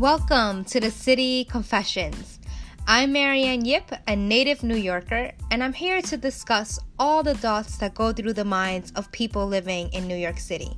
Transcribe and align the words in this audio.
Welcome 0.00 0.64
to 0.64 0.80
the 0.80 0.90
City 0.90 1.44
Confessions. 1.44 2.38
I'm 2.86 3.12
Marianne 3.12 3.66
Yip, 3.66 3.92
a 4.08 4.16
native 4.16 4.62
New 4.62 4.78
Yorker, 4.78 5.32
and 5.50 5.62
I'm 5.62 5.74
here 5.74 6.00
to 6.00 6.16
discuss 6.16 6.78
all 6.98 7.22
the 7.22 7.34
thoughts 7.34 7.76
that 7.76 7.94
go 7.94 8.10
through 8.10 8.32
the 8.32 8.46
minds 8.46 8.92
of 8.96 9.12
people 9.12 9.46
living 9.46 9.92
in 9.92 10.08
New 10.08 10.16
York 10.16 10.38
City. 10.38 10.72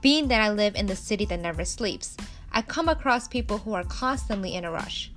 Being 0.00 0.28
that 0.28 0.40
I 0.40 0.50
live 0.50 0.76
in 0.76 0.86
the 0.86 0.96
city 0.96 1.26
that 1.26 1.40
never 1.40 1.66
sleeps, 1.66 2.16
I 2.50 2.62
come 2.62 2.88
across 2.88 3.28
people 3.28 3.58
who 3.58 3.74
are 3.74 3.84
constantly 3.84 4.54
in 4.54 4.64
a 4.64 4.72
rush. 4.72 5.12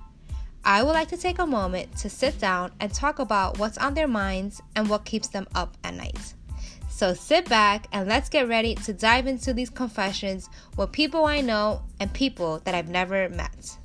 I 0.62 0.82
would 0.82 0.92
like 0.92 1.08
to 1.08 1.16
take 1.16 1.38
a 1.38 1.46
moment 1.46 1.96
to 1.96 2.10
sit 2.10 2.38
down 2.38 2.72
and 2.80 2.92
talk 2.92 3.18
about 3.18 3.56
what's 3.58 3.78
on 3.78 3.94
their 3.94 4.08
minds 4.08 4.60
and 4.74 4.90
what 4.90 5.06
keeps 5.06 5.28
them 5.28 5.46
up 5.54 5.78
at 5.84 5.94
night. 5.94 6.34
So 6.96 7.12
sit 7.12 7.46
back 7.46 7.88
and 7.92 8.08
let's 8.08 8.30
get 8.30 8.48
ready 8.48 8.74
to 8.74 8.94
dive 8.94 9.26
into 9.26 9.52
these 9.52 9.68
confessions 9.68 10.48
with 10.78 10.92
people 10.92 11.26
I 11.26 11.42
know 11.42 11.82
and 12.00 12.10
people 12.10 12.62
that 12.64 12.74
I've 12.74 12.88
never 12.88 13.28
met. 13.28 13.76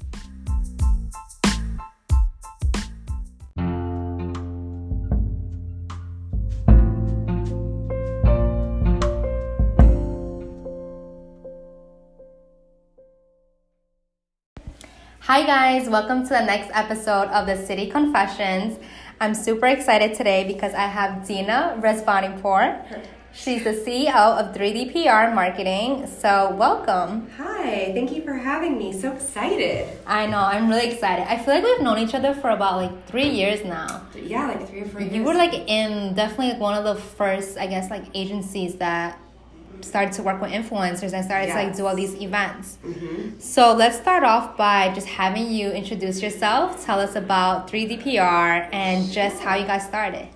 Hi, 15.20 15.46
guys, 15.46 15.90
welcome 15.90 16.24
to 16.24 16.30
the 16.30 16.46
next 16.46 16.72
episode 16.74 17.28
of 17.28 17.46
the 17.46 17.58
City 17.58 17.92
Confessions. 17.92 18.80
I'm 19.22 19.36
super 19.36 19.68
excited 19.68 20.16
today 20.16 20.46
because 20.46 20.74
I 20.74 20.88
have 20.88 21.28
Dina 21.28 21.78
Rezvanipour. 21.80 22.84
She's 23.32 23.64
the 23.64 23.70
CEO 23.70 24.16
of 24.16 24.56
3D 24.56 24.92
PR 24.94 25.32
Marketing. 25.36 26.08
So, 26.08 26.56
welcome. 26.56 27.30
Hi, 27.38 27.92
thank 27.94 28.12
you 28.12 28.24
for 28.24 28.34
having 28.34 28.80
me. 28.80 28.92
So 28.92 29.12
excited. 29.12 30.00
I 30.08 30.26
know, 30.26 30.40
I'm 30.40 30.68
really 30.68 30.90
excited. 30.90 31.30
I 31.30 31.38
feel 31.38 31.54
like 31.54 31.64
we've 31.64 31.82
known 31.82 32.00
each 32.00 32.16
other 32.16 32.34
for 32.34 32.50
about 32.50 32.78
like 32.78 33.06
three 33.06 33.30
years 33.30 33.64
now. 33.64 34.08
Yeah, 34.16 34.48
like 34.48 34.68
three 34.68 34.82
or 34.82 34.86
four 34.88 35.02
years. 35.02 35.14
You 35.14 35.24
were 35.24 35.36
like 35.36 35.54
in 35.70 36.16
definitely 36.16 36.54
like 36.54 36.60
one 36.60 36.74
of 36.74 36.84
the 36.84 36.96
first, 37.00 37.60
I 37.60 37.68
guess, 37.68 37.92
like 37.92 38.06
agencies 38.16 38.78
that 38.78 39.20
started 39.84 40.14
to 40.14 40.24
work 40.24 40.42
with 40.42 40.52
influencers 40.52 41.14
and 41.14 41.26
started 41.26 41.48
yes. 41.48 41.56
to 41.56 41.64
like 41.64 41.76
do 41.76 41.86
all 41.86 41.96
these 41.96 42.16
events. 42.22 42.78
Mm-hmm. 42.86 43.40
So 43.40 43.74
let's 43.74 43.98
start 43.98 44.24
off 44.24 44.58
by 44.58 44.94
just 44.94 45.08
having 45.08 45.52
you 45.52 45.72
introduce 45.72 46.22
yourself. 46.22 46.86
Tell 46.86 47.00
us 47.00 47.16
about 47.16 47.68
3D 47.68 48.04
PR 48.04 48.70
and 48.74 49.12
just 49.12 49.42
how 49.42 49.56
you 49.56 49.66
got 49.66 49.82
started. 49.82 50.28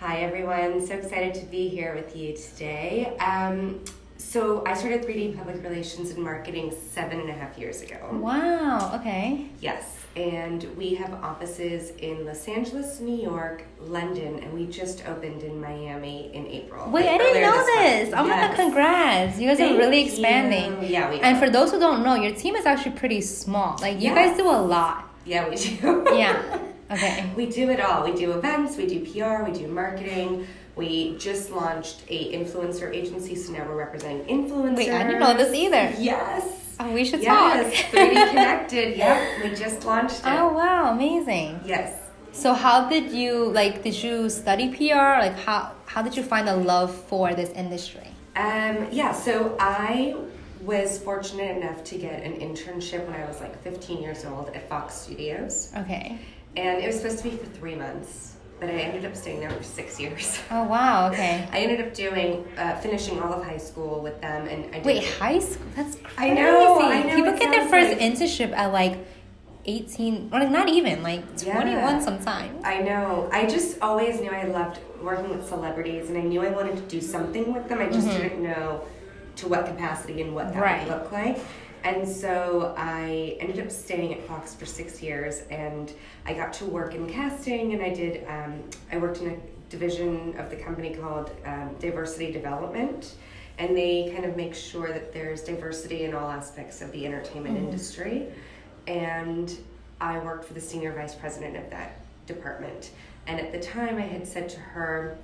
Hi 0.00 0.22
everyone, 0.22 0.84
so 0.84 0.94
excited 0.94 1.34
to 1.34 1.46
be 1.46 1.68
here 1.68 1.94
with 1.94 2.16
you 2.16 2.36
today. 2.36 3.16
Um, 3.18 3.84
so 4.16 4.64
I 4.66 4.74
started 4.74 5.04
3D 5.04 5.36
public 5.36 5.62
relations 5.62 6.10
and 6.10 6.22
marketing 6.22 6.74
seven 6.90 7.20
and 7.20 7.30
a 7.30 7.34
half 7.34 7.56
years 7.58 7.82
ago. 7.82 8.08
Wow. 8.12 8.96
Okay. 8.96 9.46
Yes 9.60 10.01
and 10.16 10.64
we 10.76 10.94
have 10.94 11.12
offices 11.24 11.90
in 11.98 12.26
Los 12.26 12.46
Angeles, 12.46 13.00
New 13.00 13.16
York, 13.16 13.64
London, 13.80 14.40
and 14.40 14.52
we 14.52 14.66
just 14.66 15.06
opened 15.06 15.42
in 15.42 15.60
Miami 15.60 16.30
in 16.34 16.46
April. 16.46 16.90
Wait, 16.90 17.06
I 17.06 17.16
didn't 17.16 17.42
know 17.42 17.64
this. 17.64 18.08
this. 18.08 18.14
Oh 18.16 18.24
my 18.24 18.28
god, 18.28 18.54
congrats. 18.54 19.38
You 19.38 19.48
guys 19.48 19.58
Thank 19.58 19.76
are 19.76 19.78
really 19.78 20.04
expanding. 20.04 20.82
You. 20.82 20.88
Yeah, 20.88 21.10
we 21.10 21.20
And 21.20 21.38
for 21.38 21.48
those 21.48 21.70
who 21.70 21.78
don't 21.78 22.02
know, 22.02 22.14
your 22.14 22.34
team 22.34 22.54
is 22.56 22.66
actually 22.66 22.92
pretty 22.92 23.20
small. 23.22 23.78
Like 23.80 23.96
you 23.96 24.10
yes. 24.12 24.14
guys 24.14 24.36
do 24.36 24.50
a 24.50 24.60
lot. 24.60 25.08
Yeah, 25.24 25.48
we 25.48 25.56
do. 25.56 26.04
yeah. 26.14 26.58
Okay. 26.92 27.30
We 27.34 27.46
do 27.46 27.70
it 27.70 27.80
all. 27.80 28.04
We 28.04 28.12
do 28.14 28.32
events, 28.32 28.76
we 28.76 28.86
do 28.86 29.00
PR, 29.00 29.44
we 29.50 29.56
do 29.56 29.66
marketing. 29.66 30.46
We 30.76 31.16
just 31.16 31.50
launched 31.50 32.02
a 32.10 32.32
influencer 32.34 32.92
agency, 32.92 33.34
so 33.34 33.52
now 33.52 33.66
we're 33.66 33.76
representing 33.76 34.26
influencers. 34.26 34.76
Wait, 34.76 34.90
I 34.90 35.04
didn't 35.04 35.20
know 35.20 35.34
this 35.34 35.54
either. 35.54 35.94
Yes. 35.98 36.61
Oh, 36.82 36.92
we 36.92 37.04
should 37.04 37.22
yes, 37.22 37.72
talk. 37.72 37.92
3D 37.92 38.28
Connected. 38.30 38.96
Yep, 38.96 39.44
we 39.44 39.54
just 39.54 39.84
launched 39.84 40.20
it. 40.20 40.26
Oh 40.26 40.52
wow, 40.52 40.92
amazing. 40.92 41.60
Yes. 41.64 41.98
So 42.32 42.54
how 42.54 42.88
did 42.88 43.12
you 43.12 43.50
like? 43.52 43.82
Did 43.82 44.02
you 44.02 44.28
study 44.28 44.68
PR? 44.74 45.20
Like 45.24 45.38
how 45.38 45.72
how 45.86 46.02
did 46.02 46.16
you 46.16 46.22
find 46.22 46.48
a 46.48 46.56
love 46.56 46.94
for 46.94 47.34
this 47.34 47.50
industry? 47.50 48.08
Um, 48.34 48.88
yeah, 48.90 49.12
so 49.12 49.56
I 49.60 50.16
was 50.62 50.98
fortunate 50.98 51.56
enough 51.56 51.84
to 51.84 51.98
get 51.98 52.22
an 52.22 52.34
internship 52.34 53.06
when 53.06 53.20
I 53.20 53.26
was 53.26 53.40
like 53.40 53.62
15 53.62 54.00
years 54.00 54.24
old 54.24 54.48
at 54.50 54.68
Fox 54.68 54.94
Studios. 54.94 55.72
Okay. 55.76 56.18
And 56.56 56.82
it 56.82 56.86
was 56.86 56.96
supposed 56.96 57.18
to 57.18 57.24
be 57.24 57.36
for 57.36 57.46
three 57.46 57.74
months 57.74 58.31
but 58.62 58.70
I 58.70 58.74
ended 58.74 59.04
up 59.04 59.16
staying 59.16 59.40
there 59.40 59.50
for 59.50 59.62
six 59.64 59.98
years. 60.02 60.38
Oh 60.50 60.62
wow! 60.62 61.10
Okay. 61.10 61.48
I 61.52 61.58
ended 61.58 61.80
up 61.84 61.92
doing 61.92 62.46
uh, 62.56 62.76
finishing 62.76 63.20
all 63.20 63.32
of 63.34 63.44
high 63.44 63.58
school 63.58 64.00
with 64.00 64.20
them, 64.20 64.46
and 64.46 64.66
I 64.72 64.78
did 64.78 64.84
wait 64.84 65.04
high 65.04 65.40
school. 65.40 65.66
That's 65.74 65.96
crazy. 65.96 66.30
I 66.30 66.34
know. 66.34 66.80
I 66.80 67.02
know 67.02 67.16
People 67.16 67.32
get 67.32 67.50
their 67.50 67.68
first 67.68 67.90
like... 67.90 68.00
internship 68.00 68.52
at 68.52 68.72
like. 68.72 68.96
18 69.64 70.30
or 70.32 70.40
like 70.40 70.50
not 70.50 70.68
even 70.68 71.04
like 71.04 71.22
21 71.40 71.64
yeah. 71.70 72.00
sometimes 72.00 72.64
i 72.64 72.80
know 72.80 73.28
i 73.30 73.46
just 73.46 73.80
always 73.80 74.20
knew 74.20 74.32
i 74.32 74.42
loved 74.42 74.80
working 75.00 75.30
with 75.30 75.46
celebrities 75.46 76.08
and 76.08 76.18
i 76.18 76.20
knew 76.20 76.42
i 76.42 76.48
wanted 76.48 76.74
to 76.74 76.82
do 76.88 77.00
something 77.00 77.54
with 77.54 77.68
them 77.68 77.78
i 77.78 77.86
just 77.86 78.08
mm-hmm. 78.08 78.22
didn't 78.22 78.42
know 78.42 78.84
to 79.36 79.46
what 79.46 79.64
capacity 79.64 80.20
and 80.20 80.34
what 80.34 80.52
that 80.52 80.60
right. 80.60 80.88
would 80.88 80.88
look 80.88 81.12
like 81.12 81.38
and 81.84 82.06
so 82.06 82.74
I 82.76 83.36
ended 83.40 83.58
up 83.60 83.70
staying 83.70 84.14
at 84.14 84.22
Fox 84.22 84.54
for 84.54 84.66
six 84.66 85.02
years, 85.02 85.42
and 85.50 85.92
I 86.26 86.34
got 86.34 86.52
to 86.54 86.64
work 86.64 86.94
in 86.94 87.08
casting, 87.08 87.72
and 87.72 87.82
I 87.82 87.90
did. 87.90 88.26
Um, 88.28 88.62
I 88.90 88.98
worked 88.98 89.20
in 89.20 89.30
a 89.30 89.36
division 89.68 90.36
of 90.38 90.50
the 90.50 90.56
company 90.56 90.94
called 90.94 91.30
um, 91.44 91.74
Diversity 91.80 92.30
Development, 92.30 93.14
and 93.58 93.76
they 93.76 94.12
kind 94.12 94.24
of 94.24 94.36
make 94.36 94.54
sure 94.54 94.88
that 94.88 95.12
there's 95.12 95.42
diversity 95.42 96.04
in 96.04 96.14
all 96.14 96.30
aspects 96.30 96.82
of 96.82 96.92
the 96.92 97.06
entertainment 97.06 97.56
mm-hmm. 97.56 97.66
industry. 97.66 98.26
And 98.86 99.56
I 100.00 100.18
worked 100.18 100.44
for 100.44 100.54
the 100.54 100.60
senior 100.60 100.92
vice 100.92 101.14
president 101.14 101.56
of 101.56 101.70
that 101.70 102.00
department. 102.26 102.90
And 103.26 103.40
at 103.40 103.52
the 103.52 103.60
time, 103.60 103.96
I 103.96 104.02
had 104.02 104.26
said 104.26 104.48
to 104.50 104.58
her, 104.58 105.18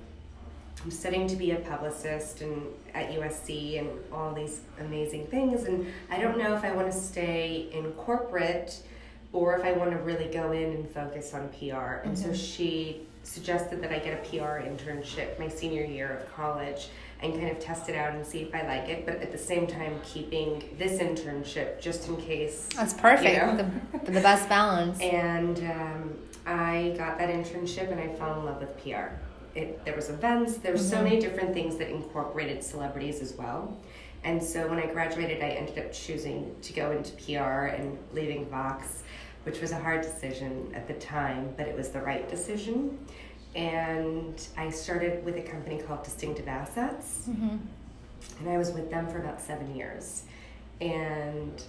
I'm 0.83 0.91
studying 0.91 1.27
to 1.27 1.35
be 1.35 1.51
a 1.51 1.57
publicist 1.57 2.41
and 2.41 2.63
at 2.93 3.11
USC 3.11 3.79
and 3.79 3.89
all 4.13 4.33
these 4.33 4.61
amazing 4.79 5.27
things 5.27 5.65
and 5.65 5.85
I 6.09 6.19
don't 6.19 6.37
know 6.37 6.55
if 6.55 6.63
I 6.63 6.71
want 6.71 6.91
to 6.91 6.97
stay 6.97 7.69
in 7.73 7.91
corporate 7.93 8.81
or 9.33 9.57
if 9.57 9.63
I 9.63 9.73
want 9.73 9.91
to 9.91 9.97
really 9.97 10.27
go 10.31 10.51
in 10.51 10.71
and 10.71 10.89
focus 10.89 11.33
on 11.33 11.49
PR. 11.49 12.01
And 12.03 12.15
mm-hmm. 12.15 12.15
so 12.15 12.33
she 12.33 13.05
suggested 13.23 13.81
that 13.83 13.91
I 13.91 13.99
get 13.99 14.13
a 14.13 14.29
PR 14.29 14.63
internship 14.65 15.37
my 15.37 15.47
senior 15.47 15.83
year 15.83 16.17
of 16.17 16.33
college 16.33 16.87
and 17.21 17.33
kind 17.33 17.49
of 17.49 17.59
test 17.59 17.89
it 17.89 17.95
out 17.95 18.15
and 18.15 18.25
see 18.25 18.41
if 18.41 18.55
I 18.55 18.65
like 18.65 18.87
it, 18.87 19.05
but 19.05 19.17
at 19.17 19.31
the 19.31 19.37
same 19.37 19.67
time 19.67 19.99
keeping 20.03 20.63
this 20.77 20.99
internship 20.99 21.81
just 21.81 22.07
in 22.07 22.15
case. 22.15 22.69
That's 22.75 22.93
perfect. 22.93 23.29
You 23.29 23.37
know? 23.37 23.71
the, 24.03 24.11
the 24.11 24.21
best 24.21 24.47
balance. 24.47 24.99
And 25.01 25.59
um, 25.59 26.17
I 26.45 26.95
got 26.97 27.17
that 27.19 27.29
internship 27.29 27.91
and 27.91 27.99
I 27.99 28.07
fell 28.15 28.39
in 28.39 28.45
love 28.45 28.61
with 28.61 28.81
PR 28.81 29.13
it, 29.55 29.83
there 29.85 29.95
was 29.95 30.09
events 30.09 30.57
there 30.57 30.71
were 30.71 30.77
mm-hmm. 30.77 30.89
so 30.89 31.03
many 31.03 31.19
different 31.19 31.53
things 31.53 31.77
that 31.77 31.89
incorporated 31.89 32.63
celebrities 32.63 33.21
as 33.21 33.33
well 33.33 33.77
and 34.23 34.41
so 34.41 34.67
when 34.67 34.79
i 34.79 34.85
graduated 34.85 35.41
i 35.43 35.49
ended 35.49 35.77
up 35.77 35.91
choosing 35.91 36.55
to 36.61 36.73
go 36.73 36.91
into 36.91 37.11
pr 37.13 37.65
and 37.67 37.97
leaving 38.13 38.45
Fox 38.47 39.03
which 39.43 39.61
was 39.61 39.71
a 39.71 39.79
hard 39.79 40.01
decision 40.01 40.71
at 40.75 40.87
the 40.87 40.93
time 40.95 41.53
but 41.57 41.67
it 41.67 41.75
was 41.75 41.89
the 41.89 42.01
right 42.01 42.29
decision 42.29 42.97
and 43.55 44.47
i 44.57 44.69
started 44.69 45.23
with 45.25 45.37
a 45.37 45.41
company 45.41 45.79
called 45.79 46.03
distinctive 46.03 46.47
assets 46.47 47.23
mm-hmm. 47.29 47.57
and 48.39 48.49
i 48.49 48.57
was 48.57 48.71
with 48.71 48.89
them 48.91 49.07
for 49.07 49.19
about 49.19 49.41
seven 49.41 49.75
years 49.75 50.23
and 50.81 51.63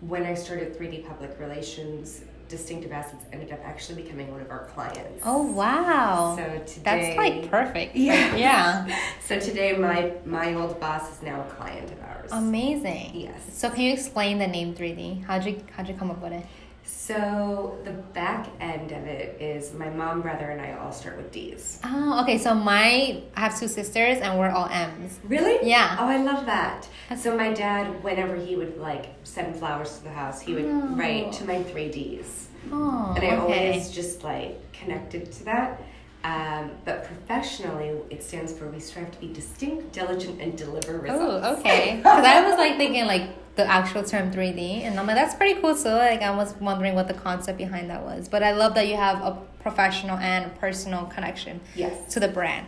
when 0.00 0.24
i 0.24 0.34
started 0.34 0.76
3d 0.78 1.06
public 1.06 1.38
relations 1.38 2.22
distinctive 2.52 2.92
assets 2.92 3.24
ended 3.32 3.50
up 3.50 3.60
actually 3.64 4.02
becoming 4.02 4.30
one 4.30 4.42
of 4.42 4.50
our 4.50 4.66
clients. 4.66 5.22
Oh 5.24 5.42
wow! 5.42 6.36
So 6.36 6.44
today, 6.66 6.82
that's 6.84 7.16
like 7.16 7.50
perfect. 7.50 7.96
Yeah, 7.96 8.36
yeah. 8.36 8.98
so 9.26 9.40
today, 9.40 9.72
my 9.72 10.12
my 10.26 10.54
old 10.54 10.78
boss 10.78 11.10
is 11.10 11.22
now 11.22 11.40
a 11.40 11.44
client 11.54 11.90
of 11.90 12.00
ours. 12.02 12.30
Amazing. 12.30 13.12
Yes. 13.14 13.40
So 13.54 13.70
can 13.70 13.80
you 13.80 13.92
explain 13.92 14.38
the 14.38 14.46
name 14.46 14.74
3D? 14.74 15.24
How'd 15.24 15.46
you 15.46 15.64
how'd 15.72 15.88
you 15.88 15.94
come 15.94 16.10
up 16.10 16.20
with 16.22 16.34
it? 16.34 16.44
So 16.84 17.78
the 17.84 17.90
back 17.90 18.48
end 18.60 18.92
of 18.92 19.04
it 19.06 19.40
is 19.40 19.74
my 19.74 19.90
mom, 19.90 20.22
brother, 20.22 20.50
and 20.50 20.60
I 20.60 20.72
all 20.74 20.92
start 20.92 21.16
with 21.16 21.30
D's. 21.30 21.80
Oh, 21.84 22.22
okay. 22.22 22.38
So 22.38 22.54
my 22.54 23.22
I 23.36 23.40
have 23.40 23.58
two 23.58 23.68
sisters, 23.68 24.18
and 24.18 24.38
we're 24.38 24.50
all 24.50 24.68
M's. 24.68 25.18
Really? 25.24 25.68
Yeah. 25.68 25.96
Oh, 26.00 26.06
I 26.06 26.18
love 26.18 26.46
that. 26.46 26.88
So 27.16 27.36
my 27.36 27.52
dad, 27.52 28.02
whenever 28.02 28.36
he 28.36 28.56
would 28.56 28.78
like 28.78 29.06
send 29.24 29.56
flowers 29.56 29.98
to 29.98 30.04
the 30.04 30.10
house, 30.10 30.40
he 30.40 30.54
would 30.54 30.64
oh. 30.64 30.94
write 30.96 31.32
to 31.34 31.44
my 31.44 31.62
three 31.64 31.90
D's. 31.90 32.48
Oh, 32.70 33.14
and 33.16 33.24
I 33.24 33.36
okay. 33.36 33.70
always 33.70 33.90
just 33.90 34.22
like 34.22 34.72
connected 34.72 35.30
to 35.32 35.44
that. 35.44 35.82
Um, 36.24 36.70
but 36.84 37.04
professionally, 37.04 37.98
it 38.10 38.22
stands 38.22 38.56
for 38.56 38.68
we 38.68 38.78
strive 38.78 39.10
to 39.10 39.18
be 39.18 39.32
distinct, 39.32 39.92
diligent, 39.92 40.40
and 40.40 40.56
deliver 40.56 40.98
results. 40.98 41.46
Oh, 41.46 41.56
okay. 41.58 41.96
Because 42.02 42.24
I 42.24 42.48
was 42.48 42.58
like 42.58 42.76
thinking 42.76 43.06
like 43.06 43.30
the 43.56 43.64
actual 43.66 44.02
term 44.04 44.30
3D, 44.30 44.82
and 44.82 44.98
I'm 44.98 45.06
like, 45.06 45.16
that's 45.16 45.34
pretty 45.34 45.60
cool. 45.60 45.74
So 45.74 45.96
like, 45.96 46.22
I 46.22 46.34
was 46.34 46.54
wondering 46.60 46.94
what 46.94 47.08
the 47.08 47.14
concept 47.14 47.58
behind 47.58 47.90
that 47.90 48.02
was. 48.04 48.28
But 48.28 48.42
I 48.42 48.52
love 48.52 48.74
that 48.74 48.86
you 48.86 48.96
have 48.96 49.20
a 49.22 49.36
professional 49.60 50.16
and 50.18 50.54
personal 50.58 51.06
connection 51.06 51.60
yes. 51.74 52.12
to 52.14 52.20
the 52.20 52.28
brand. 52.28 52.66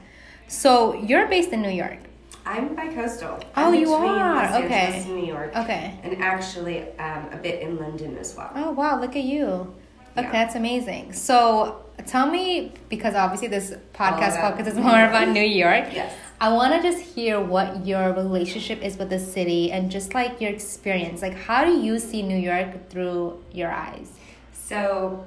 So 0.49 0.95
you're 0.95 1.27
based 1.29 1.51
in 1.51 1.63
New 1.63 1.71
York. 1.71 1.99
I'm 2.47 2.75
bi-coastal. 2.75 3.39
Oh, 3.41 3.47
I'm 3.55 3.75
you 3.75 3.93
are? 3.95 4.05
Los 4.35 4.51
Angeles 4.51 4.65
Okay. 4.65 5.03
and 5.03 5.17
New 5.17 5.27
York. 5.27 5.57
Okay. 5.57 5.99
And 6.03 6.23
actually, 6.23 6.83
um, 6.99 7.29
a 7.33 7.39
bit 7.41 7.63
in 7.63 7.79
London 7.79 8.19
as 8.19 8.37
well. 8.37 8.51
Oh 8.55 8.73
wow, 8.73 9.01
look 9.01 9.17
at 9.17 9.23
you. 9.23 9.47
Okay, 9.47 10.27
Yeah. 10.27 10.33
that's 10.33 10.55
amazing. 10.55 11.15
So 11.15 11.84
tell 12.07 12.31
me, 12.31 12.73
because 12.89 13.15
obviously 13.15 13.49
this 13.49 13.75
podcast 13.93 14.39
about 14.39 14.53
focuses 14.53 14.75
New 14.75 14.83
more 14.83 15.05
about 15.05 15.29
New 15.39 15.43
York. 15.43 15.87
Yes. 15.93 16.15
I 16.41 16.53
want 16.53 16.75
to 16.75 16.83
just 16.83 17.03
hear 17.03 17.41
what 17.41 17.87
your 17.87 18.13
relationship 18.13 18.83
is 18.83 18.99
with 18.99 19.11
the 19.11 19.21
city 19.21 19.71
and 19.71 19.91
just 19.91 20.15
like 20.15 20.41
your 20.41 20.51
experience. 20.51 21.23
Like, 21.23 21.35
how 21.35 21.65
do 21.65 21.79
you 21.79 21.99
see 21.99 22.23
New 22.23 22.37
York 22.37 22.91
through 22.91 23.43
your 23.53 23.71
eyes? 23.71 24.11
So, 24.53 25.25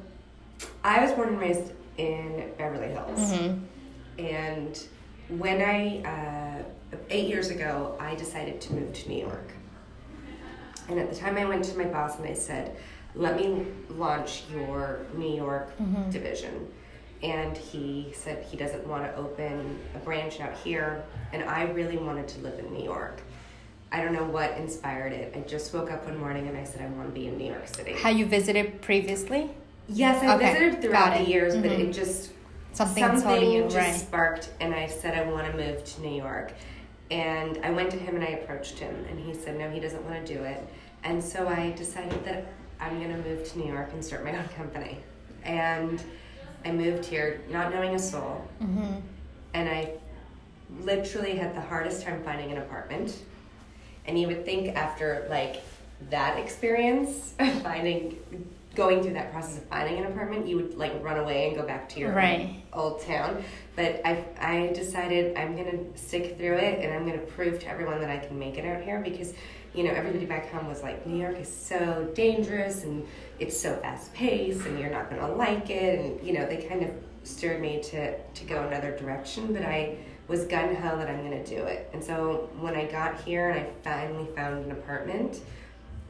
I 0.83 1.01
was 1.01 1.11
born 1.13 1.29
and 1.29 1.39
raised 1.39 1.71
in 1.97 2.51
Beverly 2.57 2.89
Hills. 2.89 3.19
Mm-hmm. 3.19 4.25
And 4.25 4.83
when 5.29 5.61
I, 5.61 6.63
uh, 6.93 6.97
eight 7.09 7.27
years 7.27 7.49
ago, 7.49 7.95
I 7.99 8.15
decided 8.15 8.61
to 8.61 8.73
move 8.73 8.93
to 8.93 9.09
New 9.09 9.19
York. 9.19 9.51
And 10.89 10.99
at 10.99 11.09
the 11.09 11.15
time, 11.15 11.37
I 11.37 11.45
went 11.45 11.65
to 11.65 11.77
my 11.77 11.83
boss 11.83 12.17
and 12.17 12.27
I 12.27 12.33
said, 12.33 12.75
let 13.17 13.35
me 13.35 13.65
launch 13.89 14.43
your 14.51 14.99
New 15.15 15.33
York 15.35 15.69
Mm-hmm. 15.81 16.09
division. 16.11 16.67
And 17.23 17.57
he 17.57 18.11
said 18.13 18.43
he 18.43 18.55
doesn't 18.57 18.85
want 18.87 19.03
to 19.03 19.15
open 19.15 19.79
a 19.95 19.99
branch 19.99 20.39
out 20.39 20.55
here. 20.57 21.03
And 21.33 21.43
I 21.43 21.63
really 21.63 21.97
wanted 21.97 22.27
to 22.29 22.39
live 22.41 22.59
in 22.59 22.71
New 22.73 22.83
York. 22.83 23.21
I 23.91 24.01
don't 24.03 24.13
know 24.13 24.23
what 24.25 24.51
inspired 24.57 25.13
it. 25.13 25.33
I 25.35 25.39
just 25.47 25.73
woke 25.73 25.91
up 25.91 26.05
one 26.05 26.19
morning 26.19 26.47
and 26.47 26.55
I 26.57 26.63
said, 26.63 26.81
I 26.81 26.87
want 26.87 27.07
to 27.07 27.13
be 27.19 27.27
in 27.27 27.37
New 27.37 27.47
York 27.51 27.67
City. 27.67 27.93
Have 27.93 28.17
you 28.17 28.25
visited 28.27 28.81
previously? 28.81 29.49
Yes, 29.87 30.21
I 30.21 30.35
Okay, 30.35 30.53
visited 30.53 30.81
throughout 30.81 31.17
the 31.17 31.23
years, 31.23 31.55
but 31.55 31.71
Mhm. 31.71 31.79
it 31.89 31.93
just 31.93 32.31
Something, 32.73 33.03
something 33.19 33.49
you, 33.51 33.63
just 33.63 33.75
right? 33.75 33.95
sparked, 33.95 34.51
and 34.59 34.75
I 34.75 34.85
said 34.85 35.17
I 35.17 35.23
want 35.31 35.49
to 35.51 35.57
move 35.57 35.83
to 35.83 36.01
New 36.01 36.15
York. 36.15 36.51
And 37.09 37.59
I 37.63 37.71
went 37.71 37.89
to 37.91 37.97
him 37.97 38.15
and 38.15 38.23
I 38.23 38.27
approached 38.39 38.77
him, 38.77 38.93
and 39.09 39.17
he 39.19 39.33
said 39.33 39.57
no, 39.57 39.69
he 39.71 39.79
doesn't 39.79 40.03
want 40.03 40.23
to 40.27 40.33
do 40.35 40.43
it. 40.43 40.61
And 41.03 41.23
so 41.23 41.47
I 41.47 41.71
decided 41.71 42.23
that 42.25 42.45
I'm 42.79 42.99
going 42.99 43.11
to 43.11 43.29
move 43.29 43.43
to 43.51 43.59
New 43.59 43.71
York 43.71 43.89
and 43.93 44.03
start 44.03 44.23
my 44.23 44.31
own 44.37 44.47
company. 44.49 44.99
And 45.43 46.01
I 46.65 46.71
moved 46.71 47.05
here 47.05 47.41
not 47.49 47.73
knowing 47.73 47.95
a 47.95 47.99
soul, 47.99 48.47
Mm-hmm. 48.61 48.95
and 49.53 49.69
I 49.69 49.91
literally 50.81 51.35
had 51.37 51.55
the 51.55 51.61
hardest 51.61 52.03
time 52.03 52.21
finding 52.23 52.51
an 52.51 52.57
apartment. 52.57 53.15
And 54.05 54.19
you 54.19 54.27
would 54.27 54.43
think 54.45 54.75
after 54.75 55.25
like 55.29 55.61
that 56.09 56.37
experience, 56.37 57.33
finding 57.63 58.17
going 58.77 59.01
through 59.01 59.13
that 59.13 59.31
process 59.31 59.57
of 59.57 59.63
finding 59.63 59.97
an 59.97 60.05
apartment, 60.05 60.47
you 60.47 60.55
would 60.55 60.77
like 60.77 60.93
run 61.03 61.17
away 61.17 61.47
and 61.47 61.57
go 61.57 61.63
back 61.63 61.89
to 61.89 61.99
your 61.99 62.11
Right. 62.13 62.61
old 62.71 63.01
town. 63.01 63.43
But 63.75 64.01
I 64.05 64.23
I 64.39 64.67
decided 64.73 65.35
I'm 65.35 65.55
gonna 65.57 65.79
stick 65.95 66.37
through 66.37 66.57
it 66.57 66.79
and 66.85 66.93
I'm 66.93 67.03
gonna 67.05 67.17
prove 67.35 67.59
to 67.61 67.67
everyone 67.67 67.99
that 68.01 68.11
I 68.11 68.19
can 68.19 68.37
make 68.37 68.57
it 68.59 68.65
out 68.65 68.83
here 68.83 68.99
because 68.99 69.33
you 69.73 69.83
know 69.83 69.91
everybody 69.91 70.25
back 70.25 70.51
home 70.51 70.67
was 70.67 70.83
like 70.83 71.05
New 71.07 71.19
York 71.19 71.37
is 71.39 71.51
so 71.51 72.07
dangerous 72.13 72.83
and 72.83 73.05
it's 73.39 73.59
so 73.59 73.75
fast 73.77 74.13
paced 74.13 74.65
and 74.67 74.79
you're 74.79 74.91
not 74.91 75.09
gonna 75.09 75.33
like 75.35 75.69
it 75.71 75.99
and 75.99 76.25
you 76.25 76.33
know 76.33 76.45
they 76.45 76.57
kind 76.57 76.83
of 76.83 76.91
stirred 77.23 77.59
me 77.59 77.81
to 77.81 78.17
to 78.19 78.45
go 78.45 78.61
another 78.67 78.95
direction 78.95 79.53
but 79.53 79.63
I 79.63 79.97
was 80.27 80.45
gun 80.45 80.75
ho 80.75 80.97
that 80.97 81.09
I'm 81.09 81.23
gonna 81.23 81.43
do 81.43 81.63
it 81.63 81.89
and 81.93 82.03
so 82.03 82.49
when 82.59 82.75
I 82.75 82.85
got 82.85 83.19
here 83.21 83.49
and 83.49 83.59
I 83.59 83.69
finally 83.83 84.27
found 84.35 84.65
an 84.65 84.71
apartment 84.71 85.39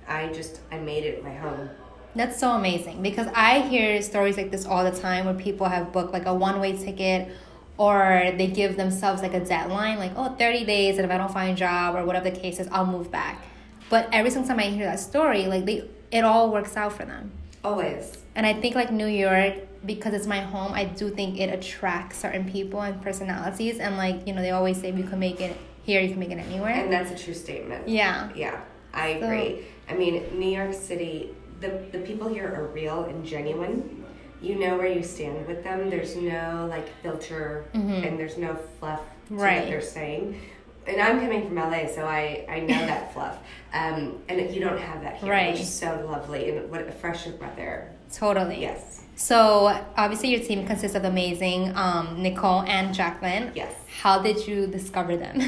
I 0.07 0.27
just 0.27 0.59
I 0.71 0.77
made 0.79 1.03
it 1.05 1.23
my 1.23 1.33
home 1.33 1.69
That's 2.17 2.39
so 2.39 2.51
amazing 2.51 3.01
because 3.01 3.27
I 3.35 3.59
hear 3.59 4.01
stories 4.01 4.37
like 4.37 4.51
this 4.51 4.65
all 4.65 4.83
the 4.83 4.97
time 4.99 5.25
where 5.25 5.33
people 5.35 5.67
have 5.67 5.93
booked 5.93 6.11
like 6.13 6.25
a 6.25 6.33
one 6.33 6.59
way 6.59 6.75
ticket 6.75 7.29
or 7.77 8.31
they 8.37 8.47
give 8.47 8.75
themselves 8.75 9.21
like 9.21 9.35
a 9.35 9.39
deadline, 9.45 9.99
like, 9.99 10.11
oh, 10.15 10.33
30 10.35 10.65
days, 10.65 10.97
and 10.97 11.05
if 11.05 11.11
I 11.11 11.17
don't 11.19 11.31
find 11.31 11.51
a 11.51 11.55
job 11.55 11.95
or 11.95 12.03
whatever 12.05 12.27
the 12.29 12.35
case 12.35 12.59
is, 12.59 12.67
I'll 12.71 12.87
move 12.87 13.11
back. 13.11 13.45
But 13.91 14.09
every 14.11 14.31
single 14.31 14.47
time 14.49 14.59
I 14.59 14.63
hear 14.63 14.85
that 14.85 14.99
story, 14.99 15.45
like, 15.45 15.65
they, 15.65 15.87
it 16.11 16.23
all 16.23 16.51
works 16.51 16.75
out 16.75 16.93
for 16.93 17.05
them. 17.05 17.31
always 17.63 18.17
And 18.35 18.45
I 18.47 18.53
think 18.53 18.73
like 18.75 18.91
New 18.91 19.05
York, 19.05 19.53
because 19.85 20.13
it's 20.15 20.25
my 20.25 20.39
home, 20.39 20.73
I 20.73 20.85
do 20.85 21.11
think 21.11 21.39
it 21.39 21.53
attracts 21.53 22.17
certain 22.17 22.49
people 22.49 22.81
and 22.81 22.99
personalities. 23.01 23.77
And 23.77 23.95
like, 23.95 24.25
you 24.27 24.33
know, 24.33 24.41
they 24.41 24.51
always 24.51 24.81
say 24.81 24.89
if 24.89 24.97
you 24.97 25.03
can 25.03 25.19
make 25.19 25.39
it 25.39 25.55
here, 25.83 26.01
you 26.01 26.09
can 26.09 26.19
make 26.19 26.31
it 26.31 26.39
anywhere. 26.39 26.73
and 26.73 26.91
that's 26.91 27.11
a 27.11 27.23
true 27.23 27.33
statement 27.35 27.87
yeah. 27.87 28.29
Yeah, 28.35 28.59
I 28.93 29.19
So- 29.19 29.25
agree. 29.27 29.65
I 29.89 29.93
mean, 29.93 30.21
New 30.39 30.49
York 30.49 30.73
City, 30.73 31.29
the, 31.59 31.83
the 31.91 31.99
people 31.99 32.27
here 32.27 32.47
are 32.53 32.67
real 32.67 33.03
and 33.05 33.25
genuine. 33.25 34.05
You 34.41 34.55
know 34.59 34.77
where 34.77 34.87
you 34.87 35.01
stand 35.03 35.47
with 35.47 35.63
them. 35.63 35.89
There's 35.89 36.15
no 36.15 36.67
like 36.69 36.87
filter 37.01 37.65
and 37.73 38.19
there's 38.19 38.37
no 38.37 38.55
fluff 38.79 38.99
to 38.99 39.33
Mm-hmm. 39.33 39.41
Right. 39.41 39.59
what 39.59 39.67
they're 39.67 39.81
saying. 39.81 40.39
And 40.87 41.01
I'm 41.01 41.19
coming 41.19 41.45
from 41.45 41.55
LA, 41.57 41.87
so 41.87 42.05
I, 42.05 42.45
I 42.47 42.61
know 42.61 42.67
that 42.67 43.11
fluff. 43.13 43.39
Um, 43.73 44.19
and 44.29 44.39
you 44.55 44.61
don't 44.61 44.79
have 44.79 45.01
that 45.01 45.17
here, 45.17 45.29
Right. 45.31 45.51
which 45.51 45.59
is 45.61 45.73
so 45.73 46.07
lovely 46.09 46.49
and 46.49 46.71
what 46.71 46.87
a 46.87 46.91
fresh 46.93 47.25
breath 47.25 47.57
air. 47.59 47.93
Totally. 48.13 48.61
Yes. 48.61 49.03
So 49.17 49.83
obviously 49.97 50.29
your 50.29 50.39
team 50.39 50.65
consists 50.65 50.95
of 50.95 51.03
amazing 51.03 51.75
um, 51.75 52.21
Nicole 52.23 52.61
and 52.61 52.93
Jacqueline. 52.95 53.51
Yes. 53.53 53.73
How 54.01 54.21
did 54.21 54.47
you 54.47 54.65
discover 54.67 55.17
them? 55.17 55.41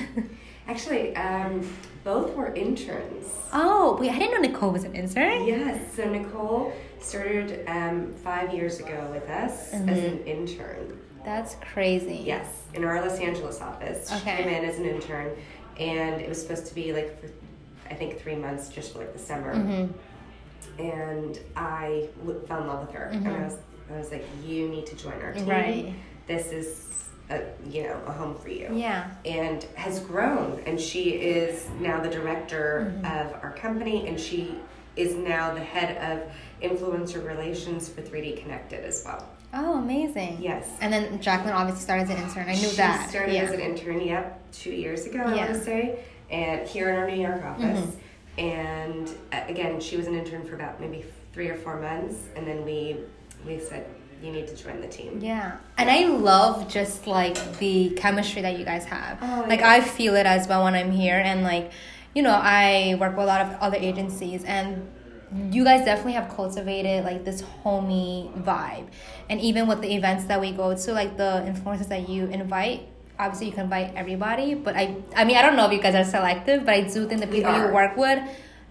Actually, 0.68 1.16
um, 1.16 1.66
both 2.04 2.34
were 2.36 2.54
interns. 2.54 3.28
oh, 3.54 3.98
wait, 4.00 4.12
I 4.12 4.19
didn't 4.19 4.42
know 4.42 4.50
Nicole 4.50 4.72
was 4.72 4.84
an 4.84 4.96
intern. 4.96 5.46
Yes, 5.46 5.96
so 5.96 6.10
Nicole 6.10 6.74
started 7.00 7.63
um, 7.68 8.13
five 8.16 8.54
years 8.54 8.80
ago 8.80 9.07
with 9.12 9.28
us 9.30 9.74
as 9.74 9.81
Mm-hmm. 9.81 9.90
an 9.90 10.24
intern. 10.25 11.00
That's 11.25 11.56
crazy. 11.74 12.22
Yes, 12.25 12.48
in 12.74 12.84
our 12.86 13.01
Los 13.01 13.19
Angeles 13.19 13.62
office. 13.62 14.12
Okay. 14.12 14.38
She 14.38 14.44
came 14.44 14.48
in 14.54 14.63
as 14.69 14.78
an 14.80 14.86
intern, 14.86 15.36
and 15.80 16.22
it 16.22 16.30
was 16.30 16.42
supposed 16.42 16.66
to 16.68 16.75
be 16.75 16.94
like 16.94 17.19
for, 17.22 17.30
I 17.90 17.94
think 17.96 18.19
three 18.22 18.36
months, 18.36 18.69
just 18.69 18.94
for 18.94 19.00
like 19.00 19.13
the 19.13 19.19
summer. 19.19 19.54
Mm-hmm. 19.56 20.81
And 20.81 21.40
I 21.56 22.07
w- 22.25 22.40
fell 22.48 22.62
in 22.62 22.68
love 22.68 22.86
with 22.88 22.95
her, 22.95 23.06
and 23.06 23.28
I 23.28 23.44
was, 23.44 23.57
I 23.94 23.98
was 23.98 24.12
like, 24.12 24.25
you 24.45 24.69
need 24.69 24.86
to 24.88 24.95
join 24.95 25.22
our 25.22 25.34
team. 25.34 25.45
Right. 25.48 25.94
This 26.28 26.52
is, 26.52 26.86
a, 27.30 27.42
you 27.70 27.84
know, 27.84 28.00
a 28.08 28.12
home 28.12 28.36
for 28.36 28.50
you. 28.50 28.70
Yeah. 28.74 29.10
And 29.26 29.64
has 29.76 30.00
grown, 30.00 30.62
and 30.66 30.80
she 30.80 31.12
is 31.12 31.68
now 31.80 32.00
the 32.02 32.10
director 32.10 32.94
Mm-hmm. 33.02 33.06
of 33.06 33.34
our 33.44 33.52
company, 33.54 34.08
and 34.08 34.20
she 34.20 34.56
is 34.96 35.16
now 35.16 35.54
the 35.54 35.60
head 35.64 35.98
of 36.12 36.31
influencer 36.62 37.26
relations 37.26 37.88
for 37.88 38.02
3D 38.02 38.42
Connected 38.42 38.84
as 38.84 39.04
well. 39.06 39.28
Oh, 39.54 39.80
amazing. 39.80 40.38
Yes. 40.42 40.68
And 40.81 40.92
then 40.94 41.20
Jacqueline 41.22 41.54
obviously 41.56 41.81
started 41.84 42.04
as 42.04 42.10
an 42.12 42.18
intern. 42.24 42.50
I 42.50 42.54
knew 42.54 42.68
she 42.70 42.76
that. 42.78 43.10
started 43.10 43.34
yeah. 43.34 43.42
as 43.44 43.52
an 43.52 43.60
intern, 43.60 44.02
yep, 44.02 44.40
two 44.52 44.72
years 44.72 45.06
ago, 45.06 45.20
I 45.20 45.36
Yeah. 45.36 45.46
want 45.46 45.54
to 45.58 45.64
say, 45.64 46.04
and 46.30 46.68
here 46.68 46.90
in 46.90 46.95
our 46.98 47.09
New 47.09 47.19
York 47.21 47.44
office. 47.44 47.80
Mm-hmm. 47.80 48.40
And 48.40 49.09
uh, 49.33 49.42
again, 49.48 49.80
she 49.81 49.98
was 49.98 50.07
an 50.07 50.16
intern 50.16 50.45
for 50.45 50.56
about 50.56 50.80
maybe 50.80 51.04
three 51.33 51.50
or 51.50 51.56
four 51.56 51.80
months, 51.81 52.16
and 52.36 52.48
then 52.48 52.64
we 52.64 52.98
we 53.45 53.59
said 53.59 53.88
you 54.21 54.31
need 54.31 54.47
to 54.47 54.56
join 54.56 54.81
the 54.81 54.88
team. 54.88 55.19
Yeah. 55.21 55.57
And 55.78 55.90
I 55.90 56.06
love 56.06 56.68
just 56.68 57.07
like 57.07 57.57
the 57.59 57.92
chemistry 57.92 58.42
that 58.42 58.57
you 58.59 58.66
guys 58.66 58.85
have. 58.85 59.19
Oh, 59.21 59.45
like 59.47 59.61
yeah. 59.61 59.71
I 59.71 59.81
feel 59.81 60.16
it 60.16 60.26
as 60.26 60.47
well 60.47 60.64
when 60.64 60.76
I'm 60.76 60.92
here 60.92 61.18
and 61.18 61.44
like 61.44 61.71
you 62.14 62.23
know, 62.23 62.38
I 62.42 62.97
work 62.99 63.16
with 63.16 63.23
a 63.23 63.28
lot 63.28 63.42
of 63.42 63.54
other 63.61 63.78
agencies 63.78 64.44
and 64.44 64.90
you 65.54 65.64
guys 65.64 65.85
definitely 65.85 66.14
have 66.14 66.35
cultivated 66.35 67.04
like 67.04 67.23
this 67.23 67.42
homey 67.42 68.31
vibe. 68.38 68.88
And 69.30 69.40
even 69.40 69.68
with 69.68 69.81
the 69.81 69.94
events 69.94 70.26
that 70.26 70.42
we 70.42 70.52
go 70.52 70.76
to, 70.76 70.92
like 70.92 71.18
the 71.18 71.45
influencers 71.47 71.88
that 71.90 72.09
you 72.09 72.26
invite, 72.26 72.88
obviously 73.19 73.47
you 73.47 73.52
can 73.54 73.66
invite 73.66 73.94
everybody, 73.95 74.56
but 74.56 74.76
I 74.76 74.95
I 75.16 75.26
mean 75.26 75.38
I 75.38 75.42
don't 75.42 75.56
know 75.56 75.68
if 75.68 75.73
you 75.73 75.81
guys 75.81 75.95
are 75.95 76.09
selective, 76.09 76.66
but 76.66 76.73
I 76.73 76.81
do 76.81 77.07
think 77.07 77.21
the 77.21 77.28
people 77.28 77.56
you 77.56 77.71
work 77.73 77.95
with 77.95 78.19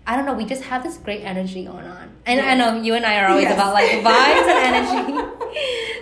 I 0.09 0.17
don't 0.17 0.25
know. 0.25 0.33
We 0.33 0.47
just 0.47 0.63
have 0.65 0.83
this 0.83 0.97
great 0.97 1.21
energy 1.23 1.65
going 1.67 1.85
on, 1.85 2.11
and 2.25 2.41
I 2.41 2.55
know 2.55 2.81
you 2.81 2.95
and 2.95 3.05
I 3.05 3.21
are 3.21 3.29
always 3.29 3.45
Yes. 3.45 3.53
about 3.55 3.75
like 3.75 3.91
vibes 3.91 4.49
and 4.49 4.59
energy. 4.75 5.35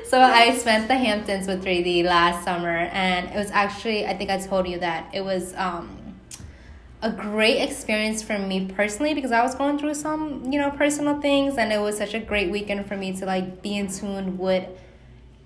so 0.08 0.20
I 0.20 0.56
spent 0.56 0.86
the 0.86 0.94
Hamptons 0.94 1.48
with 1.48 1.64
3D 1.64 2.04
last 2.04 2.44
summer, 2.44 2.76
and 2.92 3.28
it 3.28 3.36
was 3.36 3.50
actually 3.50 4.06
I 4.06 4.16
think 4.16 4.30
I 4.30 4.38
told 4.38 4.68
you 4.68 4.78
that 4.78 5.12
it 5.12 5.24
was 5.24 5.54
um, 5.56 5.98
a 7.02 7.10
great 7.10 7.58
experience 7.68 8.22
for 8.22 8.38
me 8.38 8.66
personally 8.66 9.12
because 9.12 9.32
I 9.32 9.42
was 9.42 9.56
going 9.56 9.76
through 9.76 9.94
some 9.94 10.52
you 10.52 10.60
know 10.60 10.70
personal 10.70 11.20
things, 11.20 11.58
and 11.58 11.72
it 11.72 11.80
was 11.80 11.98
such 11.98 12.14
a 12.14 12.20
great 12.20 12.48
weekend 12.52 12.86
for 12.86 12.96
me 12.96 13.12
to 13.18 13.26
like 13.26 13.60
be 13.60 13.76
in 13.76 13.88
tune 13.88 14.38
with 14.38 14.68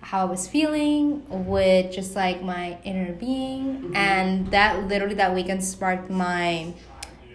how 0.02 0.20
I 0.22 0.24
was 0.24 0.46
feeling 0.48 1.22
with 1.46 1.92
just 1.92 2.14
like 2.14 2.42
my 2.42 2.76
inner 2.84 3.12
being, 3.14 3.92
and 3.94 4.50
that 4.50 4.86
literally 4.86 5.14
that 5.14 5.34
weekend 5.34 5.64
sparked 5.64 6.10
my. 6.10 6.74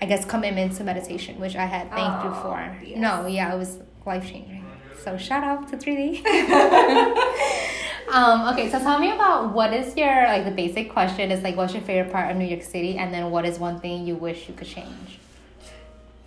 I 0.02 0.06
guess 0.06 0.26
commitment 0.26 0.74
to 0.78 0.84
meditation, 0.84 1.40
which 1.40 1.56
I 1.56 1.66
had 1.66 1.90
thanked 1.92 2.26
you 2.26 2.34
for. 2.42 2.78
yes. 2.84 2.98
No, 2.98 3.28
yeah, 3.28 3.54
it 3.54 3.58
was 3.58 3.80
life 4.06 4.24
changing. 4.30 4.66
So 5.04 5.18
shout 5.18 5.44
out 5.44 5.68
to 5.70 5.78
3D. 5.78 6.26
um, 8.12 8.48
okay, 8.54 8.70
so 8.72 8.80
tell 8.80 9.00
me 9.00 9.12
about 9.12 9.54
what 9.54 9.74
is 9.74 9.96
your 9.96 10.26
like 10.28 10.46
the 10.46 10.52
basic 10.52 10.92
question 10.92 11.32
is 11.32 11.44
like 11.44 11.56
what's 11.56 11.74
your 11.74 11.84
favorite 11.84 12.12
part 12.12 12.32
of 12.32 12.38
New 12.38 12.46
York 12.46 12.64
City, 12.64 12.98
and 12.98 13.14
then 13.14 13.30
what 13.32 13.46
is 13.46 13.60
one 13.60 13.80
thing 13.80 14.06
you 14.08 14.16
wish 14.16 14.48
you 14.48 14.54
could 14.56 14.68
change? 14.68 15.20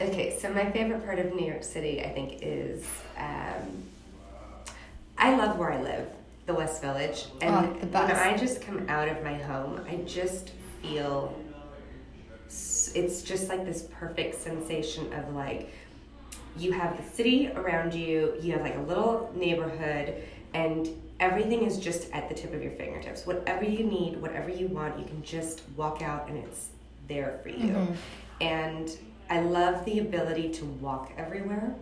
Okay, 0.01 0.37
so 0.39 0.53
my 0.53 0.71
favorite 0.71 1.05
part 1.05 1.19
of 1.19 1.35
New 1.35 1.45
York 1.45 1.65
City, 1.65 2.01
I 2.03 2.11
think, 2.11 2.39
is 2.41 2.87
um, 3.17 3.83
I 5.17 5.35
love 5.35 5.59
where 5.59 5.73
I 5.73 5.83
live, 5.83 6.07
the 6.47 6.55
West 6.55 6.81
Village, 6.81 7.27
and 7.41 7.55
Oh, 7.67 7.79
the 7.81 7.87
when 7.87 8.17
I 8.17 8.37
just 8.37 8.63
come 8.63 8.89
out 8.89 9.09
of 9.09 9.23
my 9.25 9.35
home, 9.35 9.81
I 9.89 9.97
just 10.07 10.51
feel 10.83 11.37
it's 12.99 13.23
just 13.23 13.49
like 13.49 13.65
this 13.65 13.87
perfect 13.93 14.41
sensation 14.41 15.13
of 15.13 15.35
like 15.35 15.71
you 16.57 16.73
have 16.73 16.97
the 16.97 17.09
city 17.15 17.49
around 17.55 17.95
you, 17.95 18.35
you 18.41 18.53
have 18.53 18.63
like 18.63 18.77
a 18.77 18.81
little 18.81 19.33
neighborhood, 19.37 20.23
and 20.55 20.89
everything 21.21 21.63
is 21.63 21.79
just 21.79 22.11
at 22.13 22.29
the 22.29 22.35
tip 22.35 22.53
of 22.53 22.63
your 22.63 22.73
fingertips. 22.73 23.27
Whatever 23.27 23.65
you 23.65 23.85
need, 23.85 24.21
whatever 24.21 24.51
you 24.51 24.67
want, 24.69 24.99
you 24.99 25.05
can 25.05 25.23
just 25.23 25.63
walk 25.77 26.03
out 26.03 26.29
and 26.29 26.39
it's 26.39 26.69
there 27.07 27.39
for 27.43 27.51
you. 27.51 27.75
Mm-hmm. 27.75 27.93
And 28.41 28.91
I 29.31 29.41
love 29.41 29.85
the 29.85 30.01
ability 30.01 30.51
to 30.55 30.65
walk 30.65 31.13
everywhere 31.17 31.75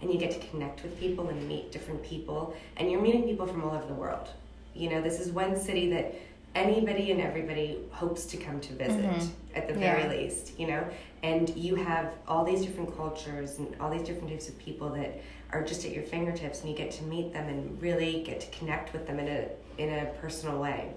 and 0.00 0.12
you 0.12 0.18
get 0.18 0.30
to 0.32 0.46
connect 0.48 0.82
with 0.82 0.98
people 0.98 1.28
and 1.28 1.48
meet 1.48 1.72
different 1.72 2.02
people 2.02 2.56
and 2.76 2.90
you're 2.90 3.00
meeting 3.00 3.24
people 3.24 3.46
from 3.46 3.62
all 3.64 3.74
over 3.74 3.86
the 3.86 3.94
world. 3.94 4.28
You 4.74 4.90
know, 4.90 5.00
this 5.00 5.20
is 5.20 5.30
one 5.30 5.58
city 5.58 5.90
that 5.90 6.14
anybody 6.56 7.12
and 7.12 7.20
everybody 7.20 7.78
hopes 7.90 8.24
to 8.26 8.36
come 8.36 8.60
to 8.60 8.72
visit 8.72 9.04
mm-hmm. 9.04 9.26
at 9.54 9.68
the 9.68 9.74
very 9.74 10.02
yeah. 10.02 10.08
least, 10.08 10.58
you 10.58 10.66
know? 10.66 10.84
And 11.22 11.50
you 11.56 11.74
have 11.76 12.14
all 12.26 12.44
these 12.44 12.64
different 12.64 12.96
cultures 12.96 13.58
and 13.58 13.74
all 13.80 13.90
these 13.90 14.02
different 14.02 14.30
types 14.30 14.48
of 14.48 14.58
people 14.58 14.88
that 14.90 15.20
are 15.52 15.62
just 15.62 15.84
at 15.84 15.92
your 15.92 16.02
fingertips 16.02 16.60
and 16.60 16.70
you 16.70 16.76
get 16.76 16.90
to 16.92 17.04
meet 17.04 17.32
them 17.32 17.48
and 17.48 17.80
really 17.80 18.22
get 18.22 18.40
to 18.40 18.58
connect 18.58 18.92
with 18.92 19.06
them 19.06 19.18
in 19.18 19.28
a 19.28 19.48
in 19.78 19.92
a 19.92 20.06
personal 20.20 20.58
way. 20.58 20.90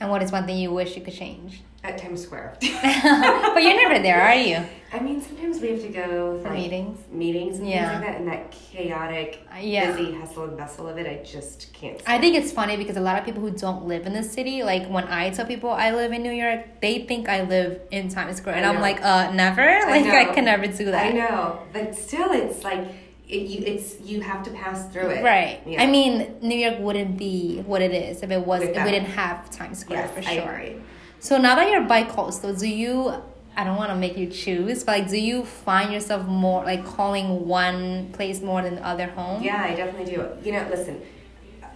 And 0.00 0.10
what 0.10 0.22
is 0.22 0.32
one 0.32 0.46
thing 0.46 0.58
you 0.58 0.72
wish 0.72 0.96
you 0.96 1.02
could 1.02 1.14
change? 1.14 1.62
At 1.84 1.96
Times 1.96 2.22
Square. 2.22 2.56
but 2.60 3.62
you're 3.62 3.76
never 3.76 4.02
there, 4.02 4.20
are 4.20 4.34
you? 4.34 4.64
I 4.92 5.00
mean, 5.00 5.20
sometimes 5.20 5.60
we 5.60 5.70
have 5.70 5.82
to 5.82 5.88
go 5.88 6.38
for 6.38 6.48
like, 6.48 6.58
meetings, 6.58 6.98
meetings 7.10 7.58
and 7.58 7.68
yeah. 7.68 7.90
things 7.90 8.02
like 8.02 8.10
that, 8.10 8.20
and 8.20 8.28
that 8.28 8.50
chaotic, 8.50 9.46
uh, 9.52 9.58
yeah. 9.60 9.92
busy 9.92 10.14
hustle 10.14 10.44
and 10.44 10.56
bustle 10.56 10.88
of 10.88 10.96
it. 10.96 11.06
I 11.06 11.22
just 11.22 11.72
can't. 11.74 12.00
I 12.06 12.18
think 12.18 12.36
it's 12.36 12.50
funny 12.50 12.76
because 12.76 12.96
a 12.96 13.00
lot 13.00 13.18
of 13.18 13.24
people 13.24 13.42
who 13.42 13.50
don't 13.50 13.86
live 13.86 14.06
in 14.06 14.14
the 14.14 14.22
city, 14.22 14.62
like 14.62 14.88
when 14.88 15.04
I 15.04 15.30
tell 15.30 15.44
people 15.44 15.70
I 15.70 15.90
live 15.90 16.12
in 16.12 16.22
New 16.22 16.32
York, 16.32 16.80
they 16.80 17.04
think 17.04 17.28
I 17.28 17.42
live 17.42 17.82
in 17.90 18.08
Times 18.08 18.38
Square, 18.38 18.56
and 18.56 18.66
I'm 18.66 18.80
like, 18.80 19.02
uh, 19.02 19.30
never. 19.32 19.78
Like 19.88 20.04
I, 20.04 20.30
I 20.30 20.34
can 20.34 20.44
never 20.44 20.66
do 20.66 20.86
that. 20.86 21.06
I 21.06 21.10
know, 21.12 21.62
but 21.72 21.94
still, 21.94 22.32
it's 22.32 22.62
like 22.62 22.86
it, 23.28 23.42
you, 23.42 23.64
it's 23.64 24.00
you 24.00 24.20
have 24.20 24.42
to 24.44 24.50
pass 24.50 24.90
through 24.92 25.08
it. 25.10 25.22
Right. 25.22 25.60
Yeah. 25.66 25.82
I 25.82 25.86
mean, 25.86 26.36
New 26.40 26.56
York 26.56 26.78
wouldn't 26.78 27.18
be 27.18 27.60
what 27.60 27.82
it 27.82 27.92
is 27.92 28.22
if 28.22 28.30
it 28.30 28.44
was 28.44 28.62
if 28.62 28.68
we 28.84 28.90
didn't 28.90 29.10
have 29.10 29.50
Times 29.50 29.78
Square 29.78 30.10
yes, 30.14 30.14
for 30.14 30.22
sure. 30.22 30.80
So 31.20 31.38
now 31.38 31.56
that 31.56 31.70
you're 31.70 31.84
bi-coastal, 31.84 32.54
do 32.54 32.68
you? 32.68 33.22
I 33.56 33.64
don't 33.64 33.76
want 33.76 33.90
to 33.90 33.96
make 33.96 34.16
you 34.16 34.28
choose, 34.28 34.84
but 34.84 35.00
like, 35.00 35.10
do 35.10 35.16
you 35.18 35.44
find 35.44 35.92
yourself 35.92 36.26
more 36.26 36.64
like 36.64 36.84
calling 36.84 37.46
one 37.48 38.12
place 38.12 38.40
more 38.40 38.62
than 38.62 38.76
the 38.76 38.86
other 38.86 39.06
home? 39.06 39.42
Yeah, 39.42 39.64
I 39.64 39.74
definitely 39.74 40.14
do. 40.14 40.28
You 40.44 40.52
know, 40.52 40.68
listen, 40.70 41.02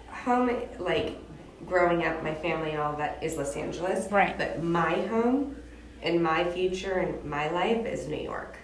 home 0.08 0.50
like 0.78 1.18
growing 1.66 2.04
up, 2.04 2.22
my 2.22 2.34
family 2.34 2.70
and 2.70 2.80
all 2.80 2.96
that 2.98 3.20
is 3.20 3.36
Los 3.36 3.56
Angeles. 3.56 4.10
Right. 4.12 4.38
But 4.38 4.62
my 4.62 4.94
home 5.08 5.56
and 6.02 6.22
my 6.22 6.48
future 6.50 6.98
and 6.98 7.24
my 7.24 7.50
life 7.50 7.84
is 7.84 8.06
New 8.06 8.22
York. 8.22 8.58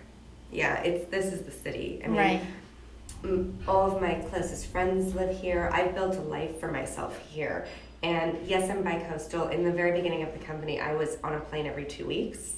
Yeah, 0.52 0.80
it's 0.82 1.10
this 1.10 1.32
is 1.32 1.42
the 1.42 1.50
city. 1.50 2.00
I 2.04 2.06
mean, 2.06 2.16
right 2.16 2.40
all 3.66 3.90
of 3.90 4.00
my 4.00 4.14
closest 4.14 4.66
friends 4.66 5.14
live 5.14 5.38
here. 5.38 5.70
I've 5.72 5.94
built 5.94 6.16
a 6.16 6.20
life 6.20 6.60
for 6.60 6.70
myself 6.70 7.18
here. 7.28 7.66
And 8.02 8.38
yes, 8.46 8.70
I'm 8.70 8.82
bi-coastal. 8.82 9.48
In 9.48 9.64
the 9.64 9.72
very 9.72 9.92
beginning 9.92 10.22
of 10.22 10.32
the 10.32 10.38
company, 10.38 10.80
I 10.80 10.94
was 10.94 11.18
on 11.24 11.34
a 11.34 11.40
plane 11.40 11.66
every 11.66 11.84
two 11.84 12.06
weeks. 12.06 12.54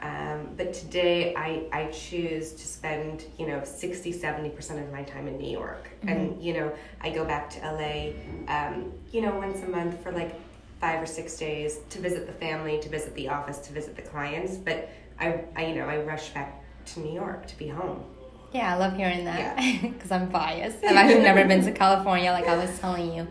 Um, 0.00 0.50
but 0.56 0.72
today 0.72 1.34
I, 1.34 1.64
I 1.72 1.86
choose 1.86 2.52
to 2.52 2.66
spend, 2.66 3.24
you 3.36 3.48
know, 3.48 3.64
60, 3.64 4.12
70% 4.12 4.82
of 4.82 4.92
my 4.92 5.02
time 5.02 5.26
in 5.26 5.38
New 5.38 5.50
York. 5.50 5.88
Mm-hmm. 6.00 6.08
And, 6.08 6.42
you 6.42 6.54
know, 6.54 6.72
I 7.00 7.10
go 7.10 7.24
back 7.24 7.50
to 7.50 7.60
LA, 7.60 8.12
um, 8.52 8.92
you 9.10 9.22
know, 9.22 9.36
once 9.36 9.62
a 9.62 9.68
month 9.68 10.00
for 10.02 10.12
like 10.12 10.34
five 10.80 11.02
or 11.02 11.06
six 11.06 11.36
days 11.36 11.78
to 11.90 11.98
visit 12.00 12.26
the 12.26 12.32
family, 12.32 12.78
to 12.80 12.88
visit 12.88 13.14
the 13.16 13.28
office, 13.28 13.58
to 13.58 13.72
visit 13.72 13.96
the 13.96 14.02
clients. 14.02 14.56
But 14.56 14.90
I, 15.18 15.40
I 15.56 15.66
you 15.66 15.74
know, 15.74 15.86
I 15.86 15.98
rush 16.02 16.28
back 16.30 16.62
to 16.86 17.00
New 17.00 17.12
York 17.12 17.46
to 17.48 17.58
be 17.58 17.68
home. 17.68 18.04
Yeah, 18.52 18.72
I 18.72 18.78
love 18.78 18.96
hearing 18.96 19.24
that 19.24 19.56
because 19.82 20.10
yeah. 20.10 20.16
I'm 20.20 20.28
biased. 20.28 20.78
I've 20.84 20.96
actually 20.96 21.22
never 21.22 21.44
been 21.44 21.62
to 21.64 21.72
California, 21.72 22.30
like 22.30 22.46
I 22.46 22.56
was 22.56 22.78
telling 22.78 23.12
you. 23.12 23.26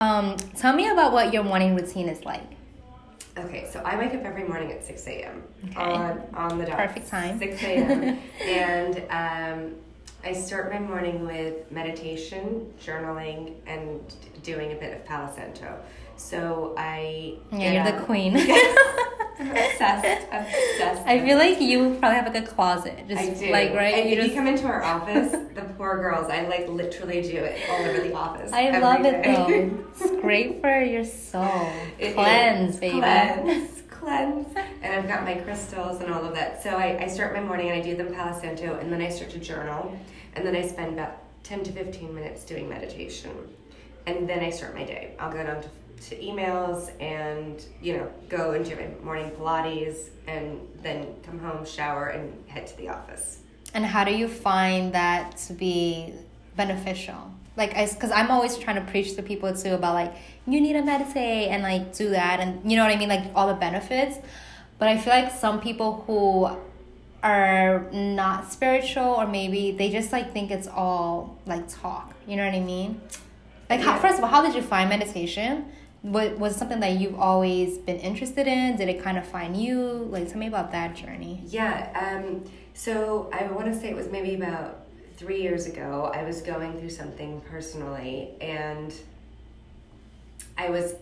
Um, 0.00 0.36
tell 0.56 0.74
me 0.74 0.88
about 0.88 1.12
what 1.12 1.32
your 1.32 1.44
morning 1.44 1.74
routine 1.74 2.08
is 2.08 2.24
like. 2.24 2.42
Okay, 3.36 3.68
so 3.72 3.80
I 3.80 3.98
wake 3.98 4.14
up 4.14 4.24
every 4.24 4.44
morning 4.44 4.70
at 4.70 4.84
6 4.84 5.06
a.m. 5.08 5.42
Okay. 5.70 5.80
on 5.80 6.22
on 6.34 6.58
the 6.58 6.66
dot. 6.66 6.76
Perfect 6.76 7.08
time. 7.08 7.38
6 7.38 7.62
a.m. 7.64 8.18
and 8.44 8.96
um, 9.10 9.74
I 10.22 10.32
start 10.32 10.72
my 10.72 10.78
morning 10.78 11.26
with 11.26 11.70
meditation, 11.72 12.72
journaling, 12.80 13.54
and 13.66 14.00
doing 14.42 14.72
a 14.72 14.76
bit 14.76 14.94
of 14.96 15.04
Palo 15.04 15.32
Santo. 15.34 15.80
So 16.16 16.74
I 16.76 17.36
yeah, 17.52 17.84
you're 17.84 17.98
the 17.98 18.04
queen. 18.04 18.36
obsessed, 19.50 20.26
obsessed. 20.32 21.06
I 21.06 21.20
feel 21.24 21.38
like 21.38 21.60
you 21.60 21.96
probably 21.98 22.16
have 22.16 22.32
like 22.32 22.44
a 22.44 22.46
closet, 22.46 23.06
just 23.08 23.22
I 23.22 23.34
do. 23.34 23.50
like 23.50 23.74
right. 23.74 23.94
And 23.94 24.10
you 24.10 24.16
if 24.16 24.18
just... 24.18 24.30
you 24.30 24.34
come 24.34 24.46
into 24.46 24.66
our 24.66 24.82
office, 24.82 25.32
the 25.54 25.62
poor 25.76 25.96
girls, 25.96 26.30
I 26.30 26.46
like 26.46 26.68
literally 26.68 27.22
do 27.22 27.38
it 27.38 27.68
all 27.68 27.84
over 27.84 28.00
the 28.00 28.14
office. 28.14 28.52
I 28.52 28.78
love 28.78 29.02
day. 29.02 29.22
it 29.22 29.24
though. 29.24 29.84
it's 29.90 30.20
great 30.20 30.60
for 30.60 30.82
your 30.82 31.04
soul. 31.04 31.70
It 31.98 32.14
cleanse, 32.14 32.74
is. 32.74 32.80
baby. 32.80 33.00
Cleanse, 33.00 33.82
cleanse. 33.90 34.56
And 34.82 34.94
I've 34.94 35.08
got 35.08 35.24
my 35.24 35.34
crystals 35.36 36.00
and 36.00 36.12
all 36.12 36.24
of 36.24 36.34
that. 36.34 36.62
So 36.62 36.70
I, 36.70 37.04
I 37.04 37.06
start 37.08 37.34
my 37.34 37.40
morning 37.40 37.70
and 37.70 37.80
I 37.80 37.84
do 37.84 37.96
the 37.96 38.04
Palo 38.12 38.38
Santo, 38.38 38.78
and 38.78 38.92
then 38.92 39.00
I 39.00 39.08
start 39.08 39.30
to 39.32 39.38
journal, 39.38 39.96
and 40.34 40.46
then 40.46 40.54
I 40.54 40.66
spend 40.66 40.94
about 40.94 41.18
ten 41.42 41.62
to 41.64 41.72
fifteen 41.72 42.14
minutes 42.14 42.44
doing 42.44 42.68
meditation, 42.68 43.32
and 44.06 44.28
then 44.28 44.40
I 44.40 44.50
start 44.50 44.74
my 44.74 44.84
day. 44.84 45.14
I'll 45.18 45.32
go 45.32 45.42
down 45.42 45.62
to 45.62 45.68
to 46.08 46.16
emails 46.16 46.90
and 47.00 47.64
you 47.80 47.96
know 47.96 48.10
go 48.28 48.52
and 48.52 48.64
do 48.64 48.76
my 48.76 48.88
morning 49.04 49.30
pilates 49.32 50.08
and 50.26 50.60
then 50.82 51.14
come 51.22 51.38
home 51.38 51.64
shower 51.64 52.08
and 52.08 52.32
head 52.48 52.66
to 52.66 52.76
the 52.76 52.88
office. 52.88 53.38
And 53.72 53.84
how 53.84 54.04
do 54.04 54.14
you 54.14 54.28
find 54.28 54.92
that 54.92 55.36
to 55.48 55.52
be 55.52 56.14
beneficial? 56.56 57.32
Like 57.56 57.74
I 57.76 57.86
because 57.86 58.10
i'm 58.10 58.30
always 58.30 58.56
trying 58.56 58.76
to 58.76 58.90
preach 58.90 59.14
to 59.16 59.22
people 59.22 59.54
too 59.54 59.74
about 59.74 59.94
like 59.94 60.14
you 60.46 60.60
need 60.60 60.74
to 60.74 60.82
meditate 60.82 61.48
and 61.48 61.62
like 61.62 61.96
do 61.96 62.10
that 62.10 62.40
and 62.40 62.70
you 62.70 62.76
know 62.76 62.84
what 62.84 62.92
i 62.92 62.96
mean? 62.96 63.08
Like 63.08 63.30
all 63.34 63.48
the 63.48 63.54
benefits. 63.54 64.18
But 64.78 64.88
i 64.88 64.98
feel 64.98 65.12
like 65.12 65.32
some 65.32 65.60
people 65.60 66.04
who 66.06 66.50
are 67.22 67.90
not 67.92 68.52
spiritual 68.52 69.04
or 69.04 69.26
maybe 69.26 69.70
they 69.72 69.90
just 69.90 70.12
like 70.12 70.32
think 70.32 70.50
it's 70.50 70.68
all 70.68 71.38
like 71.46 71.66
talk. 71.68 72.14
You 72.26 72.36
know 72.36 72.44
what 72.44 72.54
i 72.54 72.60
mean? 72.60 73.00
Like 73.70 73.80
how, 73.80 73.98
first 73.98 74.18
of 74.18 74.24
all 74.24 74.30
how 74.30 74.42
did 74.42 74.54
you 74.54 74.62
find 74.62 74.88
meditation 74.90 75.66
what 76.04 76.38
was 76.38 76.54
something 76.54 76.80
that 76.80 77.00
you've 77.00 77.18
always 77.18 77.78
been 77.78 77.98
interested 77.98 78.46
in? 78.46 78.76
Did 78.76 78.88
it 78.88 79.02
kind 79.02 79.18
of 79.18 79.26
find 79.26 79.56
you? 79.56 80.06
Like 80.10 80.28
tell 80.28 80.38
me 80.38 80.46
about 80.46 80.70
that 80.72 80.94
journey. 80.94 81.40
Yeah 81.46 82.20
um, 82.22 82.44
so 82.74 83.30
i 83.32 83.44
want 83.44 83.66
to 83.66 83.74
say 83.74 83.88
it 83.88 83.96
was 83.96 84.08
maybe 84.08 84.34
about 84.34 84.80
three 85.16 85.40
years 85.40 85.66
ago 85.66 86.10
i 86.12 86.24
was 86.24 86.42
going 86.42 86.76
through 86.78 86.90
something 86.90 87.40
personally 87.42 88.34
and 88.40 88.92
i 90.58 90.68
was 90.68 90.96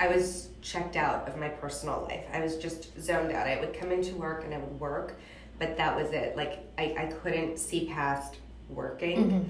i 0.00 0.08
was 0.08 0.48
checked 0.62 0.96
out 0.96 1.28
of 1.28 1.38
my 1.38 1.48
personal 1.48 2.08
life. 2.10 2.24
I 2.32 2.40
was 2.40 2.56
just 2.56 3.00
zoned 3.00 3.30
out. 3.30 3.46
I 3.46 3.60
would 3.60 3.72
come 3.72 3.92
into 3.92 4.16
work 4.16 4.44
and 4.44 4.52
i 4.52 4.58
would 4.58 4.80
work 4.80 5.14
but 5.58 5.76
that 5.76 5.94
was 5.94 6.10
it. 6.12 6.36
Like 6.36 6.58
i, 6.78 6.94
I 6.98 7.06
couldn't 7.06 7.58
see 7.58 7.86
past 7.86 8.36
working 8.68 9.30
mm-hmm. 9.30 9.48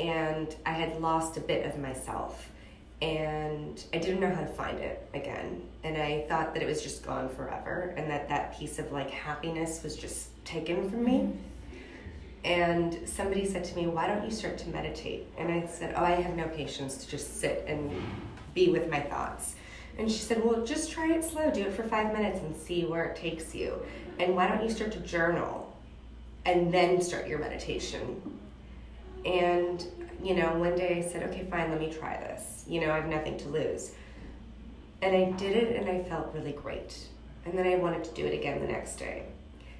and 0.00 0.56
i 0.66 0.72
had 0.72 1.00
lost 1.00 1.36
a 1.36 1.40
bit 1.40 1.64
of 1.64 1.78
myself 1.78 2.50
and 3.00 3.84
I 3.92 3.98
didn't 3.98 4.20
know 4.20 4.34
how 4.34 4.40
to 4.40 4.46
find 4.46 4.78
it 4.80 5.08
again. 5.14 5.62
And 5.84 5.96
I 5.96 6.24
thought 6.28 6.52
that 6.54 6.62
it 6.62 6.66
was 6.66 6.82
just 6.82 7.04
gone 7.06 7.28
forever 7.28 7.94
and 7.96 8.10
that 8.10 8.28
that 8.28 8.58
piece 8.58 8.78
of 8.78 8.90
like 8.90 9.10
happiness 9.10 9.82
was 9.82 9.96
just 9.96 10.28
taken 10.44 10.90
from 10.90 11.04
me. 11.04 11.32
And 12.44 13.08
somebody 13.08 13.46
said 13.46 13.64
to 13.64 13.76
me, 13.76 13.86
Why 13.86 14.08
don't 14.08 14.24
you 14.24 14.30
start 14.30 14.58
to 14.58 14.68
meditate? 14.70 15.26
And 15.36 15.52
I 15.52 15.66
said, 15.66 15.94
Oh, 15.96 16.04
I 16.04 16.12
have 16.12 16.34
no 16.34 16.48
patience 16.48 16.96
to 17.04 17.10
just 17.10 17.40
sit 17.40 17.64
and 17.68 17.90
be 18.54 18.68
with 18.70 18.90
my 18.90 19.00
thoughts. 19.00 19.54
And 19.96 20.10
she 20.10 20.18
said, 20.18 20.44
Well, 20.44 20.64
just 20.64 20.90
try 20.90 21.12
it 21.12 21.24
slow. 21.24 21.50
Do 21.50 21.62
it 21.62 21.72
for 21.72 21.84
five 21.84 22.12
minutes 22.12 22.40
and 22.40 22.56
see 22.56 22.84
where 22.84 23.04
it 23.04 23.16
takes 23.16 23.54
you. 23.54 23.80
And 24.18 24.34
why 24.34 24.48
don't 24.48 24.62
you 24.62 24.70
start 24.70 24.90
to 24.92 25.00
journal 25.00 25.72
and 26.46 26.72
then 26.72 27.00
start 27.00 27.28
your 27.28 27.38
meditation? 27.38 28.38
And, 29.24 29.84
you 30.22 30.34
know, 30.34 30.54
one 30.54 30.76
day 30.76 31.04
I 31.04 31.08
said, 31.08 31.22
Okay, 31.30 31.46
fine, 31.48 31.70
let 31.70 31.80
me 31.80 31.92
try 31.92 32.16
this 32.16 32.57
you 32.68 32.80
know, 32.80 32.92
I 32.92 32.96
have 32.96 33.06
nothing 33.08 33.38
to 33.38 33.48
lose. 33.48 33.92
And 35.00 35.16
I 35.16 35.30
did 35.32 35.56
it 35.56 35.76
and 35.76 35.88
I 35.88 36.02
felt 36.08 36.34
really 36.34 36.52
great. 36.52 36.98
And 37.44 37.56
then 37.56 37.66
I 37.66 37.76
wanted 37.76 38.04
to 38.04 38.14
do 38.14 38.26
it 38.26 38.34
again 38.34 38.60
the 38.60 38.66
next 38.66 38.96
day 38.96 39.24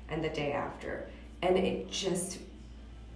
and 0.08 0.22
the 0.22 0.28
day 0.28 0.52
after. 0.52 1.08
And 1.42 1.56
it 1.56 1.90
just 1.90 2.38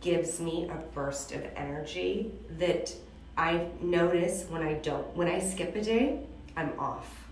gives 0.01 0.41
me 0.41 0.69
a 0.69 0.75
burst 0.95 1.33
of 1.33 1.45
energy 1.57 2.33
that 2.59 2.93
I 3.37 3.67
notice 3.81 4.45
when 4.49 4.63
I 4.63 4.75
don't, 4.75 5.07
when 5.17 5.29
I 5.29 5.39
skip 5.39 5.75
a 5.75 5.83
day, 5.83 6.21
I'm 6.57 6.79
off. 6.79 7.27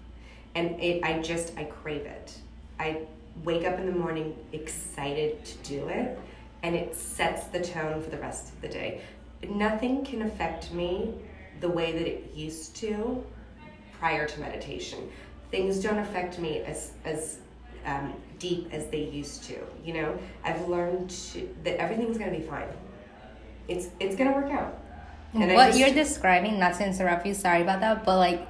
And 0.54 0.80
it, 0.80 1.04
I 1.04 1.20
just, 1.20 1.56
I 1.58 1.64
crave 1.64 2.06
it. 2.06 2.38
I 2.78 3.02
wake 3.44 3.66
up 3.66 3.78
in 3.78 3.86
the 3.86 3.92
morning 3.92 4.36
excited 4.52 5.44
to 5.44 5.56
do 5.58 5.88
it 5.88 6.18
and 6.62 6.74
it 6.74 6.94
sets 6.94 7.46
the 7.48 7.60
tone 7.60 8.02
for 8.02 8.10
the 8.10 8.18
rest 8.18 8.52
of 8.52 8.60
the 8.60 8.68
day. 8.68 9.00
Nothing 9.48 10.04
can 10.04 10.22
affect 10.22 10.72
me 10.72 11.14
the 11.60 11.68
way 11.68 11.92
that 11.92 12.06
it 12.06 12.32
used 12.34 12.76
to 12.76 13.24
prior 13.98 14.26
to 14.26 14.40
meditation. 14.40 15.10
Things 15.50 15.82
don't 15.82 15.98
affect 15.98 16.38
me 16.38 16.60
as 16.60 16.92
as 17.04 17.38
um, 17.84 18.14
deep 18.38 18.68
as 18.72 18.86
they 18.88 19.04
used 19.04 19.44
to. 19.44 19.58
You 19.84 19.94
know, 19.94 20.18
I've 20.44 20.68
learned 20.68 21.10
to, 21.10 21.48
that 21.64 21.76
everything's 21.80 22.18
going 22.18 22.32
to 22.32 22.38
be 22.38 22.44
fine. 22.44 22.68
It's 23.68 23.88
it's 24.00 24.16
going 24.16 24.32
to 24.32 24.36
work 24.36 24.50
out. 24.50 24.78
And 25.32 25.52
what 25.54 25.68
just, 25.68 25.78
you're 25.78 25.94
describing, 25.94 26.58
not 26.58 26.74
to 26.78 26.86
interrupt 26.86 27.24
you, 27.24 27.34
sorry 27.34 27.62
about 27.62 27.80
that, 27.80 28.04
but 28.04 28.16
like 28.16 28.48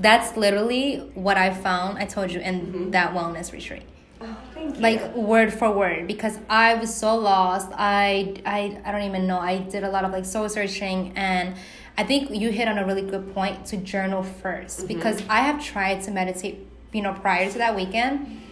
that's 0.00 0.36
literally 0.36 0.98
what 1.14 1.36
I 1.36 1.52
found. 1.52 1.98
I 1.98 2.04
told 2.04 2.30
you 2.30 2.38
in 2.40 2.60
mm-hmm. 2.60 2.90
that 2.92 3.12
wellness 3.12 3.52
retreat. 3.52 3.82
Oh, 4.20 4.36
thank 4.54 4.76
you. 4.76 4.80
Like 4.80 5.16
word 5.16 5.52
for 5.52 5.70
word, 5.72 6.06
because 6.06 6.38
I 6.48 6.74
was 6.74 6.94
so 6.94 7.16
lost. 7.16 7.70
I 7.74 8.40
I 8.46 8.80
I 8.84 8.92
don't 8.92 9.02
even 9.02 9.26
know. 9.26 9.38
I 9.38 9.58
did 9.58 9.82
a 9.82 9.90
lot 9.90 10.04
of 10.04 10.12
like 10.12 10.24
soul 10.24 10.48
searching, 10.48 11.12
and 11.16 11.56
I 11.98 12.04
think 12.04 12.30
you 12.30 12.50
hit 12.50 12.68
on 12.68 12.78
a 12.78 12.84
really 12.84 13.02
good 13.02 13.32
point 13.32 13.66
to 13.66 13.76
journal 13.76 14.22
1st 14.22 14.64
mm-hmm. 14.64 14.86
because 14.86 15.22
I 15.28 15.40
have 15.40 15.64
tried 15.64 16.02
to 16.02 16.10
meditate, 16.10 16.66
you 16.92 17.02
know, 17.02 17.14
prior 17.14 17.50
to 17.50 17.58
that 17.58 17.74
weekend 17.74 18.42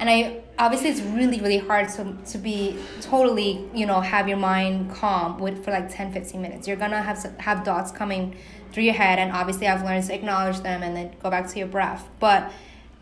and 0.00 0.08
I 0.08 0.40
obviously 0.58 0.88
it's 0.88 1.02
really 1.02 1.40
really 1.40 1.58
hard 1.58 1.88
to 1.90 2.16
to 2.32 2.38
be 2.38 2.76
totally 3.00 3.68
you 3.72 3.86
know 3.86 4.00
have 4.00 4.28
your 4.28 4.38
mind 4.38 4.90
calm 4.90 5.38
with 5.38 5.62
for 5.64 5.70
like 5.70 5.94
10 5.94 6.12
15 6.12 6.42
minutes 6.42 6.66
you're 6.66 6.76
gonna 6.76 7.02
have 7.02 7.22
have 7.38 7.64
thoughts 7.64 7.92
coming 7.92 8.34
through 8.72 8.84
your 8.84 8.94
head 8.94 9.18
and 9.18 9.30
obviously 9.30 9.68
I've 9.68 9.84
learned 9.84 10.04
to 10.06 10.14
acknowledge 10.14 10.60
them 10.60 10.82
and 10.82 10.96
then 10.96 11.14
go 11.22 11.30
back 11.30 11.48
to 11.48 11.58
your 11.58 11.68
breath 11.68 12.08
but 12.18 12.50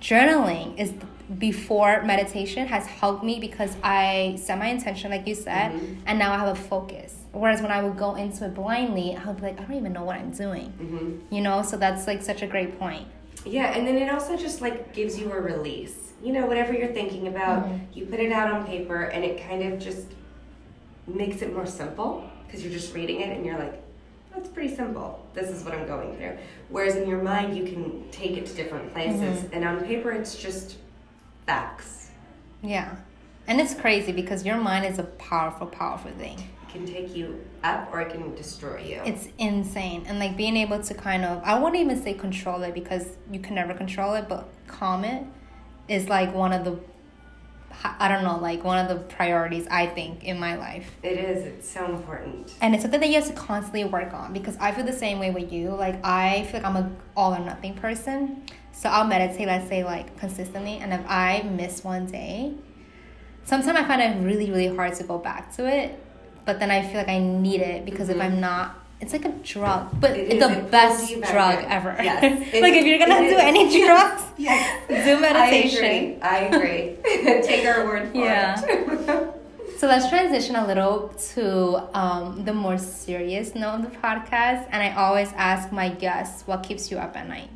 journaling 0.02 0.76
is 0.78 0.92
before 1.38 2.02
meditation 2.02 2.66
has 2.66 2.86
helped 2.86 3.22
me 3.22 3.38
because 3.38 3.76
I 3.82 4.38
set 4.42 4.58
my 4.58 4.66
intention 4.66 5.10
like 5.10 5.26
you 5.26 5.34
said 5.34 5.72
mm-hmm. 5.72 6.00
and 6.06 6.18
now 6.18 6.32
I 6.32 6.38
have 6.38 6.48
a 6.48 6.60
focus 6.60 7.14
whereas 7.32 7.61
when 7.62 7.70
I 7.70 7.82
would 7.82 7.97
go 7.97 8.14
into 8.14 8.47
it 8.47 8.54
blindly 8.54 9.16
I 9.16 9.26
would 9.26 9.37
be 9.37 9.42
like 9.42 9.61
I 9.61 9.64
don't 9.64 9.76
even 9.76 9.92
know 9.92 10.04
what 10.04 10.16
I'm 10.16 10.30
doing 10.30 10.73
mm-hmm. 10.80 11.35
you 11.35 11.40
know 11.40 11.62
so 11.62 11.76
that's 11.76 12.06
like 12.06 12.23
such 12.23 12.42
a 12.42 12.47
great 12.47 12.78
point 12.78 13.06
yeah 13.44 13.76
and 13.76 13.87
then 13.87 13.97
it 13.97 14.11
also 14.11 14.37
just 14.37 14.61
like 14.61 14.92
gives 14.92 15.18
you 15.18 15.32
a 15.32 15.40
release 15.40 16.08
you 16.23 16.32
know, 16.32 16.47
whatever 16.47 16.73
you're 16.73 16.92
thinking 16.92 17.28
about, 17.28 17.64
mm-hmm. 17.64 17.85
you 17.92 18.06
put 18.06 18.20
it 18.20 18.32
out 18.32 18.52
on 18.52 18.66
paper 18.66 19.04
and 19.04 19.25
it 19.25 19.40
kind 19.47 19.62
of 19.62 19.78
just 19.78 20.06
makes 21.06 21.42
it 21.42 21.54
more 21.54 21.66
simple 21.66 22.28
because 22.47 22.62
you're 22.62 22.73
just 22.73 22.94
reading 22.94 23.20
it 23.20 23.37
and 23.37 23.47
you're 23.47 23.58
like, 23.58 23.80
that's 24.35 24.49
pretty 24.49 24.75
simple. 24.75 25.25
This 25.35 25.49
is 25.49 25.64
what 25.64 25.75
I'm 25.75 25.87
going 25.87 26.16
through. 26.16 26.37
Whereas 26.68 26.97
in 26.97 27.08
your 27.08 27.23
mind, 27.23 27.56
you 27.56 27.64
can 27.64 28.08
take 28.11 28.37
it 28.37 28.47
to 28.47 28.54
different 28.54 28.92
places, 28.92 29.42
mm-hmm. 29.42 29.54
and 29.54 29.64
on 29.64 29.85
paper, 29.85 30.12
it's 30.12 30.37
just 30.37 30.76
facts. 31.47 32.11
Yeah. 32.62 32.97
And 33.47 33.61
it's 33.61 33.75
crazy 33.75 34.12
because 34.12 34.44
your 34.44 34.58
mind 34.58 34.85
is 34.85 34.99
a 34.99 35.04
powerful, 35.04 35.66
powerful 35.66 36.11
thing. 36.12 36.37
Can 36.68 36.87
take 36.87 37.16
you 37.16 37.44
up 37.64 37.88
or 37.92 38.00
it 38.00 38.10
can 38.10 38.34
destroy 38.34 38.82
you. 38.82 39.02
It's 39.04 39.28
insane. 39.38 40.04
And 40.06 40.18
like 40.18 40.37
being 40.37 40.56
able 40.56 40.82
to 40.82 40.94
kind 40.94 41.25
of, 41.25 41.42
I 41.44 41.58
wouldn't 41.58 41.80
even 41.80 42.02
say 42.02 42.14
control 42.14 42.62
it 42.62 42.75
because 42.75 43.16
you 43.30 43.40
can 43.40 43.54
never 43.54 43.75
control 43.75 44.14
it, 44.14 44.28
but 44.28 44.48
calm 44.66 45.04
it 45.04 45.25
is 45.88 46.08
like 46.08 46.34
one 46.34 46.52
of 46.52 46.64
the 46.64 46.78
I 47.84 48.08
don't 48.08 48.25
know, 48.25 48.38
like 48.38 48.64
one 48.64 48.78
of 48.78 48.88
the 48.88 49.04
priorities 49.04 49.66
I 49.70 49.87
think 49.87 50.25
in 50.25 50.40
my 50.40 50.56
life. 50.56 50.90
It 51.02 51.18
is. 51.18 51.44
It's 51.44 51.68
so 51.68 51.84
important. 51.84 52.52
And 52.60 52.75
it's 52.75 52.82
something 52.82 52.98
that 52.98 53.08
you 53.08 53.14
have 53.14 53.28
to 53.28 53.32
constantly 53.34 53.84
work 53.84 54.12
on 54.12 54.32
because 54.32 54.56
I 54.58 54.72
feel 54.72 54.84
the 54.84 54.92
same 54.92 55.20
way 55.20 55.30
with 55.30 55.52
you. 55.52 55.70
Like 55.70 56.04
I 56.04 56.44
feel 56.44 56.60
like 56.60 56.64
I'm 56.64 56.76
a 56.76 56.90
all 57.16 57.34
or 57.34 57.38
nothing 57.38 57.75
person. 57.75 58.44
So 58.72 58.88
I'll 58.88 59.06
meditate, 59.06 59.46
let's 59.46 59.68
say 59.68 59.84
like 59.84 60.18
consistently, 60.18 60.78
and 60.78 60.92
if 60.92 61.00
I 61.08 61.42
miss 61.42 61.84
one 61.84 62.06
day, 62.06 62.54
sometimes 63.44 63.76
I 63.76 63.84
find 63.84 64.00
it 64.00 64.25
really, 64.25 64.50
really 64.50 64.75
hard 64.75 64.94
to 64.94 65.04
go 65.04 65.18
back 65.18 65.54
to 65.56 65.66
it. 65.66 66.00
But 66.48 66.60
then 66.60 66.70
I 66.70 66.80
feel 66.80 66.96
like 66.96 67.10
I 67.10 67.18
need 67.18 67.60
it 67.60 67.84
because 67.84 68.08
mm-hmm. 68.08 68.22
if 68.22 68.26
I'm 68.26 68.40
not 68.40 68.74
it's 69.02 69.12
like 69.12 69.26
a 69.26 69.32
drug, 69.44 70.00
but 70.00 70.12
it 70.12 70.40
the 70.40 70.62
best 70.70 71.12
drug 71.30 71.62
ever. 71.68 71.94
Yes. 72.02 72.22
like 72.54 72.72
if 72.72 72.86
you're 72.86 72.98
gonna 72.98 73.20
do 73.20 73.36
is. 73.36 73.38
any 73.38 73.64
drugs, 73.86 74.22
yes. 74.38 74.88
do 74.88 75.20
meditation. 75.20 76.18
I 76.22 76.38
agree. 76.38 76.96
I 77.04 77.08
agree. 77.18 77.42
Take 77.42 77.66
our 77.66 77.84
word 77.84 78.12
for 78.12 78.16
yeah. 78.16 78.58
it. 78.64 79.78
so 79.78 79.88
let's 79.88 80.08
transition 80.08 80.56
a 80.56 80.66
little 80.66 81.11
to 81.34 81.87
um, 81.94 82.42
the 82.46 82.54
more 82.54 82.78
serious 82.78 83.54
note 83.54 83.74
of 83.74 83.82
the 83.82 83.98
podcast, 83.98 84.66
and 84.70 84.82
I 84.82 84.94
always 84.94 85.30
ask 85.34 85.70
my 85.70 85.90
guests 85.90 86.46
what 86.46 86.62
keeps 86.62 86.90
you 86.90 86.96
up 86.96 87.14
at 87.14 87.28
night. 87.28 87.50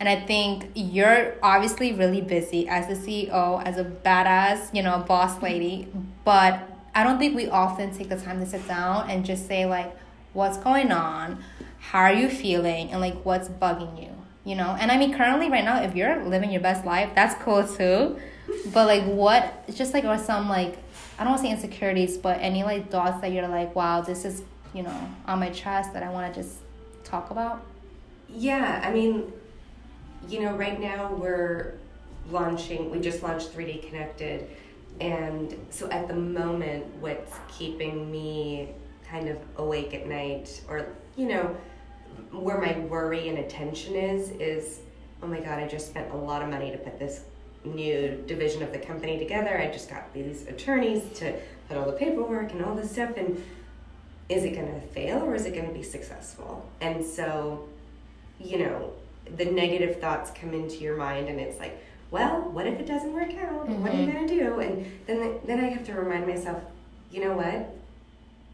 And 0.00 0.06
I 0.06 0.20
think 0.20 0.70
you're 0.74 1.36
obviously 1.42 1.94
really 1.94 2.20
busy 2.20 2.68
as 2.68 2.90
a 2.90 3.00
CEO, 3.00 3.64
as 3.64 3.78
a 3.78 3.84
badass, 3.84 4.74
you 4.74 4.82
know, 4.82 4.98
boss 4.98 5.40
lady. 5.40 5.88
But 6.26 6.77
I 6.98 7.04
don't 7.04 7.20
think 7.20 7.36
we 7.36 7.46
often 7.48 7.96
take 7.96 8.08
the 8.08 8.16
time 8.16 8.40
to 8.40 8.46
sit 8.46 8.66
down 8.66 9.08
and 9.08 9.24
just 9.24 9.46
say 9.46 9.66
like 9.66 9.96
what's 10.32 10.58
going 10.58 10.90
on, 10.90 11.44
how 11.78 12.00
are 12.00 12.12
you 12.12 12.28
feeling, 12.28 12.90
and 12.90 13.00
like 13.00 13.24
what's 13.24 13.48
bugging 13.48 14.02
you, 14.02 14.10
you 14.44 14.56
know? 14.56 14.76
And 14.80 14.90
I 14.90 14.98
mean, 14.98 15.14
currently, 15.14 15.48
right 15.48 15.62
now, 15.62 15.80
if 15.80 15.94
you're 15.94 16.24
living 16.24 16.50
your 16.50 16.60
best 16.60 16.84
life, 16.84 17.10
that's 17.14 17.40
cool 17.40 17.64
too. 17.64 18.18
But 18.74 18.88
like, 18.88 19.04
what, 19.04 19.72
just 19.72 19.94
like, 19.94 20.02
or 20.06 20.18
some 20.18 20.48
like, 20.48 20.76
I 21.20 21.22
don't 21.22 21.34
want 21.34 21.42
to 21.42 21.46
say 21.46 21.52
insecurities, 21.52 22.18
but 22.18 22.40
any 22.40 22.64
like 22.64 22.90
thoughts 22.90 23.20
that 23.20 23.30
you're 23.30 23.46
like, 23.46 23.76
wow, 23.76 24.00
this 24.00 24.24
is, 24.24 24.42
you 24.74 24.82
know, 24.82 25.08
on 25.24 25.38
my 25.38 25.50
chest 25.50 25.92
that 25.92 26.02
I 26.02 26.10
want 26.10 26.34
to 26.34 26.42
just 26.42 26.56
talk 27.04 27.30
about? 27.30 27.64
Yeah, 28.28 28.82
I 28.84 28.92
mean, 28.92 29.32
you 30.28 30.40
know, 30.40 30.56
right 30.56 30.80
now 30.80 31.14
we're 31.14 31.74
launching, 32.28 32.90
we 32.90 32.98
just 32.98 33.22
launched 33.22 33.54
3D 33.54 33.88
Connected. 33.88 34.50
And 35.00 35.54
so 35.70 35.88
at 35.90 36.08
the 36.08 36.14
moment, 36.14 36.86
what's 37.00 37.34
keeping 37.48 38.10
me 38.10 38.70
kind 39.08 39.28
of 39.28 39.38
awake 39.56 39.94
at 39.94 40.06
night 40.06 40.62
or 40.68 40.86
you 41.16 41.26
know 41.26 41.56
where 42.30 42.60
my 42.60 42.78
worry 42.80 43.28
and 43.28 43.38
attention 43.38 43.94
is 43.94 44.30
is 44.32 44.80
oh 45.22 45.26
my 45.26 45.40
god 45.40 45.58
i 45.58 45.66
just 45.66 45.86
spent 45.86 46.12
a 46.12 46.16
lot 46.16 46.42
of 46.42 46.50
money 46.50 46.70
to 46.70 46.76
put 46.76 46.98
this 46.98 47.22
new 47.64 48.22
division 48.26 48.62
of 48.62 48.72
the 48.72 48.78
company 48.78 49.18
together. 49.18 49.58
I 49.58 49.70
just 49.70 49.90
got 49.90 50.12
these 50.12 50.46
attorneys 50.46 51.02
to 51.18 51.34
put 51.68 51.76
all 51.76 51.86
the 51.86 51.92
paperwork 51.92 52.52
and 52.52 52.64
all 52.64 52.74
this 52.74 52.92
stuff. 52.92 53.16
And 53.16 53.42
is 54.28 54.44
it 54.44 54.50
going 54.50 54.80
to 54.80 54.86
fail 54.88 55.18
or 55.18 55.34
is 55.34 55.46
it 55.46 55.54
going 55.54 55.66
to 55.66 55.74
be 55.74 55.82
successful? 55.82 56.68
And 56.80 57.04
so 57.04 57.68
you 58.40 58.58
know 58.58 58.92
the 59.36 59.44
negative 59.44 60.00
thoughts 60.00 60.30
come 60.30 60.54
into 60.54 60.76
your 60.76 60.96
mind 60.96 61.28
and 61.28 61.40
it's 61.40 61.58
like 61.58 61.82
well 62.10 62.40
what 62.52 62.66
if 62.66 62.78
it 62.78 62.86
doesn't 62.86 63.12
work 63.12 63.34
out 63.34 63.68
mm-hmm. 63.68 63.82
what 63.82 63.92
are 63.92 63.96
you 63.96 64.08
mm-hmm. 64.08 64.26
to 64.26 64.34
do 64.34 64.60
and 64.60 64.86
then 65.06 65.38
then 65.44 65.60
i 65.60 65.68
have 65.68 65.84
to 65.84 65.92
remind 65.92 66.26
myself 66.26 66.62
you 67.10 67.22
know 67.22 67.36
what 67.36 67.74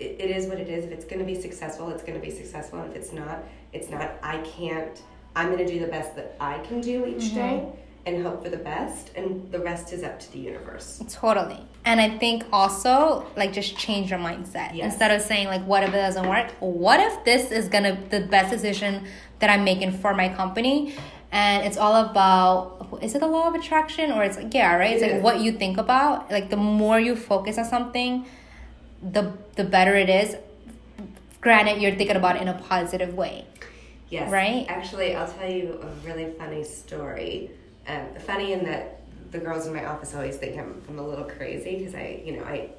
it, 0.01 0.17
it 0.21 0.31
is 0.31 0.47
what 0.47 0.59
it 0.59 0.69
is. 0.69 0.85
If 0.85 0.93
it's 0.93 1.05
going 1.05 1.21
to 1.21 1.25
be 1.25 1.41
successful, 1.41 1.91
it's 1.91 2.03
going 2.03 2.21
to 2.21 2.25
be 2.25 2.31
successful. 2.31 2.81
And 2.81 2.91
if 2.91 2.97
it's 2.97 3.13
not, 3.13 3.45
it's 3.73 3.91
not. 3.91 4.13
I 4.23 4.39
can't, 4.39 5.01
I'm 5.37 5.53
going 5.53 5.65
to 5.65 5.73
do 5.73 5.81
the 5.81 5.87
best 5.87 6.17
that 6.17 6.37
I 6.41 6.59
can 6.61 6.81
do 6.81 7.07
each 7.07 7.25
mm-hmm. 7.25 7.35
day 7.35 7.73
and 8.07 8.23
hope 8.23 8.43
for 8.43 8.51
the 8.51 8.59
best 8.59 9.11
and 9.17 9.51
the 9.51 9.59
rest 9.59 9.91
is 9.91 10.03
up 10.03 10.21
to 10.21 10.31
the 10.33 10.39
universe 10.39 11.03
totally 11.09 11.59
and 11.87 11.99
i 12.03 12.19
think 12.19 12.45
also 12.53 13.25
like 13.35 13.51
just 13.51 13.79
change 13.79 14.11
your 14.11 14.19
mindset 14.19 14.75
yes. 14.75 14.93
instead 14.93 15.11
of 15.11 15.23
saying 15.23 15.47
like 15.47 15.65
what 15.65 15.83
if 15.83 15.89
it 15.89 15.93
doesn't 15.93 16.29
work 16.29 16.51
what 16.61 17.01
if 17.01 17.25
this 17.25 17.51
is 17.51 17.67
gonna 17.67 17.99
the 18.11 18.21
best 18.21 18.51
decision 18.51 19.07
that 19.39 19.49
i'm 19.49 19.65
making 19.65 19.91
for 19.91 20.13
my 20.13 20.29
company 20.29 20.95
and 21.35 21.67
it's 21.67 21.77
all 21.77 21.97
about 21.97 22.99
is 23.03 23.15
it 23.15 23.21
the 23.21 23.27
law 23.27 23.49
of 23.49 23.55
attraction 23.55 24.13
or 24.13 24.23
it's 24.23 24.37
like 24.37 24.55
yeah 24.55 24.77
right 24.77 24.95
it's 24.95 25.03
it 25.03 25.13
like 25.15 25.23
what 25.23 25.41
you 25.41 25.53
think 25.53 25.77
about 25.79 26.31
like 26.31 26.49
the 26.49 26.57
more 26.57 26.99
you 26.99 27.15
focus 27.15 27.59
on 27.59 27.65
something 27.65 28.25
the 29.13 29.33
the 29.57 29.65
better 29.65 29.95
it 29.95 30.09
is. 30.09 30.37
Granted, 31.41 31.81
you're 31.81 31.95
thinking 31.95 32.17
about 32.17 32.37
it 32.37 32.43
in 32.43 32.49
a 32.49 32.55
positive 32.55 33.15
way. 33.15 33.45
Yes. 34.09 34.31
Right. 34.31 34.65
Actually, 34.69 35.15
I'll 35.15 35.31
tell 35.31 35.51
you 35.51 35.81
a 35.83 36.07
really 36.07 36.33
funny 36.39 36.65
story. 36.65 37.51
Um, 37.87 38.07
funny 38.27 38.53
in 38.53 38.65
that 38.65 39.01
the 39.31 39.39
girls 39.39 39.67
in 39.67 39.75
my 39.75 39.85
office 39.85 40.15
always 40.15 40.37
think 40.37 40.59
I'm, 40.59 40.81
I'm 40.89 40.99
a 40.99 41.07
little 41.07 41.25
crazy 41.25 41.79
because 41.79 41.95
I, 41.95 42.23
you 42.25 42.37
know, 42.37 42.45
I 42.45 42.71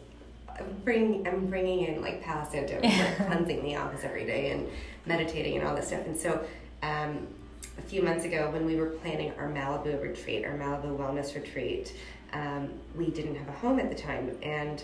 I'm 0.50 0.66
bring 0.84 1.28
I'm 1.28 1.48
bringing 1.48 1.86
in 1.86 2.02
like 2.02 2.24
Palo 2.24 2.48
Santo, 2.50 2.80
like 2.82 3.18
cleansing 3.28 3.64
the 3.64 3.76
office 3.76 4.04
every 4.04 4.26
day 4.26 4.52
and 4.52 4.68
meditating 5.06 5.58
and 5.58 5.68
all 5.68 5.76
this 5.76 5.88
stuff. 5.88 6.06
And 6.08 6.18
so, 6.18 6.44
um, 6.82 7.28
a 7.78 7.82
few 7.82 8.02
months 8.02 8.26
ago 8.26 8.50
when 8.52 8.66
we 8.66 8.76
were 8.76 8.88
planning 8.88 9.34
our 9.38 9.48
Malibu 9.48 10.02
retreat, 10.02 10.46
our 10.46 10.58
Malibu 10.58 10.98
wellness 10.98 11.36
retreat, 11.36 11.96
um, 12.34 12.74
we 12.96 13.10
didn't 13.10 13.36
have 13.36 13.48
a 13.48 13.54
home 13.54 13.80
at 13.80 13.90
the 13.90 13.96
time, 13.96 14.38
and 14.42 14.84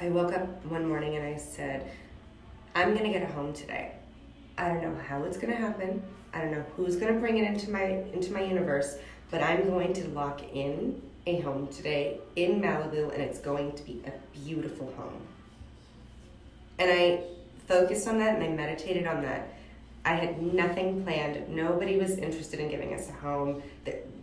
I 0.00 0.08
woke 0.08 0.32
up 0.32 0.64
one 0.66 0.86
morning 0.86 1.16
and 1.16 1.24
I 1.24 1.36
said, 1.36 1.90
I'm 2.74 2.94
going 2.94 3.04
to 3.04 3.18
get 3.18 3.28
a 3.28 3.32
home 3.32 3.52
today. 3.52 3.92
I 4.56 4.68
don't 4.68 4.82
know 4.82 4.96
how 5.08 5.24
it's 5.24 5.36
going 5.36 5.52
to 5.52 5.58
happen. 5.58 6.02
I 6.32 6.40
don't 6.40 6.52
know 6.52 6.64
who's 6.76 6.96
going 6.96 7.12
to 7.12 7.20
bring 7.20 7.38
it 7.38 7.44
into 7.44 7.70
my 7.70 7.84
into 8.12 8.32
my 8.32 8.42
universe, 8.42 8.98
but 9.30 9.42
I'm 9.42 9.68
going 9.68 9.92
to 9.94 10.08
lock 10.08 10.42
in 10.52 11.00
a 11.26 11.40
home 11.40 11.68
today 11.68 12.20
in 12.36 12.60
Malibu 12.60 13.12
and 13.12 13.22
it's 13.22 13.38
going 13.38 13.72
to 13.72 13.82
be 13.82 14.02
a 14.06 14.12
beautiful 14.36 14.92
home. 14.96 15.20
And 16.78 16.90
I 16.90 17.24
focused 17.66 18.06
on 18.06 18.18
that 18.18 18.34
and 18.36 18.44
I 18.44 18.48
meditated 18.48 19.06
on 19.06 19.22
that. 19.22 19.48
I 20.04 20.14
had 20.14 20.42
nothing 20.42 21.02
planned. 21.04 21.48
Nobody 21.48 21.98
was 21.98 22.18
interested 22.18 22.60
in 22.60 22.68
giving 22.68 22.94
us 22.94 23.08
a 23.08 23.12
home. 23.12 23.62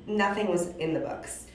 Nothing 0.08 0.48
was 0.48 0.70
in 0.78 0.94
the 0.94 1.00
books. 1.00 1.46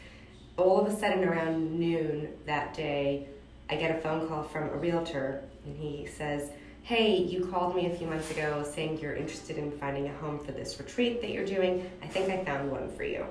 All 0.56 0.80
of 0.80 0.92
a 0.92 0.96
sudden 0.96 1.24
around 1.24 1.78
noon 1.78 2.28
that 2.46 2.74
day, 2.74 3.28
I 3.68 3.76
get 3.76 3.96
a 3.96 4.00
phone 4.00 4.28
call 4.28 4.42
from 4.42 4.68
a 4.68 4.76
realtor, 4.76 5.42
and 5.64 5.76
he 5.76 6.06
says, 6.06 6.50
Hey, 6.82 7.16
you 7.16 7.46
called 7.46 7.76
me 7.76 7.86
a 7.86 7.94
few 7.94 8.06
months 8.06 8.30
ago 8.30 8.64
saying 8.68 8.98
you're 8.98 9.14
interested 9.14 9.58
in 9.58 9.70
finding 9.72 10.08
a 10.08 10.12
home 10.14 10.38
for 10.38 10.50
this 10.52 10.78
retreat 10.78 11.20
that 11.20 11.30
you're 11.30 11.46
doing. 11.46 11.88
I 12.02 12.06
think 12.06 12.30
I 12.30 12.44
found 12.44 12.70
one 12.70 12.90
for 12.96 13.04
you. 13.04 13.24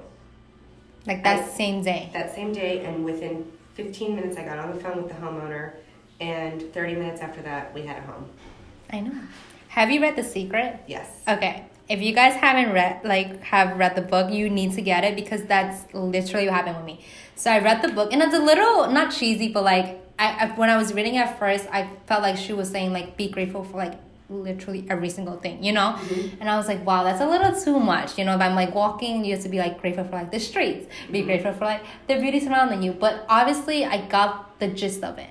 Like 1.06 1.24
that 1.24 1.44
I, 1.44 1.48
same 1.48 1.84
day. 1.84 2.10
That 2.14 2.34
same 2.34 2.54
day, 2.54 2.86
and 2.86 3.04
within 3.04 3.52
15 3.74 4.16
minutes, 4.16 4.38
I 4.38 4.44
got 4.44 4.60
on 4.60 4.74
the 4.74 4.82
phone 4.82 5.04
with 5.04 5.08
the 5.08 5.20
homeowner, 5.20 5.74
and 6.20 6.74
30 6.74 6.96
minutes 6.96 7.22
after 7.22 7.42
that, 7.42 7.74
we 7.74 7.82
had 7.82 7.98
a 7.98 8.02
home. 8.02 8.30
I 8.92 9.02
know. 9.02 9.22
Have 9.70 9.92
you 9.92 10.02
read 10.02 10.16
The 10.16 10.24
Secret? 10.24 10.80
Yes. 10.88 11.08
Okay. 11.28 11.64
If 11.88 12.02
you 12.02 12.14
guys 12.14 12.34
haven't 12.34 12.74
read, 12.74 13.02
like, 13.04 13.42
have 13.44 13.78
read 13.78 13.96
the 13.96 14.02
book, 14.02 14.32
you 14.32 14.50
need 14.50 14.74
to 14.74 14.82
get 14.82 15.04
it 15.04 15.16
because 15.16 15.44
that's 15.44 15.92
literally 15.94 16.48
what 16.48 16.56
happened 16.56 16.78
with 16.78 16.86
me. 16.86 17.06
So 17.36 17.52
I 17.52 17.60
read 17.60 17.84
the 17.84 17.90
book, 17.90 18.12
and 18.12 18.22
it's 18.22 18.34
a 18.34 18.40
little 18.40 18.92
not 18.92 19.14
cheesy, 19.14 19.50
but 19.50 19.64
like, 19.64 20.02
I, 20.18 20.46
I 20.46 20.46
when 20.56 20.72
I 20.72 20.78
was 20.78 20.94
reading 20.94 21.16
it 21.16 21.20
at 21.20 21.38
first, 21.38 21.68
I 21.72 21.88
felt 22.08 22.24
like 22.24 22.36
she 22.36 22.52
was 22.52 22.70
saying 22.70 22.94
like, 22.94 23.16
be 23.16 23.30
grateful 23.30 23.64
for 23.64 23.78
like 23.78 23.94
literally 24.28 24.86
every 24.90 25.10
single 25.10 25.38
thing, 25.38 25.64
you 25.64 25.72
know? 25.72 25.96
Mm-hmm. 25.98 26.42
And 26.42 26.50
I 26.50 26.58
was 26.58 26.68
like, 26.68 26.84
wow, 26.84 27.04
that's 27.04 27.22
a 27.22 27.28
little 27.28 27.60
too 27.60 27.80
much. 27.80 28.18
You 28.18 28.26
know, 28.26 28.34
if 28.36 28.42
I'm 28.42 28.56
like 28.56 28.74
walking, 28.74 29.24
you 29.24 29.36
have 29.36 29.44
to 29.44 29.50
be 29.50 29.60
like 29.60 29.82
grateful 29.82 30.04
for 30.04 30.14
like 30.14 30.32
the 30.32 30.40
streets, 30.40 30.88
be 31.12 31.20
mm-hmm. 31.20 31.28
grateful 31.28 31.54
for 31.54 31.66
like 31.66 31.84
the 32.08 32.20
beauty 32.20 32.40
surrounding 32.40 32.82
you. 32.82 32.94
But 32.94 33.26
obviously, 33.30 33.86
I 33.86 34.06
got 34.08 34.60
the 34.60 34.68
gist 34.68 35.04
of 35.04 35.20
it. 35.20 35.30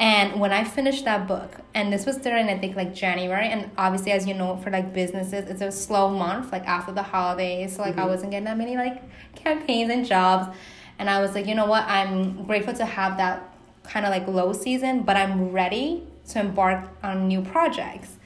And 0.00 0.38
when 0.38 0.52
I 0.52 0.62
finished 0.62 1.04
that 1.06 1.26
book, 1.26 1.56
and 1.74 1.92
this 1.92 2.06
was 2.06 2.18
during 2.18 2.48
I 2.48 2.56
think 2.58 2.76
like 2.76 2.94
January, 2.94 3.48
and 3.48 3.70
obviously 3.76 4.12
as 4.12 4.26
you 4.26 4.34
know 4.34 4.56
for 4.58 4.70
like 4.70 4.94
businesses, 4.94 5.50
it's 5.50 5.60
a 5.60 5.72
slow 5.72 6.08
month 6.08 6.52
like 6.52 6.66
after 6.66 6.92
the 6.92 7.02
holidays, 7.02 7.74
so 7.76 7.82
like 7.82 7.92
mm-hmm. 7.92 8.00
I 8.00 8.06
wasn't 8.06 8.30
getting 8.30 8.44
that 8.44 8.56
many 8.56 8.76
like 8.76 9.02
campaigns 9.34 9.90
and 9.90 10.06
jobs, 10.06 10.56
and 10.98 11.10
I 11.10 11.20
was 11.20 11.34
like, 11.34 11.46
you 11.46 11.54
know 11.54 11.66
what, 11.66 11.84
I'm 11.88 12.44
grateful 12.44 12.74
to 12.74 12.84
have 12.84 13.16
that 13.16 13.54
kind 13.82 14.06
of 14.06 14.10
like 14.12 14.28
low 14.28 14.52
season, 14.52 15.02
but 15.02 15.16
I'm 15.16 15.50
ready 15.50 16.04
to 16.28 16.40
embark 16.40 16.88
on 17.02 17.26
new 17.26 17.42
projects. 17.42 18.16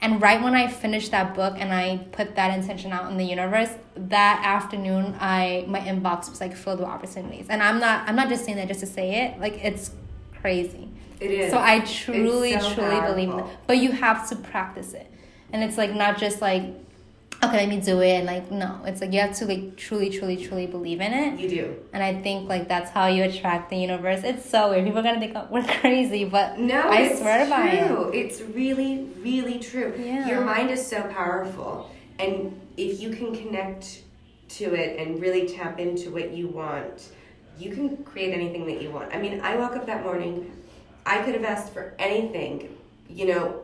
And 0.00 0.20
right 0.20 0.42
when 0.42 0.54
I 0.54 0.66
finished 0.66 1.12
that 1.12 1.32
book 1.34 1.54
and 1.58 1.72
I 1.72 1.98
put 2.10 2.34
that 2.34 2.58
intention 2.58 2.90
out 2.90 3.08
in 3.12 3.18
the 3.18 3.24
universe, 3.24 3.70
that 3.94 4.42
afternoon 4.44 5.14
I 5.20 5.64
my 5.68 5.78
inbox 5.78 6.28
was 6.28 6.40
like 6.40 6.56
filled 6.56 6.80
with 6.80 6.88
opportunities. 6.88 7.46
And 7.48 7.62
I'm 7.62 7.78
not 7.78 8.08
I'm 8.08 8.16
not 8.16 8.28
just 8.28 8.44
saying 8.44 8.56
that 8.56 8.66
just 8.66 8.80
to 8.80 8.86
say 8.86 9.26
it. 9.26 9.38
Like 9.38 9.64
it's 9.64 9.92
crazy. 10.40 10.91
It 11.22 11.30
is. 11.30 11.50
So 11.50 11.58
I 11.58 11.80
truly, 11.80 12.52
so 12.58 12.74
truly 12.74 12.90
powerful. 12.90 13.14
believe 13.14 13.30
in 13.30 13.38
it. 13.38 13.46
But 13.66 13.78
you 13.78 13.92
have 13.92 14.28
to 14.30 14.36
practice 14.36 14.92
it. 14.94 15.10
And 15.52 15.62
it's 15.62 15.76
like 15.76 15.94
not 15.94 16.18
just 16.18 16.40
like, 16.40 16.62
okay, 17.42 17.56
let 17.56 17.68
me 17.68 17.80
do 17.80 18.00
it. 18.00 18.12
And 18.12 18.26
like, 18.26 18.50
no, 18.50 18.80
it's 18.84 19.00
like 19.00 19.12
you 19.12 19.20
have 19.20 19.36
to 19.36 19.46
like 19.46 19.76
truly, 19.76 20.10
truly, 20.10 20.36
truly 20.36 20.66
believe 20.66 21.00
in 21.00 21.12
it. 21.12 21.38
You 21.38 21.48
do. 21.48 21.76
And 21.92 22.02
I 22.02 22.20
think 22.22 22.48
like 22.48 22.68
that's 22.68 22.90
how 22.90 23.06
you 23.06 23.24
attract 23.24 23.70
the 23.70 23.76
universe. 23.76 24.22
It's 24.24 24.48
so 24.48 24.70
weird. 24.70 24.84
People 24.84 25.00
are 25.00 25.02
gonna 25.02 25.20
think 25.20 25.34
oh, 25.36 25.46
we're 25.50 25.64
crazy, 25.64 26.24
but 26.24 26.58
no, 26.58 26.88
I 26.88 27.14
swear 27.14 27.48
by 27.48 27.68
it. 27.68 28.14
It's 28.14 28.40
really, 28.40 29.08
really 29.18 29.58
true. 29.58 29.94
Yeah. 29.98 30.28
Your 30.28 30.42
mind 30.42 30.70
is 30.70 30.86
so 30.86 31.02
powerful. 31.02 31.90
And 32.18 32.58
if 32.76 33.00
you 33.00 33.10
can 33.10 33.34
connect 33.34 34.02
to 34.50 34.74
it 34.74 34.98
and 34.98 35.20
really 35.20 35.48
tap 35.48 35.78
into 35.78 36.10
what 36.10 36.32
you 36.32 36.48
want, 36.48 37.08
you 37.58 37.72
can 37.72 37.96
create 38.04 38.32
anything 38.32 38.66
that 38.66 38.80
you 38.82 38.90
want. 38.90 39.14
I 39.14 39.18
mean, 39.18 39.40
I 39.40 39.56
woke 39.56 39.76
up 39.76 39.86
that 39.86 40.02
morning, 40.02 40.50
I 41.04 41.18
could 41.22 41.34
have 41.34 41.44
asked 41.44 41.72
for 41.72 41.94
anything, 41.98 42.76
you 43.08 43.26
know, 43.26 43.62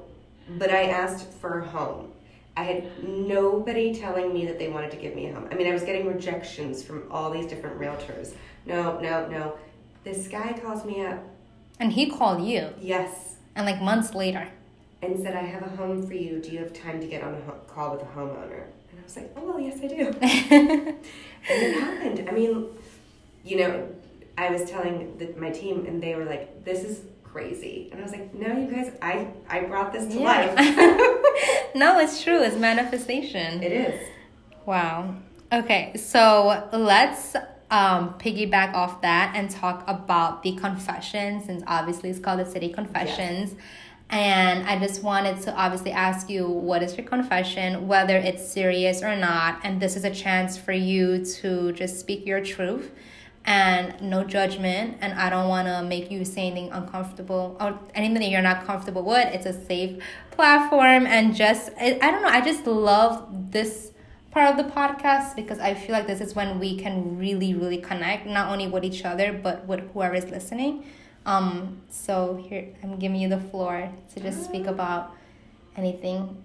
but 0.59 0.70
I 0.70 0.85
asked 0.85 1.31
for 1.35 1.61
a 1.61 1.66
home. 1.66 2.12
I 2.57 2.64
had 2.64 3.05
nobody 3.05 3.94
telling 3.94 4.33
me 4.35 4.46
that 4.46 4.59
they 4.59 4.68
wanted 4.68 4.90
to 4.90 4.96
give 4.96 5.14
me 5.14 5.29
a 5.29 5.33
home. 5.35 5.48
I 5.51 5.55
mean, 5.55 5.68
I 5.68 5.72
was 5.72 5.85
getting 5.85 6.09
rejections 6.09 6.83
from 6.83 7.05
all 7.11 7.31
these 7.31 7.46
different 7.46 7.79
realtors. 7.79 8.35
No, 8.66 8.98
no, 8.98 9.29
no. 9.29 9.55
This 10.03 10.27
guy 10.27 10.59
calls 10.61 10.85
me 10.85 11.05
up. 11.05 11.24
And 11.79 11.92
he 11.92 12.11
called 12.11 12.44
you? 12.44 12.70
Yes. 12.81 13.37
And 13.55 13.64
like 13.64 13.81
months 13.81 14.14
later? 14.14 14.48
And 15.03 15.22
said, 15.22 15.37
I 15.37 15.42
have 15.42 15.62
a 15.62 15.68
home 15.77 16.05
for 16.05 16.14
you. 16.14 16.40
Do 16.40 16.51
you 16.51 16.59
have 16.59 16.72
time 16.72 17.01
to 17.01 17.07
get 17.07 17.22
on 17.22 17.35
a 17.35 17.40
ho- 17.42 17.61
call 17.68 17.92
with 17.92 18.03
a 18.03 18.07
homeowner? 18.07 18.64
And 18.90 18.98
I 18.98 19.05
was 19.05 19.16
like, 19.16 19.31
oh, 19.37 19.44
well, 19.44 19.61
yes, 19.61 19.79
I 19.81 19.87
do. 19.87 20.07
and 20.20 20.98
it 21.48 21.81
happened. 21.81 22.29
I 22.29 22.33
mean, 22.33 22.66
you 23.44 23.59
know, 23.59 23.88
I 24.37 24.51
was 24.51 24.68
telling 24.68 25.16
the, 25.18 25.33
my 25.37 25.51
team, 25.51 25.87
and 25.87 26.03
they 26.03 26.16
were 26.16 26.24
like, 26.24 26.64
this 26.64 26.83
is 26.83 27.03
crazy. 27.33 27.88
And 27.91 28.01
I 28.01 28.03
was 28.03 28.12
like, 28.12 28.35
no, 28.35 28.57
you 28.57 28.67
guys, 28.67 28.93
I, 29.03 29.29
I 29.49 29.61
brought 29.62 29.93
this 29.93 30.12
to 30.12 30.21
yeah. 30.21 30.25
life. 30.25 30.55
no, 31.75 31.99
it's 31.99 32.23
true. 32.23 32.43
It's 32.43 32.57
manifestation. 32.57 33.62
It 33.62 33.73
is. 33.73 34.09
Wow. 34.67 35.14
Okay, 35.53 35.93
so 35.97 36.69
let's 36.73 37.35
um, 37.71 38.14
piggyback 38.19 38.75
off 38.75 39.01
that 39.03 39.33
and 39.35 39.51
talk 39.51 39.85
about 39.87 40.43
the 40.43 40.57
confessions, 40.57 41.47
since 41.47 41.62
obviously 41.67 42.11
it's 42.11 42.19
called 42.19 42.41
the 42.41 42.47
City 42.47 42.71
Confessions. 42.71 43.53
Yes. 43.53 43.62
And 44.11 44.67
I 44.67 44.79
just 44.79 45.03
wanted 45.03 45.41
to 45.43 45.55
obviously 45.55 45.93
ask 45.93 46.31
you 46.31 46.49
what 46.49 46.83
is 46.83 46.97
your 46.97 47.07
confession, 47.07 47.88
whether 47.88 48.17
it's 48.17 48.47
serious 48.47 49.03
or 49.03 49.14
not. 49.14 49.61
And 49.64 49.81
this 49.81 49.97
is 49.97 50.05
a 50.05 50.11
chance 50.11 50.57
for 50.57 50.73
you 50.73 51.25
to 51.25 51.73
just 51.73 52.01
speak 52.01 52.27
your 52.27 52.43
truth 52.43 52.91
and 53.49 53.99
no 54.03 54.23
judgment 54.25 54.99
and 55.01 55.15
i 55.15 55.31
don't 55.31 55.49
want 55.49 55.67
to 55.67 55.83
make 55.83 56.11
you 56.11 56.23
say 56.23 56.49
anything 56.49 56.71
uncomfortable 56.71 57.57
or 57.59 57.79
anything 57.95 58.21
that 58.21 58.29
you're 58.29 58.43
not 58.43 58.67
comfortable 58.67 59.03
with. 59.03 59.27
It's 59.35 59.47
a 59.47 59.55
safe 59.65 60.03
platform 60.31 61.07
and 61.07 61.35
just 61.35 61.71
i, 61.81 61.99
I 62.03 62.11
don't 62.11 62.23
know 62.23 62.29
i 62.29 62.43
just 62.43 62.67
love 62.67 63.51
this 63.51 63.93
part 64.33 64.51
of 64.51 64.57
the 64.59 64.71
podcast 64.71 65.35
because 65.35 65.59
i 65.61 65.73
feel 65.73 65.93
like 65.93 66.07
this 66.07 66.21
is 66.21 66.35
when 66.35 66.61
we 66.61 66.77
can 66.77 67.19
really 67.19 67.55
really 67.55 67.79
connect 67.79 68.27
not 68.27 68.53
only 68.53 68.69
with 68.69 68.85
each 68.85 69.07
other 69.07 69.33
but 69.33 69.67
with 69.67 69.81
whoever 69.93 70.15
is 70.15 70.27
listening. 70.27 70.85
Um 71.25 71.81
so 71.89 72.45
here 72.47 72.69
i'm 72.83 72.99
giving 72.99 73.19
you 73.19 73.31
the 73.31 73.41
floor 73.41 73.91
to 74.15 74.21
just 74.21 74.45
speak 74.45 74.67
about 74.67 75.15
anything. 75.75 76.45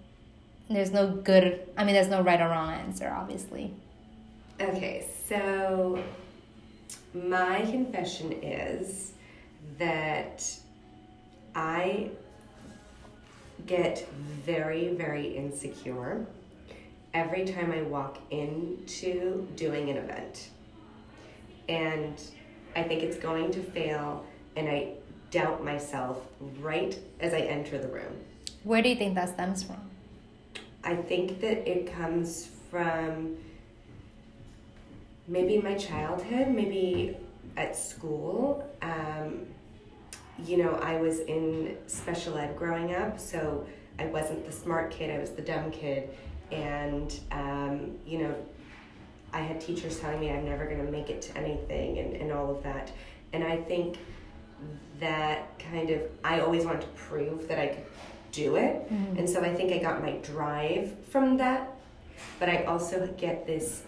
There's 0.70 0.90
no 0.90 1.06
good 1.10 1.68
i 1.76 1.84
mean 1.84 1.94
there's 1.94 2.08
no 2.08 2.22
right 2.22 2.40
or 2.40 2.48
wrong 2.48 2.72
answer 2.72 3.14
obviously. 3.14 3.74
Okay 4.58 5.06
so 5.28 6.02
my 7.14 7.62
confession 7.62 8.32
is 8.32 9.12
that 9.78 10.52
I 11.54 12.10
get 13.66 14.06
very, 14.44 14.88
very 14.88 15.28
insecure 15.28 16.26
every 17.14 17.44
time 17.44 17.70
I 17.70 17.82
walk 17.82 18.18
into 18.30 19.46
doing 19.54 19.88
an 19.90 19.96
event. 19.96 20.50
And 21.68 22.20
I 22.76 22.82
think 22.82 23.02
it's 23.02 23.16
going 23.16 23.52
to 23.52 23.62
fail, 23.62 24.26
and 24.56 24.68
I 24.68 24.94
doubt 25.30 25.64
myself 25.64 26.26
right 26.60 26.98
as 27.20 27.32
I 27.32 27.40
enter 27.40 27.78
the 27.78 27.88
room. 27.88 28.12
Where 28.64 28.82
do 28.82 28.88
you 28.88 28.96
think 28.96 29.14
that 29.14 29.30
stems 29.30 29.62
from? 29.62 29.80
I 30.82 30.96
think 30.96 31.40
that 31.40 31.68
it 31.68 31.92
comes 31.92 32.48
from 32.70 33.36
maybe 35.26 35.58
my 35.58 35.74
childhood, 35.74 36.48
maybe 36.48 37.16
at 37.56 37.76
school. 37.76 38.68
Um, 38.82 39.46
you 40.44 40.56
know, 40.56 40.74
I 40.82 40.96
was 40.96 41.20
in 41.20 41.76
special 41.86 42.36
ed 42.36 42.56
growing 42.56 42.94
up, 42.94 43.20
so 43.20 43.66
I 43.98 44.06
wasn't 44.06 44.44
the 44.44 44.52
smart 44.52 44.90
kid, 44.90 45.10
I 45.10 45.18
was 45.18 45.30
the 45.30 45.42
dumb 45.42 45.70
kid. 45.70 46.10
And, 46.50 47.18
um, 47.30 47.96
you 48.06 48.18
know, 48.18 48.34
I 49.32 49.40
had 49.40 49.60
teachers 49.60 49.98
telling 49.98 50.20
me 50.20 50.30
I'm 50.30 50.44
never 50.44 50.66
going 50.66 50.84
to 50.84 50.90
make 50.90 51.10
it 51.10 51.22
to 51.22 51.38
anything 51.38 51.98
and, 51.98 52.14
and 52.14 52.32
all 52.32 52.50
of 52.50 52.62
that. 52.62 52.92
And 53.32 53.42
I 53.42 53.56
think 53.56 53.98
that 55.00 55.58
kind 55.58 55.90
of, 55.90 56.02
I 56.22 56.40
always 56.40 56.64
wanted 56.64 56.82
to 56.82 56.86
prove 56.88 57.48
that 57.48 57.58
I 57.58 57.68
could 57.68 57.84
do 58.32 58.56
it. 58.56 58.92
Mm-hmm. 58.92 59.18
And 59.18 59.28
so 59.28 59.42
I 59.42 59.54
think 59.54 59.72
I 59.72 59.78
got 59.78 60.02
my 60.02 60.12
drive 60.18 60.94
from 61.10 61.36
that. 61.38 61.70
But 62.38 62.48
I 62.48 62.64
also 62.64 63.08
get 63.16 63.46
this 63.46 63.82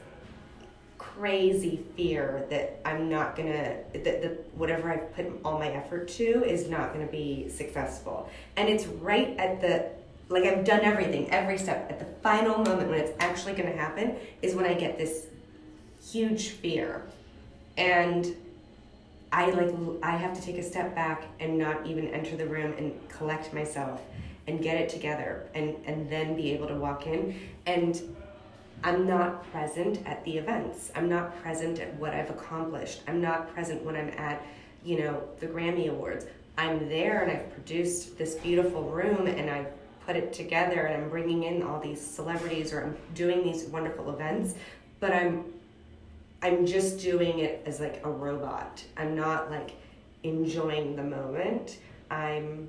crazy 1.18 1.80
fear 1.96 2.46
that 2.50 2.80
I'm 2.84 3.08
not 3.08 3.36
gonna 3.36 3.76
that, 3.92 4.04
that 4.04 4.46
whatever 4.54 4.92
I've 4.92 5.14
put 5.14 5.26
all 5.44 5.58
my 5.58 5.68
effort 5.68 6.08
to 6.08 6.44
is 6.44 6.68
not 6.68 6.92
gonna 6.92 7.06
be 7.06 7.48
successful. 7.48 8.28
And 8.56 8.68
it's 8.68 8.86
right 8.86 9.36
at 9.38 9.60
the 9.60 9.86
like 10.28 10.44
I've 10.44 10.64
done 10.64 10.80
everything, 10.80 11.30
every 11.30 11.56
step. 11.56 11.90
At 11.90 11.98
the 11.98 12.06
final 12.22 12.58
moment 12.58 12.90
when 12.90 13.00
it's 13.00 13.12
actually 13.20 13.54
gonna 13.54 13.76
happen 13.76 14.16
is 14.42 14.54
when 14.54 14.66
I 14.66 14.74
get 14.74 14.98
this 14.98 15.26
huge 16.04 16.50
fear. 16.50 17.02
And 17.76 18.34
I 19.32 19.50
like 19.50 19.74
I 20.02 20.16
have 20.16 20.34
to 20.34 20.42
take 20.42 20.58
a 20.58 20.62
step 20.62 20.94
back 20.94 21.24
and 21.40 21.58
not 21.58 21.86
even 21.86 22.08
enter 22.08 22.36
the 22.36 22.46
room 22.46 22.74
and 22.76 22.92
collect 23.08 23.52
myself 23.54 24.02
and 24.46 24.62
get 24.62 24.76
it 24.76 24.88
together 24.88 25.46
and 25.54 25.76
and 25.86 26.10
then 26.10 26.36
be 26.36 26.52
able 26.52 26.68
to 26.68 26.74
walk 26.74 27.06
in 27.06 27.38
and 27.66 28.00
I'm 28.84 29.06
not 29.06 29.50
present 29.50 30.06
at 30.06 30.24
the 30.24 30.38
events. 30.38 30.90
I'm 30.94 31.08
not 31.08 31.40
present 31.42 31.80
at 31.80 31.94
what 31.96 32.12
I've 32.12 32.30
accomplished. 32.30 33.00
I'm 33.08 33.20
not 33.20 33.52
present 33.52 33.82
when 33.82 33.96
I'm 33.96 34.10
at, 34.10 34.42
you 34.84 34.98
know, 35.00 35.22
the 35.40 35.46
Grammy 35.46 35.88
Awards. 35.88 36.26
I'm 36.58 36.88
there 36.88 37.22
and 37.22 37.32
I've 37.32 37.52
produced 37.52 38.16
this 38.16 38.36
beautiful 38.36 38.84
room 38.84 39.26
and 39.26 39.50
I've 39.50 39.68
put 40.06 40.16
it 40.16 40.32
together 40.32 40.86
and 40.86 41.02
I'm 41.02 41.10
bringing 41.10 41.42
in 41.42 41.62
all 41.62 41.80
these 41.80 42.00
celebrities 42.00 42.72
or 42.72 42.82
I'm 42.82 42.96
doing 43.14 43.42
these 43.42 43.64
wonderful 43.64 44.10
events, 44.10 44.54
but 45.00 45.12
I'm 45.12 45.52
I'm 46.42 46.66
just 46.66 47.00
doing 47.00 47.40
it 47.40 47.62
as 47.66 47.80
like 47.80 48.02
a 48.04 48.10
robot. 48.10 48.84
I'm 48.96 49.16
not 49.16 49.50
like 49.50 49.72
enjoying 50.22 50.94
the 50.94 51.02
moment. 51.02 51.78
I'm 52.10 52.68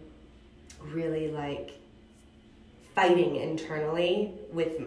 really 0.86 1.30
like 1.30 1.72
fighting 2.96 3.36
internally 3.36 4.32
with 4.52 4.82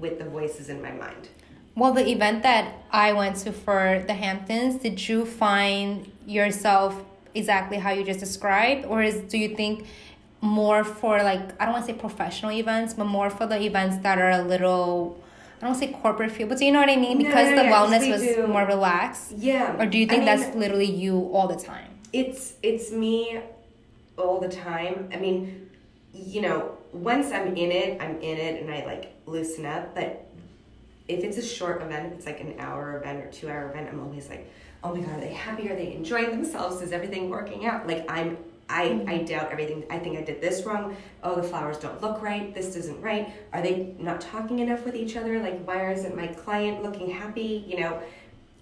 with 0.00 0.18
the 0.18 0.24
voices 0.24 0.68
in 0.68 0.80
my 0.82 0.92
mind. 0.92 1.28
Well, 1.76 1.92
the 1.92 2.08
event 2.08 2.42
that 2.42 2.74
I 2.90 3.12
went 3.12 3.36
to 3.36 3.52
for 3.52 4.02
the 4.06 4.14
Hamptons, 4.14 4.82
did 4.82 5.08
you 5.08 5.24
find 5.24 6.10
yourself 6.26 7.04
exactly 7.34 7.78
how 7.78 7.92
you 7.92 8.04
just 8.04 8.20
described, 8.20 8.86
or 8.86 9.02
is 9.02 9.16
do 9.32 9.38
you 9.38 9.54
think 9.54 9.86
more 10.40 10.84
for 10.84 11.22
like 11.22 11.60
I 11.60 11.64
don't 11.64 11.74
want 11.74 11.86
to 11.86 11.92
say 11.92 11.98
professional 11.98 12.52
events, 12.52 12.94
but 12.94 13.04
more 13.04 13.30
for 13.30 13.46
the 13.46 13.60
events 13.62 13.98
that 13.98 14.18
are 14.18 14.30
a 14.30 14.42
little 14.42 15.22
I 15.62 15.66
don't 15.66 15.74
say 15.74 15.92
corporate 15.92 16.32
feel, 16.32 16.48
but 16.48 16.58
do 16.58 16.64
you 16.64 16.72
know 16.72 16.80
what 16.80 16.88
I 16.88 16.96
mean? 16.96 17.18
Because 17.18 17.50
no, 17.50 17.56
no, 17.56 17.62
the 17.62 17.68
wellness 17.68 18.10
was 18.10 18.22
do. 18.22 18.46
more 18.46 18.64
relaxed. 18.64 19.32
Yeah. 19.32 19.80
Or 19.80 19.86
do 19.86 19.98
you 19.98 20.06
think 20.06 20.22
I 20.22 20.26
mean, 20.26 20.40
that's 20.40 20.56
literally 20.56 20.90
you 20.90 21.30
all 21.34 21.48
the 21.48 21.62
time? 21.62 21.90
It's 22.12 22.54
it's 22.62 22.90
me 22.90 23.40
all 24.16 24.40
the 24.40 24.48
time. 24.48 25.10
I 25.12 25.16
mean, 25.16 25.70
you 26.12 26.40
know, 26.40 26.78
once 26.92 27.30
I'm 27.30 27.56
in 27.56 27.70
it, 27.70 28.00
I'm 28.00 28.20
in 28.20 28.38
it 28.38 28.62
and 28.62 28.70
I 28.70 28.84
like 28.86 29.12
loosen 29.30 29.66
up. 29.66 29.94
But 29.94 30.26
if 31.08 31.24
it's 31.24 31.38
a 31.38 31.42
short 31.42 31.82
event, 31.82 32.06
if 32.06 32.18
it's 32.18 32.26
like 32.26 32.40
an 32.40 32.56
hour 32.58 32.98
event 32.98 33.24
or 33.24 33.30
two 33.30 33.48
hour 33.48 33.70
event, 33.70 33.88
I'm 33.90 34.00
always 34.00 34.28
like, 34.28 34.50
oh 34.82 34.94
my 34.94 35.00
god, 35.00 35.16
are 35.16 35.20
they 35.20 35.32
happy? 35.32 35.68
Are 35.68 35.76
they 35.76 35.94
enjoying 35.94 36.30
themselves? 36.30 36.80
Is 36.82 36.92
everything 36.92 37.30
working 37.30 37.66
out? 37.66 37.86
Like 37.86 38.10
I'm 38.10 38.36
I, 38.70 38.88
mm-hmm. 38.88 39.10
I 39.10 39.18
doubt 39.18 39.50
everything. 39.50 39.84
I 39.90 39.98
think 39.98 40.16
I 40.16 40.22
did 40.22 40.40
this 40.40 40.64
wrong. 40.64 40.96
Oh, 41.24 41.34
the 41.34 41.42
flowers 41.42 41.76
don't 41.78 42.00
look 42.00 42.22
right. 42.22 42.54
This 42.54 42.76
isn't 42.76 43.02
right. 43.02 43.32
Are 43.52 43.60
they 43.60 43.94
not 43.98 44.20
talking 44.20 44.60
enough 44.60 44.84
with 44.84 44.94
each 44.94 45.16
other? 45.16 45.40
Like, 45.40 45.64
why 45.64 45.92
isn't 45.92 46.16
my 46.16 46.28
client 46.28 46.82
looking 46.82 47.10
happy? 47.10 47.64
You 47.66 47.80
know, 47.80 48.00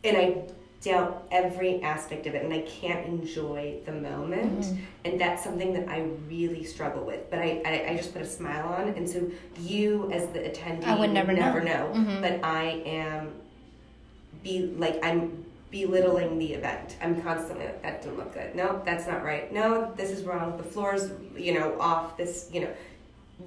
and 0.05 0.17
I 0.17 0.43
doubt 0.83 1.27
every 1.33 1.83
aspect 1.83 2.27
of 2.27 2.35
it 2.35 2.45
and 2.45 2.53
I 2.53 2.61
can't 2.61 3.05
enjoy 3.07 3.79
the 3.85 3.93
moment. 3.93 4.63
Mm-hmm. 4.63 4.83
And 5.05 5.21
that's 5.21 5.43
something 5.43 5.73
that 5.73 5.89
I 5.89 6.09
really 6.29 6.65
struggle 6.65 7.05
with. 7.05 7.31
But 7.31 7.41
I, 7.41 7.63
I, 7.65 7.91
I, 7.91 7.97
just 7.97 8.13
put 8.13 8.23
a 8.23 8.27
smile 8.27 8.69
on. 8.69 8.89
And 8.91 9.09
so 9.09 9.29
you, 9.61 10.11
as 10.13 10.29
the 10.29 10.39
attendee, 10.41 10.85
I 10.85 10.99
would 10.99 11.11
never, 11.11 11.33
never 11.33 11.61
know. 11.61 11.93
know. 11.93 12.01
Mm-hmm. 12.01 12.21
But 12.21 12.45
I 12.45 12.83
am, 12.87 13.33
be 14.45 14.73
like, 14.77 15.01
I'm 15.03 15.45
belittling 15.71 16.39
the 16.39 16.55
event. 16.55 16.97
I'm 17.03 17.21
constantly 17.23 17.67
like, 17.67 17.83
that 17.83 18.03
didn't 18.03 18.17
look 18.17 18.33
good. 18.33 18.55
No, 18.55 18.81
that's 18.85 19.07
not 19.07 19.25
right. 19.25 19.53
No, 19.53 19.93
this 19.97 20.11
is 20.11 20.25
wrong. 20.25 20.57
The 20.57 20.63
floor's, 20.63 21.11
you 21.37 21.59
know, 21.59 21.79
off. 21.81 22.17
This, 22.17 22.49
you 22.53 22.61
know, 22.61 22.71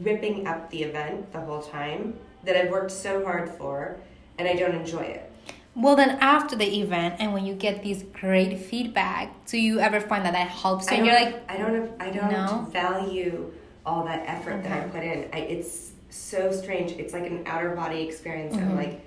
ripping 0.01 0.47
up 0.47 0.69
the 0.69 0.83
event 0.83 1.31
the 1.31 1.39
whole 1.39 1.61
time 1.61 2.15
that 2.43 2.57
I've 2.57 2.71
worked 2.71 2.91
so 2.91 3.23
hard 3.23 3.49
for 3.49 3.97
and 4.37 4.47
I 4.47 4.55
don't 4.55 4.75
enjoy 4.75 5.01
it. 5.01 5.30
Well, 5.75 5.95
then 5.95 6.17
after 6.19 6.55
the 6.55 6.81
event 6.81 7.15
and 7.19 7.33
when 7.33 7.45
you 7.45 7.53
get 7.53 7.81
these 7.81 8.03
great 8.03 8.59
feedback, 8.59 9.45
do 9.45 9.57
you 9.57 9.79
ever 9.79 10.01
find 10.01 10.25
that 10.25 10.33
that 10.33 10.49
helps 10.49 10.89
you? 10.91 10.97
And 10.97 11.05
you're 11.05 11.15
like, 11.15 11.49
I 11.49 11.57
don't, 11.57 11.91
I 12.01 12.09
don't 12.09 12.31
no? 12.31 12.67
value 12.71 13.53
all 13.85 14.03
that 14.05 14.23
effort 14.27 14.55
okay. 14.55 14.69
that 14.69 14.85
I 14.85 14.89
put 14.89 15.03
in. 15.03 15.29
I, 15.31 15.39
it's 15.39 15.91
so 16.09 16.51
strange. 16.51 16.91
It's 16.91 17.13
like 17.13 17.25
an 17.25 17.43
outer 17.45 17.75
body 17.75 18.01
experience. 18.01 18.55
Mm-hmm. 18.55 18.69
I'm 18.69 18.75
like, 18.75 19.01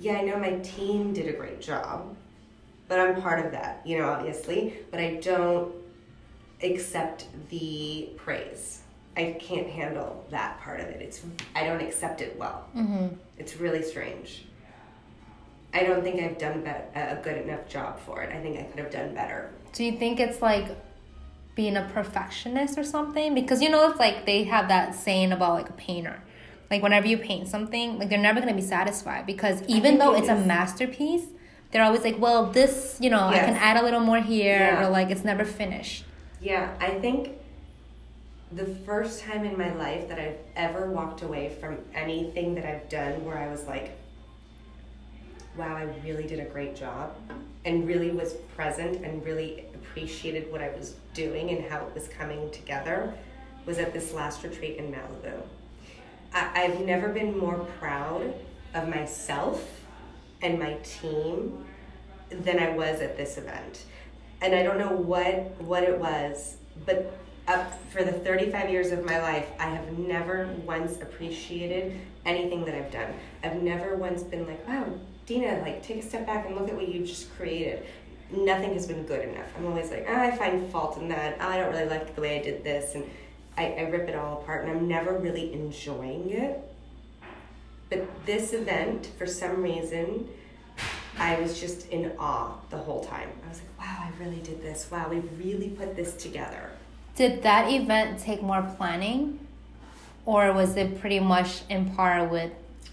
yeah, 0.00 0.14
I 0.14 0.22
know 0.22 0.36
my 0.36 0.58
team 0.58 1.12
did 1.12 1.28
a 1.28 1.32
great 1.32 1.60
job 1.60 2.16
but 2.90 2.98
I'm 2.98 3.22
part 3.22 3.46
of 3.46 3.52
that, 3.52 3.80
you 3.86 3.98
know, 3.98 4.08
obviously. 4.10 4.74
But 4.90 4.98
I 4.98 5.14
don't 5.22 5.72
accept 6.60 7.26
the 7.48 8.10
praise. 8.16 8.80
I 9.16 9.36
can't 9.38 9.68
handle 9.68 10.26
that 10.30 10.60
part 10.60 10.80
of 10.80 10.86
it. 10.86 11.00
It's 11.00 11.22
I 11.54 11.64
don't 11.64 11.80
accept 11.80 12.20
it 12.20 12.36
well. 12.36 12.66
Mm-hmm. 12.76 13.14
It's 13.38 13.56
really 13.56 13.82
strange. 13.82 14.44
I 15.72 15.84
don't 15.84 16.02
think 16.02 16.20
I've 16.20 16.38
done 16.38 16.66
a 16.94 17.20
good 17.22 17.38
enough 17.38 17.68
job 17.68 18.00
for 18.00 18.22
it. 18.22 18.34
I 18.34 18.40
think 18.40 18.58
I 18.58 18.64
could 18.64 18.80
have 18.80 18.90
done 18.90 19.14
better. 19.14 19.50
Do 19.72 19.84
you 19.84 19.92
think 19.92 20.18
it's 20.18 20.42
like 20.42 20.66
being 21.54 21.76
a 21.76 21.88
perfectionist 21.92 22.76
or 22.76 22.84
something? 22.84 23.34
Because 23.34 23.62
you 23.62 23.68
know, 23.68 23.88
it's 23.88 23.98
like 23.98 24.26
they 24.26 24.44
have 24.44 24.68
that 24.68 24.94
saying 24.94 25.32
about 25.32 25.54
like 25.54 25.68
a 25.68 25.74
painter. 25.74 26.20
Like 26.70 26.82
whenever 26.82 27.06
you 27.06 27.18
paint 27.18 27.48
something, 27.48 27.98
like 27.98 28.08
they're 28.08 28.18
never 28.18 28.40
gonna 28.40 28.54
be 28.54 28.62
satisfied 28.62 29.26
because 29.26 29.62
even 29.66 29.98
though 29.98 30.14
it's 30.14 30.28
a 30.28 30.36
masterpiece, 30.36 31.26
they're 31.70 31.84
always 31.84 32.02
like, 32.02 32.18
well, 32.18 32.46
this, 32.46 32.96
you 33.00 33.10
know, 33.10 33.30
yes. 33.30 33.42
I 33.42 33.46
can 33.46 33.56
add 33.56 33.76
a 33.76 33.84
little 33.84 34.00
more 34.00 34.20
here, 34.20 34.58
yeah. 34.58 34.86
or 34.86 34.90
like 34.90 35.10
it's 35.10 35.24
never 35.24 35.44
finished. 35.44 36.04
Yeah, 36.40 36.74
I 36.80 36.90
think 36.98 37.36
the 38.52 38.66
first 38.66 39.22
time 39.22 39.44
in 39.44 39.56
my 39.56 39.72
life 39.74 40.08
that 40.08 40.18
I've 40.18 40.38
ever 40.56 40.90
walked 40.90 41.22
away 41.22 41.56
from 41.60 41.78
anything 41.94 42.56
that 42.56 42.64
I've 42.64 42.88
done 42.88 43.24
where 43.24 43.38
I 43.38 43.48
was 43.48 43.64
like, 43.64 43.96
wow, 45.56 45.76
I 45.76 45.88
really 46.04 46.26
did 46.26 46.40
a 46.40 46.44
great 46.44 46.76
job, 46.76 47.14
and 47.64 47.86
really 47.86 48.10
was 48.10 48.34
present 48.56 49.04
and 49.04 49.24
really 49.24 49.66
appreciated 49.74 50.50
what 50.50 50.62
I 50.62 50.70
was 50.70 50.94
doing 51.14 51.50
and 51.50 51.64
how 51.70 51.86
it 51.86 51.94
was 51.94 52.08
coming 52.08 52.50
together 52.50 53.12
was 53.66 53.78
at 53.78 53.92
this 53.92 54.12
last 54.12 54.42
retreat 54.42 54.76
in 54.76 54.92
Malibu. 54.92 55.42
I, 56.32 56.64
I've 56.64 56.80
never 56.80 57.08
been 57.08 57.36
more 57.36 57.58
proud 57.78 58.34
of 58.74 58.88
myself 58.88 59.80
and 60.42 60.58
my 60.58 60.74
team 60.84 61.64
than 62.30 62.58
I 62.58 62.70
was 62.70 63.00
at 63.00 63.16
this 63.16 63.36
event. 63.36 63.84
And 64.40 64.54
I 64.54 64.62
don't 64.62 64.78
know 64.78 64.92
what 64.92 65.60
what 65.60 65.82
it 65.82 65.98
was, 65.98 66.56
but 66.86 67.12
up 67.48 67.78
for 67.90 68.04
the 68.04 68.12
35 68.12 68.70
years 68.70 68.92
of 68.92 69.04
my 69.04 69.20
life, 69.20 69.46
I 69.58 69.68
have 69.68 69.98
never 69.98 70.46
once 70.64 71.00
appreciated 71.00 72.00
anything 72.24 72.64
that 72.64 72.74
I've 72.74 72.92
done. 72.92 73.12
I've 73.42 73.60
never 73.62 73.96
once 73.96 74.22
been 74.22 74.46
like, 74.46 74.66
wow, 74.68 74.86
Dina, 75.30 75.60
like 75.62 75.80
take 75.80 75.98
a 75.98 76.02
step 76.02 76.26
back 76.26 76.44
and 76.46 76.56
look 76.56 76.68
at 76.68 76.74
what 76.74 76.88
you 76.88 77.06
just 77.06 77.32
created. 77.36 77.86
Nothing 78.32 78.74
has 78.74 78.88
been 78.88 79.04
good 79.04 79.28
enough. 79.28 79.46
I'm 79.56 79.64
always 79.64 79.88
like, 79.88 80.06
oh, 80.08 80.12
I 80.12 80.36
find 80.36 80.68
fault 80.72 80.98
in 80.98 81.08
that. 81.10 81.36
Oh, 81.40 81.46
I 81.46 81.56
don't 81.56 81.72
really 81.72 81.88
like 81.88 82.16
the 82.16 82.20
way 82.20 82.40
I 82.40 82.42
did 82.42 82.64
this. 82.64 82.96
And 82.96 83.08
I, 83.56 83.66
I 83.74 83.82
rip 83.82 84.08
it 84.08 84.16
all 84.16 84.42
apart 84.42 84.64
and 84.64 84.72
I'm 84.72 84.88
never 84.88 85.16
really 85.16 85.52
enjoying 85.52 86.30
it. 86.30 86.60
But 87.90 88.08
this 88.26 88.52
event, 88.52 89.06
for 89.18 89.26
some 89.28 89.62
reason, 89.62 90.28
I 91.16 91.38
was 91.40 91.60
just 91.60 91.88
in 91.90 92.10
awe 92.18 92.54
the 92.70 92.78
whole 92.78 93.04
time. 93.04 93.30
I 93.46 93.48
was 93.50 93.60
like, 93.60 93.86
wow, 93.86 93.98
I 94.00 94.10
really 94.20 94.40
did 94.40 94.60
this. 94.60 94.88
Wow, 94.90 95.10
we 95.10 95.20
really 95.20 95.68
put 95.68 95.94
this 95.94 96.14
together. 96.14 96.70
Did 97.14 97.44
that 97.44 97.70
event 97.70 98.18
take 98.18 98.42
more 98.42 98.62
planning? 98.76 99.38
Or 100.24 100.52
was 100.52 100.76
it 100.76 101.00
pretty 101.00 101.20
much 101.20 101.62
in 101.68 101.94
par 101.94 102.26
with? 102.26 102.50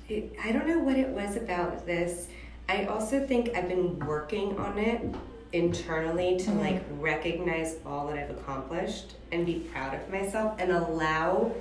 It, 0.10 0.34
I 0.44 0.52
don't 0.52 0.68
know 0.68 0.80
what 0.80 0.98
it 0.98 1.10
was 1.10 1.36
about 1.36 1.86
this. 1.86 2.28
I 2.70 2.86
also 2.86 3.26
think 3.26 3.56
I've 3.56 3.68
been 3.68 4.00
working 4.00 4.58
on 4.58 4.78
it 4.78 5.16
internally 5.54 6.38
to 6.38 6.50
mm-hmm. 6.50 6.60
like 6.60 6.84
recognize 6.92 7.78
all 7.86 8.08
that 8.08 8.18
I've 8.18 8.32
accomplished 8.32 9.16
and 9.32 9.46
be 9.46 9.60
proud 9.60 9.94
of 9.94 10.10
myself 10.10 10.56
and 10.60 10.72
allow 10.72 11.54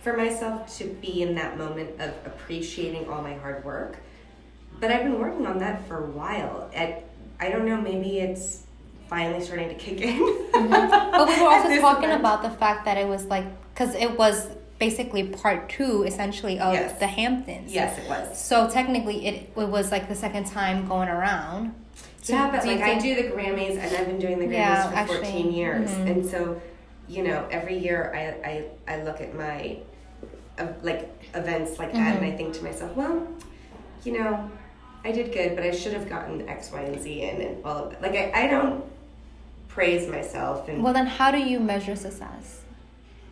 for 0.00 0.16
myself 0.16 0.76
to 0.78 0.84
be 0.84 1.22
in 1.22 1.34
that 1.36 1.58
moment 1.58 2.00
of 2.00 2.14
appreciating 2.24 3.08
all 3.08 3.22
my 3.22 3.34
hard 3.34 3.64
work 3.64 3.98
but 4.82 4.90
I've 4.90 5.04
been 5.04 5.20
working 5.20 5.46
on 5.46 5.58
that 5.58 5.86
for 5.86 6.04
a 6.04 6.06
while. 6.08 6.68
At, 6.74 7.04
I 7.38 7.50
don't 7.50 7.66
know, 7.66 7.80
maybe 7.80 8.18
it's 8.18 8.64
finally 9.08 9.40
starting 9.40 9.68
to 9.68 9.76
kick 9.76 10.00
in. 10.00 10.18
mm-hmm. 10.18 10.70
But 10.70 11.28
we 11.28 11.40
were 11.40 11.48
also 11.52 11.80
talking 11.80 12.10
about 12.10 12.42
the 12.42 12.50
fact 12.50 12.84
that 12.86 12.96
it 12.96 13.06
was 13.06 13.26
like, 13.26 13.44
because 13.72 13.94
it 13.94 14.18
was 14.18 14.48
basically 14.82 15.22
part 15.28 15.68
two 15.68 16.02
essentially 16.02 16.58
of 16.58 16.74
yes. 16.74 16.98
the 16.98 17.06
Hamptons. 17.06 17.72
Yes, 17.72 17.96
it 17.98 18.08
was. 18.08 18.44
So 18.44 18.68
technically, 18.68 19.26
it, 19.28 19.52
it 19.56 19.68
was 19.68 19.92
like 19.92 20.08
the 20.08 20.16
second 20.16 20.48
time 20.48 20.88
going 20.88 21.08
around. 21.08 21.72
So 22.22 22.32
yeah, 22.32 22.50
but 22.50 22.66
like 22.66 22.80
think... 22.80 22.98
I 22.98 22.98
do 22.98 23.14
the 23.14 23.28
Grammys, 23.34 23.78
and 23.78 23.96
I've 23.96 24.06
been 24.06 24.18
doing 24.18 24.40
the 24.40 24.46
Grammys 24.46 24.52
yeah, 24.52 24.90
for 24.90 24.96
actually, 24.96 25.18
14 25.18 25.52
years, 25.52 25.88
mm-hmm. 25.88 26.08
and 26.08 26.26
so 26.26 26.60
you 27.08 27.22
know, 27.22 27.46
every 27.52 27.78
year 27.78 28.12
I 28.12 28.22
I, 28.50 28.94
I 28.94 29.02
look 29.04 29.20
at 29.20 29.36
my 29.36 29.78
uh, 30.58 30.66
like 30.82 31.02
events 31.34 31.78
like 31.78 31.92
that, 31.92 32.16
mm-hmm. 32.16 32.24
and 32.24 32.34
I 32.34 32.36
think 32.36 32.54
to 32.54 32.64
myself, 32.64 32.96
well, 32.96 33.28
you 34.02 34.18
know, 34.18 34.50
I 35.04 35.12
did 35.12 35.32
good, 35.32 35.54
but 35.54 35.64
I 35.64 35.70
should 35.70 35.92
have 35.92 36.08
gotten 36.08 36.48
X, 36.48 36.72
Y, 36.72 36.80
and 36.80 37.00
Z 37.00 37.22
in 37.22 37.40
and 37.40 37.64
all 37.64 37.84
of 37.84 37.92
it. 37.92 38.02
Like 38.02 38.14
I, 38.14 38.32
I 38.34 38.46
don't 38.48 38.84
praise 39.68 40.08
myself 40.08 40.68
and 40.68 40.82
Well 40.82 40.92
then 40.92 41.06
how 41.06 41.30
do 41.30 41.38
you 41.38 41.60
measure 41.60 41.96
success? 41.96 42.62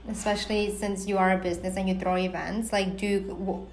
Especially 0.09 0.75
since 0.75 1.07
you 1.07 1.19
are 1.19 1.33
a 1.33 1.39
business 1.39 1.77
and 1.77 1.89
you 1.89 1.99
throw 1.99 2.17
events. 2.17 2.73
Like 2.73 2.97
do 2.97 3.07
you, 3.07 3.69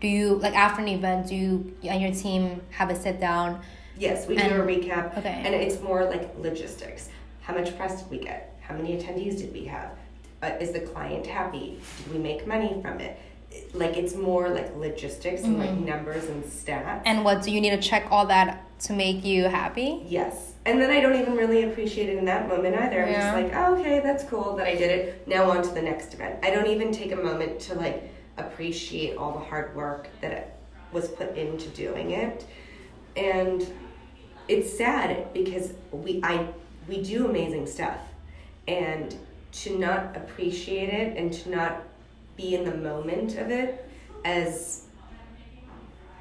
do 0.00 0.08
you 0.08 0.34
like 0.36 0.54
after 0.54 0.82
an 0.82 0.88
event 0.88 1.28
do 1.28 1.34
you 1.34 1.74
and 1.84 2.00
your 2.00 2.12
team 2.12 2.62
have 2.70 2.90
a 2.90 2.96
sit 2.96 3.20
down? 3.20 3.60
Yes, 3.96 4.26
we 4.26 4.36
and, 4.36 4.48
do 4.48 4.60
a 4.60 4.64
recap. 4.64 5.16
Okay. 5.18 5.42
And 5.44 5.54
it's 5.54 5.80
more 5.80 6.04
like 6.04 6.34
logistics. 6.38 7.08
How 7.42 7.54
much 7.54 7.76
press 7.76 8.02
did 8.02 8.10
we 8.10 8.18
get? 8.18 8.58
How 8.60 8.74
many 8.74 8.96
attendees 8.96 9.38
did 9.38 9.52
we 9.52 9.64
have? 9.66 9.90
Uh, 10.42 10.46
is 10.60 10.72
the 10.72 10.80
client 10.80 11.26
happy? 11.26 11.80
Did 11.98 12.12
we 12.12 12.18
make 12.18 12.46
money 12.46 12.80
from 12.82 13.00
it? 13.00 13.18
like 13.72 13.96
it's 13.96 14.14
more 14.14 14.48
like 14.48 14.74
logistics 14.76 15.42
and 15.42 15.56
mm-hmm. 15.56 15.76
like 15.76 15.78
numbers 15.78 16.24
and 16.24 16.44
stats. 16.44 17.02
And 17.04 17.24
what 17.24 17.42
do 17.42 17.50
you 17.50 17.60
need 17.60 17.70
to 17.70 17.80
check 17.80 18.06
all 18.10 18.26
that 18.26 18.62
to 18.80 18.92
make 18.92 19.24
you 19.24 19.44
happy? 19.44 20.02
Yes. 20.06 20.53
And 20.66 20.80
then 20.80 20.90
I 20.90 21.00
don't 21.00 21.20
even 21.20 21.36
really 21.36 21.64
appreciate 21.64 22.08
it 22.08 22.16
in 22.16 22.24
that 22.24 22.48
moment 22.48 22.74
either. 22.74 23.02
I'm 23.02 23.12
yeah. 23.12 23.32
just 23.32 23.42
like, 23.42 23.54
oh, 23.54 23.76
okay, 23.76 24.00
that's 24.00 24.24
cool 24.24 24.56
that 24.56 24.66
I 24.66 24.74
did 24.74 24.90
it. 24.90 25.28
Now 25.28 25.50
on 25.50 25.62
to 25.62 25.68
the 25.68 25.82
next 25.82 26.14
event. 26.14 26.38
I 26.42 26.50
don't 26.50 26.68
even 26.68 26.90
take 26.90 27.12
a 27.12 27.16
moment 27.16 27.60
to 27.60 27.74
like 27.74 28.10
appreciate 28.38 29.16
all 29.16 29.32
the 29.32 29.44
hard 29.44 29.76
work 29.76 30.08
that 30.22 30.56
was 30.90 31.08
put 31.08 31.36
into 31.36 31.68
doing 31.70 32.12
it. 32.12 32.46
And 33.16 33.66
it's 34.48 34.76
sad 34.76 35.32
because 35.34 35.74
we 35.92 36.20
I 36.22 36.48
we 36.88 37.02
do 37.02 37.28
amazing 37.28 37.66
stuff. 37.66 37.98
And 38.66 39.14
to 39.52 39.78
not 39.78 40.16
appreciate 40.16 40.88
it 40.88 41.16
and 41.16 41.32
to 41.32 41.50
not 41.50 41.82
be 42.36 42.54
in 42.54 42.64
the 42.64 42.74
moment 42.74 43.36
of 43.36 43.50
it 43.50 43.88
as 44.24 44.84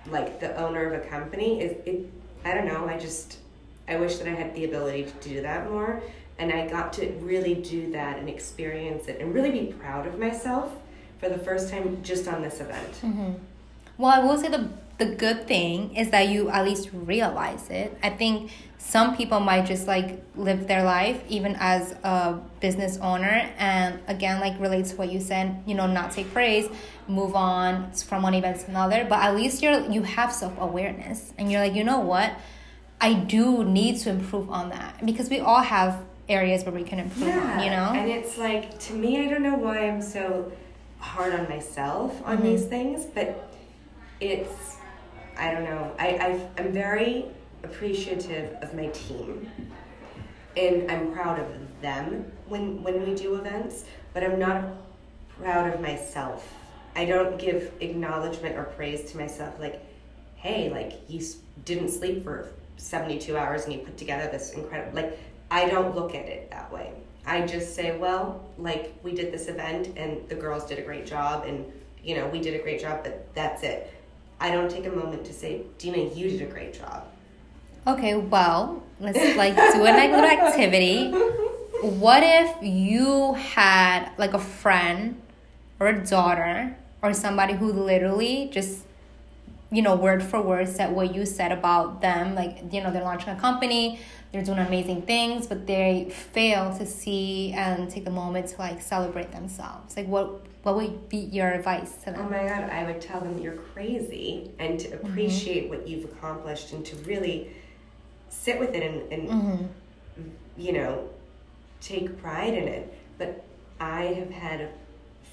like 0.07 0.39
the 0.39 0.55
owner 0.57 0.93
of 0.93 1.01
a 1.01 1.07
company 1.07 1.61
is 1.61 1.77
it 1.85 2.11
I 2.45 2.53
don't 2.53 2.67
know. 2.67 2.87
I 2.87 2.97
just 2.97 3.37
I 3.87 3.97
wish 3.97 4.17
that 4.17 4.27
I 4.27 4.31
had 4.31 4.55
the 4.55 4.65
ability 4.65 5.05
to 5.05 5.29
do 5.29 5.41
that 5.41 5.69
more, 5.69 6.01
and 6.37 6.51
I 6.51 6.67
got 6.67 6.93
to 6.93 7.09
really 7.21 7.55
do 7.55 7.91
that 7.91 8.17
and 8.17 8.29
experience 8.29 9.07
it 9.07 9.19
and 9.19 9.33
really 9.33 9.51
be 9.51 9.73
proud 9.73 10.07
of 10.07 10.19
myself 10.19 10.71
for 11.19 11.29
the 11.29 11.37
first 11.37 11.69
time 11.69 12.01
just 12.03 12.27
on 12.27 12.41
this 12.41 12.59
event. 12.59 12.91
Mm-hmm. 13.01 13.33
Well, 13.97 14.11
I 14.11 14.25
will 14.25 14.37
say 14.37 14.49
the 14.49 14.69
the 14.99 15.15
good 15.15 15.47
thing 15.47 15.95
is 15.95 16.11
that 16.11 16.27
you 16.29 16.49
at 16.49 16.65
least 16.65 16.89
realize 16.93 17.69
it. 17.69 17.97
I 18.03 18.11
think 18.11 18.51
some 18.77 19.15
people 19.15 19.39
might 19.39 19.65
just 19.65 19.87
like 19.87 20.21
live 20.35 20.67
their 20.67 20.83
life 20.83 21.21
even 21.29 21.55
as 21.59 21.93
a 22.03 22.39
business 22.59 22.97
owner 22.97 23.49
and 23.57 23.97
again 24.07 24.41
like 24.41 24.59
relates 24.59 24.91
to 24.91 24.97
what 24.97 25.09
you 25.09 25.21
said 25.21 25.63
you 25.65 25.73
know 25.73 25.87
not 25.87 26.11
take 26.11 26.31
praise 26.33 26.67
move 27.07 27.33
on 27.33 27.89
from 27.93 28.21
one 28.23 28.33
event 28.33 28.59
to 28.59 28.67
another 28.67 29.05
but 29.09 29.19
at 29.23 29.33
least 29.35 29.63
you're 29.63 29.79
you 29.89 30.03
have 30.03 30.33
self-awareness 30.33 31.33
and 31.37 31.49
you're 31.49 31.61
like 31.61 31.73
you 31.73 31.83
know 31.83 31.99
what 31.99 32.33
i 33.03 33.13
do 33.13 33.63
need 33.63 33.99
to 33.99 34.09
improve 34.09 34.49
on 34.49 34.69
that 34.69 35.05
because 35.05 35.29
we 35.29 35.39
all 35.39 35.61
have 35.61 36.03
areas 36.29 36.63
where 36.63 36.73
we 36.73 36.83
can 36.83 36.99
improve 36.99 37.27
yeah, 37.27 37.57
on, 37.57 37.63
you 37.63 37.69
know 37.69 37.89
and 37.99 38.09
it's 38.09 38.37
like 38.37 38.79
to 38.79 38.93
me 38.93 39.25
i 39.25 39.29
don't 39.29 39.43
know 39.43 39.55
why 39.55 39.87
i'm 39.87 40.01
so 40.01 40.51
hard 40.99 41.33
on 41.33 41.47
myself 41.49 42.21
on 42.25 42.37
mm-hmm. 42.37 42.45
these 42.47 42.65
things 42.65 43.05
but 43.05 43.27
it's 44.21 44.77
i 45.37 45.51
don't 45.51 45.65
know 45.65 45.91
i 45.99 46.07
i 46.27 46.27
i'm 46.57 46.71
very 46.71 47.25
appreciative 47.63 48.55
of 48.61 48.73
my 48.73 48.87
team 48.87 49.49
and 50.55 50.89
I'm 50.91 51.11
proud 51.11 51.39
of 51.39 51.47
them 51.81 52.31
when 52.47 52.83
when 52.83 53.05
we 53.07 53.15
do 53.15 53.35
events, 53.35 53.85
but 54.13 54.23
I'm 54.23 54.39
not 54.39 54.63
proud 55.39 55.73
of 55.73 55.81
myself. 55.81 56.53
I 56.95 57.05
don't 57.05 57.39
give 57.39 57.71
acknowledgement 57.79 58.55
or 58.57 58.65
praise 58.65 59.11
to 59.11 59.17
myself 59.17 59.59
like, 59.59 59.83
hey, 60.35 60.69
like 60.69 61.01
you 61.09 61.25
didn't 61.65 61.89
sleep 61.89 62.23
for 62.23 62.49
72 62.83 63.37
hours 63.37 63.63
and 63.65 63.73
you 63.73 63.79
put 63.79 63.97
together 63.97 64.29
this 64.31 64.53
incredible 64.53 64.95
like 64.95 65.19
I 65.51 65.69
don't 65.69 65.95
look 65.95 66.15
at 66.15 66.25
it 66.25 66.49
that 66.51 66.71
way. 66.71 66.93
I 67.25 67.45
just 67.45 67.75
say, 67.75 67.95
well, 67.97 68.43
like 68.57 68.95
we 69.03 69.13
did 69.13 69.31
this 69.31 69.47
event 69.47 69.97
and 69.97 70.27
the 70.27 70.35
girls 70.35 70.65
did 70.65 70.79
a 70.79 70.81
great 70.81 71.05
job 71.05 71.45
and 71.45 71.71
you 72.03 72.15
know, 72.15 72.27
we 72.27 72.41
did 72.41 72.59
a 72.59 72.63
great 72.63 72.81
job, 72.81 73.03
but 73.03 73.33
that's 73.33 73.63
it. 73.63 73.93
I 74.39 74.51
don't 74.51 74.69
take 74.69 74.85
a 74.85 74.91
moment 74.91 75.23
to 75.25 75.33
say, 75.33 75.61
Dina, 75.77 75.97
you 75.97 76.29
did 76.29 76.41
a 76.41 76.51
great 76.51 76.73
job 76.73 77.07
Okay, 77.85 78.15
well, 78.15 78.81
let's 79.01 79.35
like 79.35 79.55
do 79.55 79.81
a 79.81 79.91
little 79.91 80.23
activity. 80.23 81.11
What 81.81 82.23
if 82.23 82.55
you 82.61 83.33
had 83.33 84.09
like 84.17 84.33
a 84.33 84.39
friend 84.39 85.21
or 85.81 85.87
a 85.87 86.05
daughter 86.05 86.77
or 87.01 87.13
somebody 87.13 87.55
who 87.55 87.73
literally 87.73 88.49
just 88.53 88.85
you 89.73 89.81
know 89.81 89.95
word 89.95 90.21
for 90.21 90.41
word 90.41 90.67
said 90.67 90.91
what 90.91 91.13
you 91.13 91.25
said 91.25 91.51
about 91.51 92.01
them 92.01 92.35
like 92.35 92.59
you 92.71 92.81
know 92.81 92.91
they're 92.91 93.03
launching 93.03 93.29
a 93.29 93.39
company 93.39 93.99
they're 94.31 94.43
doing 94.43 94.59
amazing 94.59 95.01
things 95.01 95.47
but 95.47 95.65
they 95.65 96.09
fail 96.31 96.75
to 96.77 96.85
see 96.85 97.51
and 97.53 97.89
take 97.89 98.05
the 98.05 98.11
moment 98.11 98.47
to 98.47 98.57
like 98.57 98.81
celebrate 98.81 99.31
themselves 99.31 99.97
like 99.97 100.07
what 100.07 100.45
what 100.63 100.75
would 100.75 101.09
be 101.09 101.17
your 101.17 101.51
advice 101.51 101.97
to 101.97 102.05
them 102.05 102.17
oh 102.19 102.29
my 102.29 102.47
god 102.47 102.69
i 102.69 102.83
would 102.83 103.01
tell 103.01 103.19
them 103.19 103.37
you're 103.39 103.57
crazy 103.73 104.51
and 104.59 104.79
to 104.79 104.87
mm-hmm. 104.89 105.07
appreciate 105.07 105.63
mm-hmm. 105.63 105.79
what 105.79 105.87
you've 105.87 106.05
accomplished 106.05 106.71
and 106.73 106.85
to 106.85 106.95
really 106.97 107.49
sit 108.29 108.59
with 108.59 108.73
it 108.73 108.83
and, 108.83 109.11
and 109.11 109.29
mm-hmm. 109.29 110.29
you 110.57 110.71
know 110.71 111.09
take 111.81 112.19
pride 112.21 112.53
in 112.53 112.67
it 112.67 112.93
but 113.17 113.43
i 113.79 114.03
have 114.03 114.29
had 114.29 114.69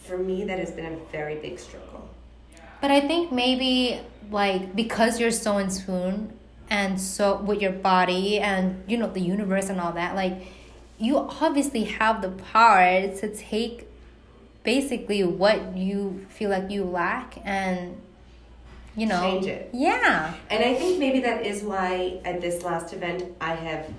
for 0.02 0.18
me 0.18 0.44
that 0.44 0.58
has 0.58 0.70
been 0.70 0.86
a 0.86 0.96
very 1.12 1.36
big 1.36 1.58
struggle 1.58 2.09
but 2.80 2.90
i 2.90 3.00
think 3.00 3.32
maybe 3.32 4.00
like 4.30 4.74
because 4.74 5.18
you're 5.20 5.30
so 5.30 5.58
in 5.58 5.68
tune 5.68 6.32
and 6.68 7.00
so 7.00 7.36
with 7.38 7.60
your 7.60 7.72
body 7.72 8.38
and 8.38 8.82
you 8.86 8.96
know 8.96 9.10
the 9.10 9.20
universe 9.20 9.68
and 9.68 9.80
all 9.80 9.92
that 9.92 10.14
like 10.14 10.46
you 10.98 11.16
obviously 11.16 11.84
have 11.84 12.22
the 12.22 12.28
power 12.28 13.08
to 13.16 13.34
take 13.34 13.88
basically 14.62 15.24
what 15.24 15.76
you 15.76 16.26
feel 16.28 16.50
like 16.50 16.70
you 16.70 16.84
lack 16.84 17.38
and 17.44 17.96
you 18.94 19.06
know 19.06 19.20
change 19.20 19.46
it. 19.46 19.70
Yeah. 19.72 20.34
And 20.50 20.64
i 20.64 20.74
think 20.74 20.98
maybe 20.98 21.20
that 21.20 21.46
is 21.46 21.62
why 21.62 22.20
at 22.24 22.40
this 22.40 22.62
last 22.62 22.92
event 22.92 23.24
i 23.40 23.54
have 23.54 23.92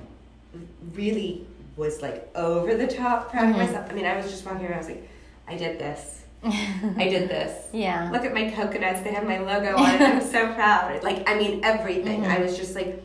really 0.94 1.46
was 1.76 2.02
like 2.02 2.30
over 2.36 2.76
the 2.76 2.88
top 2.88 3.32
proud 3.32 3.44
mm-hmm. 3.44 3.60
of 3.60 3.67
myself. 3.67 3.89
I 3.89 3.94
mean 3.94 4.06
i 4.06 4.15
was 4.15 4.30
just 4.30 4.46
walking 4.46 4.65
around 4.65 4.74
i 4.74 4.78
was 4.78 4.88
like 4.88 5.10
i 5.48 5.56
did 5.58 5.80
this 5.80 6.20
I 6.43 7.08
did 7.08 7.30
this. 7.30 7.67
Yeah. 7.71 8.10
Look 8.12 8.25
at 8.25 8.34
my 8.34 8.49
coconuts. 8.49 9.01
They 9.01 9.13
have 9.13 9.25
my 9.25 9.38
logo 9.39 9.77
on 9.77 9.95
it. 9.95 10.01
I'm 10.01 10.21
so 10.21 10.54
proud. 10.56 11.04
Like, 11.04 11.30
I 11.30 11.36
mean, 11.36 11.63
everything. 11.63 12.21
Mm-hmm. 12.21 12.32
I 12.32 12.39
was 12.39 12.58
just 12.58 12.73
like, 12.73 13.04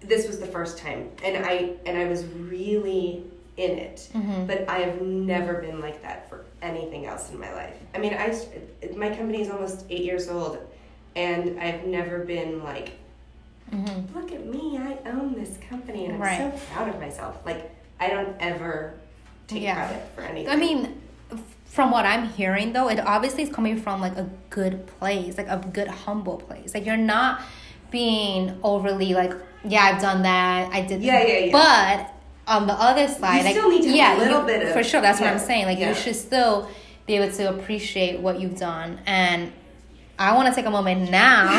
this 0.00 0.26
was 0.26 0.38
the 0.38 0.46
first 0.46 0.78
time, 0.78 1.10
and 1.22 1.44
I 1.44 1.74
and 1.84 1.98
I 1.98 2.06
was 2.06 2.24
really 2.24 3.24
in 3.56 3.78
it. 3.78 4.08
Mm-hmm. 4.14 4.46
But 4.46 4.68
I 4.68 4.78
have 4.80 5.00
never 5.02 5.54
been 5.54 5.80
like 5.80 6.02
that 6.02 6.28
for 6.28 6.44
anything 6.62 7.06
else 7.06 7.30
in 7.30 7.38
my 7.38 7.52
life. 7.52 7.74
I 7.94 7.98
mean, 7.98 8.14
I 8.14 8.36
my 8.96 9.08
company 9.08 9.42
is 9.42 9.50
almost 9.50 9.84
eight 9.90 10.04
years 10.04 10.28
old, 10.28 10.58
and 11.14 11.58
I've 11.60 11.84
never 11.86 12.20
been 12.20 12.62
like, 12.62 12.92
mm-hmm. 13.72 14.18
look 14.18 14.32
at 14.32 14.46
me, 14.46 14.78
I 14.78 14.98
own 15.06 15.34
this 15.34 15.58
company, 15.68 16.06
and 16.06 16.14
I'm 16.14 16.22
right. 16.22 16.52
so 16.52 16.58
proud 16.72 16.88
of 16.88 17.00
myself. 17.00 17.38
Like 17.44 17.74
I 17.98 18.08
don't 18.08 18.36
ever 18.40 18.94
take 19.48 19.62
yeah. 19.62 19.86
credit 19.86 20.08
for 20.14 20.22
anything. 20.22 20.52
I 20.52 20.56
mean. 20.56 21.02
From 21.64 21.90
what 21.90 22.06
I'm 22.06 22.28
hearing, 22.30 22.72
though, 22.72 22.88
it 22.88 22.98
obviously 23.00 23.42
is 23.42 23.50
coming 23.50 23.78
from 23.78 24.00
like 24.00 24.16
a 24.16 24.28
good 24.48 24.86
place, 24.86 25.36
like 25.36 25.48
a 25.48 25.58
good 25.58 25.88
humble 25.88 26.38
place. 26.38 26.72
Like 26.72 26.86
you're 26.86 26.96
not 26.96 27.42
being 27.90 28.58
overly 28.62 29.12
like, 29.12 29.32
yeah, 29.64 29.82
I've 29.82 30.00
done 30.00 30.22
that, 30.22 30.72
I 30.72 30.80
did, 30.82 31.02
yeah, 31.02 31.22
yeah, 31.26 31.38
yeah. 31.38 31.52
But 31.52 32.12
on 32.46 32.66
the 32.66 32.72
other 32.72 33.08
side, 33.08 33.54
you 33.54 33.82
to 33.82 33.88
yeah, 33.88 34.16
a 34.16 34.18
little 34.18 34.40
you, 34.40 34.46
bit 34.46 34.62
of 34.66 34.72
for 34.72 34.82
sure. 34.82 35.00
That's 35.00 35.20
yeah, 35.20 35.32
what 35.32 35.40
I'm 35.40 35.46
saying. 35.46 35.66
Like 35.66 35.78
yeah. 35.78 35.90
you 35.90 35.94
should 35.94 36.16
still 36.16 36.70
be 37.06 37.16
able 37.16 37.34
to 37.36 37.50
appreciate 37.50 38.20
what 38.20 38.40
you've 38.40 38.58
done, 38.58 39.00
and 39.06 39.52
I 40.18 40.34
want 40.34 40.48
to 40.48 40.54
take 40.54 40.66
a 40.66 40.70
moment 40.70 41.10
now 41.10 41.50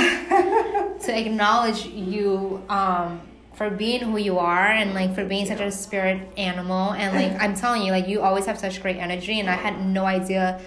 to 1.02 1.20
acknowledge 1.20 1.86
you 1.86 2.64
um, 2.70 3.22
for 3.58 3.72
being 3.72 4.02
who 4.02 4.18
you 4.18 4.38
are 4.38 4.68
and 4.68 4.94
like 4.94 5.16
for 5.16 5.26
being 5.26 5.48
such 5.48 5.60
a 5.60 5.72
spirit 5.72 6.22
animal. 6.38 6.94
And 6.94 7.16
like 7.16 7.42
I'm 7.42 7.56
telling 7.56 7.82
you, 7.82 7.92
like 7.92 8.08
you 8.08 8.22
always 8.22 8.46
have 8.46 8.60
such 8.60 8.82
great 8.84 8.98
energy, 8.98 9.40
and 9.40 9.50
I 9.50 9.56
had 9.56 9.84
no 9.84 10.06
idea 10.06 10.62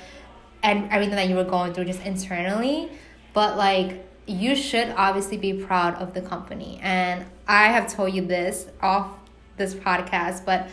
and 0.63 0.91
everything 0.91 1.15
that 1.15 1.29
you 1.29 1.37
were 1.37 1.45
going 1.45 1.73
through 1.73 1.87
just 1.87 2.03
internally, 2.03 2.91
but 3.33 3.57
like 3.57 4.05
you 4.27 4.57
should 4.57 4.89
obviously 4.97 5.37
be 5.37 5.53
proud 5.53 5.95
of 5.95 6.15
the 6.15 6.21
company. 6.21 6.81
And 6.83 7.25
I 7.47 7.69
have 7.69 7.93
told 7.93 8.13
you 8.13 8.27
this 8.27 8.67
off 8.83 9.09
this 9.57 9.73
podcast, 9.75 10.45
but 10.45 10.69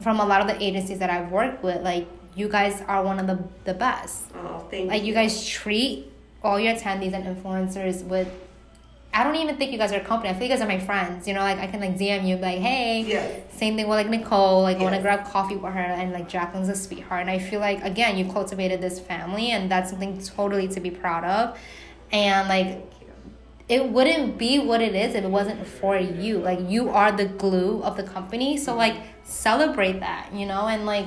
from 0.00 0.20
a 0.20 0.24
lot 0.24 0.40
of 0.40 0.46
the 0.46 0.62
agencies 0.62 1.00
that 1.00 1.10
I've 1.10 1.32
worked 1.32 1.64
with, 1.64 1.82
like 1.82 2.06
you 2.36 2.48
guys 2.48 2.80
are 2.86 3.02
one 3.02 3.18
of 3.18 3.26
the 3.26 3.42
the 3.64 3.74
best. 3.74 4.22
Oh, 4.36 4.66
thank 4.70 4.88
like 4.88 5.02
you. 5.02 5.08
you 5.08 5.14
guys 5.14 5.44
treat 5.44 6.12
all 6.44 6.60
your 6.60 6.74
attendees 6.74 7.12
and 7.12 7.24
influencers 7.24 8.04
with 8.04 8.28
I 9.14 9.22
don't 9.22 9.36
even 9.36 9.56
think 9.56 9.70
you 9.70 9.78
guys 9.78 9.92
are 9.92 10.00
a 10.00 10.04
company. 10.04 10.30
I 10.30 10.34
feel 10.34 10.42
you 10.42 10.48
guys 10.48 10.60
are 10.60 10.66
my 10.66 10.80
friends. 10.80 11.28
You 11.28 11.34
know, 11.34 11.40
like 11.40 11.58
I 11.58 11.68
can 11.68 11.80
like 11.80 11.96
DM 11.96 12.26
you 12.26 12.36
like, 12.36 12.58
hey. 12.58 13.02
Yeah. 13.02 13.40
Same 13.52 13.76
thing 13.76 13.88
with 13.88 13.96
like 13.96 14.08
Nicole. 14.08 14.62
Like 14.62 14.74
yes. 14.74 14.80
I 14.80 14.84
want 14.84 14.96
to 14.96 15.02
grab 15.02 15.24
coffee 15.26 15.56
with 15.56 15.72
her, 15.72 15.78
and 15.78 16.12
like 16.12 16.28
Jacqueline's 16.28 16.68
a 16.68 16.74
sweetheart. 16.74 17.20
And 17.22 17.30
I 17.30 17.38
feel 17.38 17.60
like 17.60 17.82
again, 17.84 18.18
you 18.18 18.30
cultivated 18.30 18.80
this 18.80 18.98
family, 18.98 19.52
and 19.52 19.70
that's 19.70 19.90
something 19.90 20.20
totally 20.20 20.68
to 20.68 20.80
be 20.80 20.90
proud 20.90 21.24
of. 21.24 21.58
And 22.10 22.48
like 22.48 22.82
it 23.68 23.88
wouldn't 23.88 24.36
be 24.36 24.58
what 24.58 24.80
it 24.80 24.94
is 24.94 25.14
if 25.14 25.24
it 25.24 25.30
wasn't 25.30 25.66
for 25.66 25.96
you. 25.96 26.38
Like 26.38 26.60
you 26.68 26.90
are 26.90 27.12
the 27.12 27.24
glue 27.24 27.82
of 27.82 27.96
the 27.96 28.02
company. 28.02 28.56
So 28.56 28.72
mm-hmm. 28.72 28.78
like 28.78 28.96
celebrate 29.22 30.00
that, 30.00 30.30
you 30.34 30.46
know, 30.46 30.66
and 30.66 30.84
like 30.84 31.06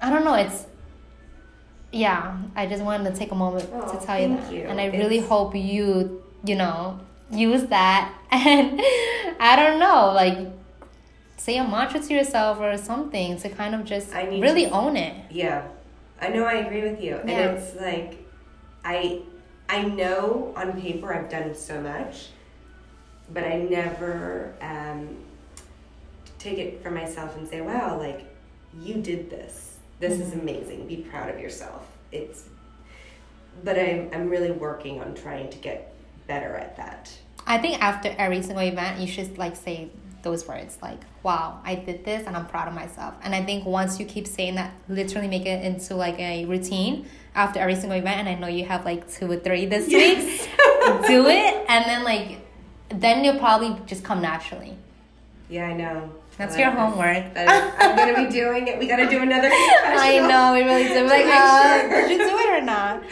I 0.00 0.10
don't 0.10 0.24
know, 0.24 0.34
it's 0.34 0.66
yeah, 1.92 2.36
I 2.54 2.66
just 2.66 2.82
wanted 2.82 3.10
to 3.10 3.18
take 3.18 3.32
a 3.32 3.34
moment 3.34 3.68
oh, 3.72 3.98
to 3.98 4.04
tell 4.04 4.20
you 4.20 4.36
that. 4.36 4.52
You. 4.52 4.62
And 4.62 4.80
I 4.80 4.84
it's... 4.84 4.96
really 4.96 5.20
hope 5.20 5.54
you, 5.54 6.22
you 6.44 6.54
know, 6.54 7.00
use 7.30 7.64
that 7.66 8.12
and 8.30 8.80
I 9.40 9.56
don't 9.56 9.78
know, 9.78 10.12
like 10.14 10.52
say 11.36 11.58
a 11.58 11.64
mantra 11.64 12.00
to 12.00 12.14
yourself 12.14 12.58
or 12.60 12.76
something 12.76 13.38
to 13.38 13.48
kind 13.48 13.74
of 13.74 13.84
just 13.84 14.12
really 14.12 14.66
to, 14.66 14.70
own 14.70 14.96
it. 14.96 15.30
Yeah. 15.30 15.68
I 16.20 16.28
know 16.28 16.44
I 16.44 16.54
agree 16.54 16.82
with 16.82 17.00
you. 17.00 17.16
And 17.16 17.30
it's 17.30 17.76
like 17.80 18.24
I 18.84 19.22
I 19.68 19.82
know 19.82 20.52
on 20.56 20.80
paper 20.80 21.12
I've 21.12 21.28
done 21.28 21.54
so 21.54 21.80
much, 21.80 22.28
but 23.32 23.44
I 23.44 23.56
never 23.58 24.54
um, 24.60 25.16
take 26.38 26.58
it 26.58 26.82
for 26.82 26.90
myself 26.90 27.36
and 27.36 27.48
say, 27.48 27.60
wow, 27.60 27.98
like, 27.98 28.24
you 28.80 28.94
did 28.94 29.30
this. 29.30 29.76
This 29.98 30.14
mm-hmm. 30.14 30.22
is 30.22 30.32
amazing. 30.34 30.86
Be 30.86 30.96
proud 30.96 31.30
of 31.30 31.40
yourself. 31.40 31.86
It's, 32.12 32.44
but 33.64 33.78
I'm, 33.78 34.10
I'm 34.12 34.28
really 34.28 34.52
working 34.52 35.00
on 35.00 35.14
trying 35.14 35.50
to 35.50 35.58
get 35.58 35.95
better 36.26 36.56
at 36.56 36.76
that. 36.76 37.10
I 37.46 37.58
think 37.58 37.80
after 37.82 38.14
every 38.18 38.42
single 38.42 38.64
event, 38.64 39.00
you 39.00 39.06
should 39.06 39.38
like 39.38 39.56
say 39.56 39.90
those 40.22 40.46
words 40.48 40.78
like, 40.82 41.00
wow, 41.22 41.60
I 41.64 41.76
did 41.76 42.04
this 42.04 42.26
and 42.26 42.36
I'm 42.36 42.46
proud 42.46 42.66
of 42.66 42.74
myself. 42.74 43.14
And 43.22 43.34
I 43.34 43.44
think 43.44 43.64
once 43.64 44.00
you 44.00 44.06
keep 44.06 44.26
saying 44.26 44.56
that, 44.56 44.72
literally 44.88 45.28
make 45.28 45.46
it 45.46 45.64
into 45.64 45.94
like 45.94 46.18
a 46.18 46.44
routine 46.46 47.06
after 47.34 47.60
every 47.60 47.76
single 47.76 47.98
event. 47.98 48.20
And 48.20 48.28
I 48.28 48.34
know 48.34 48.48
you 48.48 48.64
have 48.64 48.84
like 48.84 49.10
two 49.10 49.30
or 49.30 49.36
three 49.36 49.66
this 49.66 49.88
yes. 49.88 50.30
week. 50.30 50.50
do 51.06 51.26
it 51.26 51.66
and 51.68 51.84
then 51.84 52.04
like 52.04 52.38
then 52.88 53.24
you'll 53.24 53.38
probably 53.38 53.76
just 53.86 54.04
come 54.04 54.22
naturally. 54.22 54.76
Yeah, 55.48 55.66
I 55.66 55.72
know. 55.72 56.12
That's 56.38 56.54
like 56.54 56.64
your 56.64 56.70
homework. 56.70 57.24
I'm 57.34 57.96
gonna 57.96 58.26
be 58.26 58.30
doing 58.30 58.68
it. 58.68 58.78
We 58.78 58.86
gotta 58.86 59.08
do 59.08 59.20
another. 59.22 59.48
I 59.52 60.18
know 60.18 60.52
we 60.52 60.62
really 60.62 60.88
do. 60.88 61.06
Like, 61.16 61.24
uh, 61.24 61.80
sure. 61.80 62.08
did 62.08 62.10
you 62.10 62.18
do 62.18 62.36
it 62.38 62.58
or 62.58 62.62
not? 62.62 63.02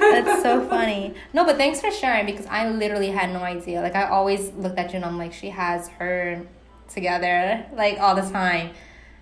That's 0.00 0.42
so 0.42 0.66
funny. 0.68 1.14
No, 1.32 1.44
but 1.44 1.56
thanks 1.56 1.80
for 1.80 1.90
sharing 1.90 2.26
because 2.26 2.46
I 2.46 2.68
literally 2.68 3.08
had 3.08 3.32
no 3.32 3.40
idea. 3.40 3.80
Like 3.80 3.94
I 3.94 4.08
always 4.08 4.52
looked 4.52 4.78
at 4.78 4.90
you 4.90 4.96
and 4.96 5.04
I'm 5.04 5.16
like, 5.16 5.32
she 5.32 5.48
has 5.50 5.88
her 5.88 6.46
together 6.88 7.64
like 7.74 7.98
all 8.00 8.14
the 8.14 8.28
time. 8.28 8.70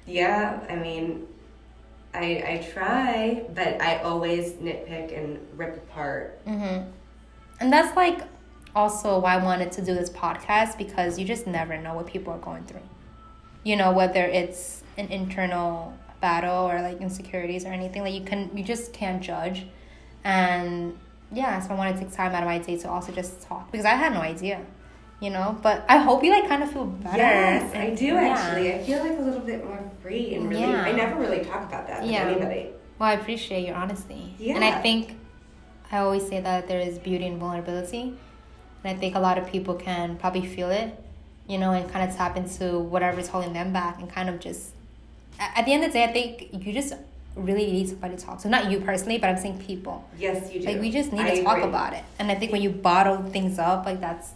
Yeah, 0.06 0.60
I 0.68 0.74
mean, 0.74 1.28
I 2.14 2.24
I 2.24 2.68
try, 2.72 3.44
but 3.54 3.80
I 3.80 3.98
always 3.98 4.54
nitpick 4.54 5.16
and 5.16 5.38
rip 5.56 5.76
apart. 5.76 6.44
Mm-hmm. 6.46 6.90
And 7.60 7.72
that's 7.72 7.96
like 7.96 8.22
also 8.74 9.20
why 9.20 9.34
I 9.34 9.44
wanted 9.44 9.70
to 9.72 9.82
do 9.82 9.94
this 9.94 10.10
podcast 10.10 10.78
because 10.78 11.18
you 11.18 11.24
just 11.24 11.46
never 11.46 11.76
know 11.76 11.94
what 11.94 12.06
people 12.06 12.32
are 12.32 12.38
going 12.38 12.64
through. 12.64 12.80
You 13.64 13.76
know, 13.76 13.92
whether 13.92 14.24
it's 14.24 14.82
an 14.96 15.08
internal 15.08 15.96
battle 16.20 16.68
or 16.68 16.80
like 16.80 17.00
insecurities 17.00 17.64
or 17.64 17.68
anything, 17.68 18.02
like 18.02 18.14
you 18.14 18.22
can 18.22 18.50
you 18.56 18.64
just 18.64 18.92
can't 18.92 19.22
judge. 19.22 19.66
And 20.24 20.98
yeah, 21.32 21.60
so 21.60 21.70
I 21.70 21.74
wanted 21.74 21.96
to 21.96 22.04
take 22.04 22.12
time 22.12 22.32
out 22.32 22.42
of 22.42 22.48
my 22.48 22.58
day 22.58 22.76
to 22.78 22.88
also 22.88 23.12
just 23.12 23.42
talk 23.42 23.70
because 23.70 23.86
I 23.86 23.94
had 23.94 24.12
no 24.12 24.20
idea. 24.20 24.64
You 25.20 25.30
know, 25.30 25.56
but 25.62 25.84
I 25.88 25.98
hope 25.98 26.24
you 26.24 26.32
like 26.32 26.48
kind 26.48 26.64
of 26.64 26.72
feel 26.72 26.84
better. 26.84 27.16
Yes, 27.16 27.72
I 27.76 27.90
do 27.90 28.06
yeah. 28.06 28.36
actually. 28.36 28.74
I 28.74 28.82
feel 28.82 28.98
like 28.98 29.16
a 29.16 29.22
little 29.22 29.40
bit 29.40 29.64
more 29.64 29.78
free 30.02 30.34
and 30.34 30.48
really. 30.48 30.62
Yeah. 30.62 30.82
I 30.82 30.90
never 30.90 31.20
really 31.20 31.44
talk 31.44 31.64
about 31.68 31.86
that 31.86 32.04
yeah. 32.04 32.26
with 32.26 32.38
anybody. 32.38 32.70
Well, 32.98 33.08
I 33.08 33.12
appreciate 33.12 33.64
your 33.64 33.76
honesty. 33.76 34.34
Yeah. 34.38 34.56
And 34.56 34.64
I 34.64 34.80
think 34.82 35.16
I 35.92 35.98
always 35.98 36.26
say 36.26 36.40
that 36.40 36.66
there 36.66 36.80
is 36.80 36.98
beauty 36.98 37.26
in 37.26 37.38
vulnerability 37.38 38.16
and 38.84 38.96
I 38.96 38.98
think 38.98 39.14
a 39.14 39.20
lot 39.20 39.38
of 39.38 39.46
people 39.46 39.74
can 39.74 40.16
probably 40.16 40.46
feel 40.46 40.70
it, 40.70 41.01
you 41.52 41.58
know, 41.58 41.72
and 41.72 41.88
kind 41.92 42.08
of 42.08 42.16
tap 42.16 42.36
into 42.36 42.78
whatever's 42.78 43.28
holding 43.28 43.52
them 43.52 43.74
back 43.74 43.98
and 44.00 44.10
kind 44.10 44.30
of 44.30 44.40
just, 44.40 44.70
at 45.38 45.66
the 45.66 45.72
end 45.74 45.84
of 45.84 45.92
the 45.92 45.98
day, 45.98 46.04
I 46.04 46.12
think 46.12 46.48
you 46.64 46.72
just 46.72 46.94
really 47.36 47.70
need 47.70 47.88
somebody 47.88 48.16
to 48.16 48.24
talk 48.24 48.38
to. 48.40 48.48
Not 48.48 48.70
you 48.70 48.80
personally, 48.80 49.18
but 49.18 49.28
I'm 49.28 49.36
saying 49.36 49.58
people. 49.58 50.08
Yes, 50.18 50.50
you 50.50 50.60
do. 50.60 50.66
Like, 50.66 50.80
we 50.80 50.90
just 50.90 51.12
need 51.12 51.20
I 51.20 51.36
to 51.36 51.42
talk 51.42 51.58
agree. 51.58 51.68
about 51.68 51.92
it. 51.92 52.04
And 52.18 52.30
I 52.30 52.36
think 52.36 52.52
when 52.52 52.62
you 52.62 52.70
bottle 52.70 53.22
things 53.24 53.58
up, 53.58 53.84
like, 53.84 54.00
that's 54.00 54.30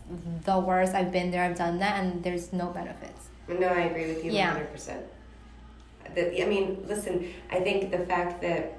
the 0.44 0.58
worst. 0.58 0.94
I've 0.94 1.10
been 1.10 1.30
there, 1.30 1.42
I've 1.42 1.56
done 1.56 1.78
that, 1.78 2.04
and 2.04 2.22
there's 2.22 2.52
no 2.52 2.66
benefits. 2.66 3.28
No, 3.48 3.66
I 3.66 3.80
agree 3.80 4.08
with 4.08 4.22
you 4.22 4.32
yeah. 4.32 4.58
100%. 4.74 5.02
The, 6.14 6.42
I 6.42 6.46
mean, 6.46 6.84
listen, 6.86 7.32
I 7.50 7.60
think 7.60 7.90
the 7.90 7.98
fact 8.00 8.42
that 8.42 8.78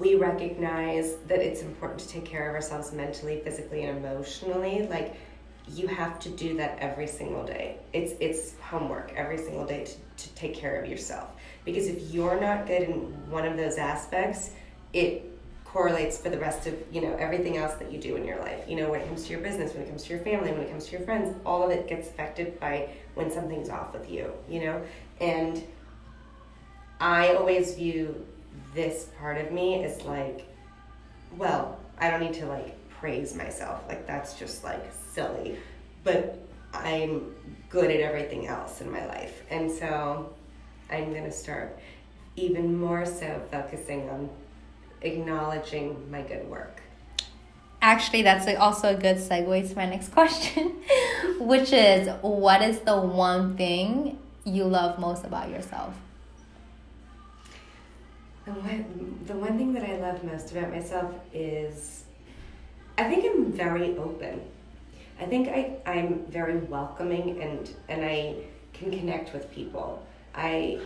we 0.00 0.14
recognize 0.14 1.16
that 1.28 1.40
it's 1.40 1.60
important 1.60 2.00
to 2.00 2.08
take 2.08 2.24
care 2.24 2.48
of 2.48 2.54
ourselves 2.54 2.92
mentally, 2.92 3.40
physically, 3.44 3.84
and 3.84 3.98
emotionally. 3.98 4.86
Like 4.88 5.16
you 5.68 5.88
have 5.88 6.18
to 6.20 6.28
do 6.30 6.56
that 6.56 6.78
every 6.78 7.06
single 7.06 7.44
day. 7.44 7.76
It's 7.92 8.12
it's 8.20 8.58
homework 8.60 9.12
every 9.16 9.38
single 9.38 9.66
day 9.66 9.84
to, 9.84 10.26
to 10.26 10.34
take 10.34 10.54
care 10.54 10.80
of 10.80 10.88
yourself. 10.88 11.30
Because 11.64 11.88
if 11.88 12.10
you're 12.12 12.40
not 12.40 12.66
good 12.66 12.82
in 12.82 13.30
one 13.30 13.44
of 13.44 13.56
those 13.56 13.76
aspects, 13.76 14.50
it 14.92 15.32
correlates 15.64 16.16
for 16.16 16.30
the 16.30 16.38
rest 16.38 16.66
of 16.66 16.74
you 16.90 17.00
know 17.00 17.14
everything 17.16 17.56
else 17.56 17.74
that 17.74 17.92
you 17.92 17.98
do 17.98 18.16
in 18.16 18.24
your 18.24 18.38
life 18.38 18.66
you 18.66 18.76
know 18.76 18.88
when 18.88 19.00
it 19.00 19.06
comes 19.08 19.24
to 19.24 19.30
your 19.32 19.40
business 19.40 19.74
when 19.74 19.82
it 19.82 19.88
comes 19.88 20.04
to 20.04 20.10
your 20.10 20.20
family 20.20 20.50
when 20.50 20.62
it 20.62 20.70
comes 20.70 20.86
to 20.86 20.92
your 20.92 21.00
friends 21.02 21.36
all 21.44 21.62
of 21.62 21.70
it 21.70 21.86
gets 21.86 22.08
affected 22.08 22.58
by 22.60 22.88
when 23.14 23.30
something's 23.30 23.68
off 23.68 23.92
with 23.92 24.08
you 24.10 24.32
you 24.48 24.60
know 24.60 24.80
and 25.20 25.62
i 26.98 27.34
always 27.34 27.74
view 27.74 28.24
this 28.74 29.08
part 29.18 29.38
of 29.38 29.50
me 29.50 29.82
as 29.82 30.02
like, 30.02 30.46
well, 31.36 31.80
I 31.98 32.10
don't 32.10 32.20
need 32.20 32.34
to 32.34 32.46
like 32.46 32.76
praise 32.90 33.34
myself. 33.34 33.82
Like 33.88 34.06
that's 34.06 34.38
just 34.38 34.64
like 34.64 34.84
silly. 35.16 35.56
But 36.04 36.38
I'm 36.72 37.34
good 37.68 37.90
at 37.90 38.00
everything 38.00 38.46
else 38.46 38.80
in 38.80 38.90
my 38.92 39.04
life. 39.06 39.42
And 39.50 39.70
so 39.70 40.32
I'm 40.90 41.10
going 41.10 41.24
to 41.24 41.32
start 41.32 41.76
even 42.36 42.78
more 42.78 43.04
so 43.04 43.42
focusing 43.50 44.08
on 44.10 44.28
acknowledging 45.00 46.08
my 46.10 46.22
good 46.22 46.48
work. 46.48 46.82
Actually, 47.82 48.22
that's 48.22 48.46
also 48.58 48.94
a 48.94 48.98
good 48.98 49.16
segue 49.16 49.68
to 49.68 49.76
my 49.76 49.86
next 49.86 50.10
question, 50.10 50.76
which 51.40 51.72
is 51.72 52.08
what 52.20 52.62
is 52.62 52.80
the 52.80 52.98
one 52.98 53.56
thing 53.56 54.18
you 54.44 54.64
love 54.64 54.98
most 54.98 55.24
about 55.24 55.50
yourself? 55.50 55.94
The 58.44 58.52
one, 58.52 59.20
the 59.26 59.34
one 59.34 59.58
thing 59.58 59.72
that 59.74 59.82
I 59.82 59.96
love 59.96 60.22
most 60.24 60.52
about 60.52 60.70
myself 60.70 61.12
is 61.32 62.04
I 62.96 63.04
think 63.04 63.24
I'm 63.24 63.52
very 63.52 63.96
open. 63.96 64.40
I 65.18 65.24
think 65.24 65.48
I, 65.48 65.76
I'm 65.86 66.26
very 66.26 66.58
welcoming 66.58 67.40
and, 67.42 67.70
and 67.88 68.04
I 68.04 68.36
can 68.72 68.90
connect 68.90 69.32
with 69.32 69.50
people. 69.50 70.06
I 70.34 70.80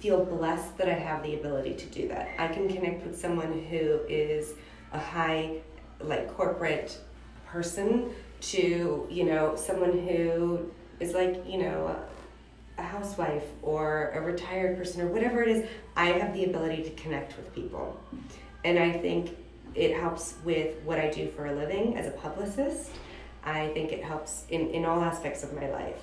feel 0.00 0.24
blessed 0.24 0.76
that 0.78 0.88
I 0.88 0.94
have 0.94 1.22
the 1.22 1.34
ability 1.34 1.74
to 1.74 1.86
do 1.86 2.08
that. 2.08 2.28
I 2.38 2.48
can 2.48 2.68
connect 2.68 3.06
with 3.06 3.18
someone 3.18 3.64
who 3.70 4.00
is 4.08 4.54
a 4.92 4.98
high, 4.98 5.58
like, 6.00 6.34
corporate 6.34 6.98
person 7.46 8.10
to, 8.40 9.06
you 9.10 9.24
know, 9.24 9.54
someone 9.56 10.06
who 10.06 10.70
is 10.98 11.14
like, 11.14 11.44
you 11.48 11.58
know, 11.58 11.96
a 12.78 12.82
housewife 12.82 13.44
or 13.62 14.10
a 14.14 14.20
retired 14.20 14.76
person 14.76 15.02
or 15.02 15.08
whatever 15.08 15.42
it 15.42 15.48
is, 15.48 15.68
I 15.96 16.06
have 16.06 16.34
the 16.34 16.44
ability 16.44 16.82
to 16.84 16.90
connect 16.90 17.36
with 17.36 17.54
people. 17.54 18.00
And 18.64 18.78
I 18.78 18.92
think 18.92 19.36
it 19.74 19.96
helps 19.96 20.34
with 20.44 20.76
what 20.84 20.98
I 20.98 21.10
do 21.10 21.30
for 21.30 21.46
a 21.46 21.54
living 21.54 21.96
as 21.96 22.06
a 22.06 22.10
publicist. 22.10 22.90
I 23.44 23.68
think 23.68 23.92
it 23.92 24.04
helps 24.04 24.44
in, 24.48 24.70
in 24.70 24.84
all 24.84 25.00
aspects 25.00 25.42
of 25.42 25.52
my 25.54 25.68
life. 25.70 26.00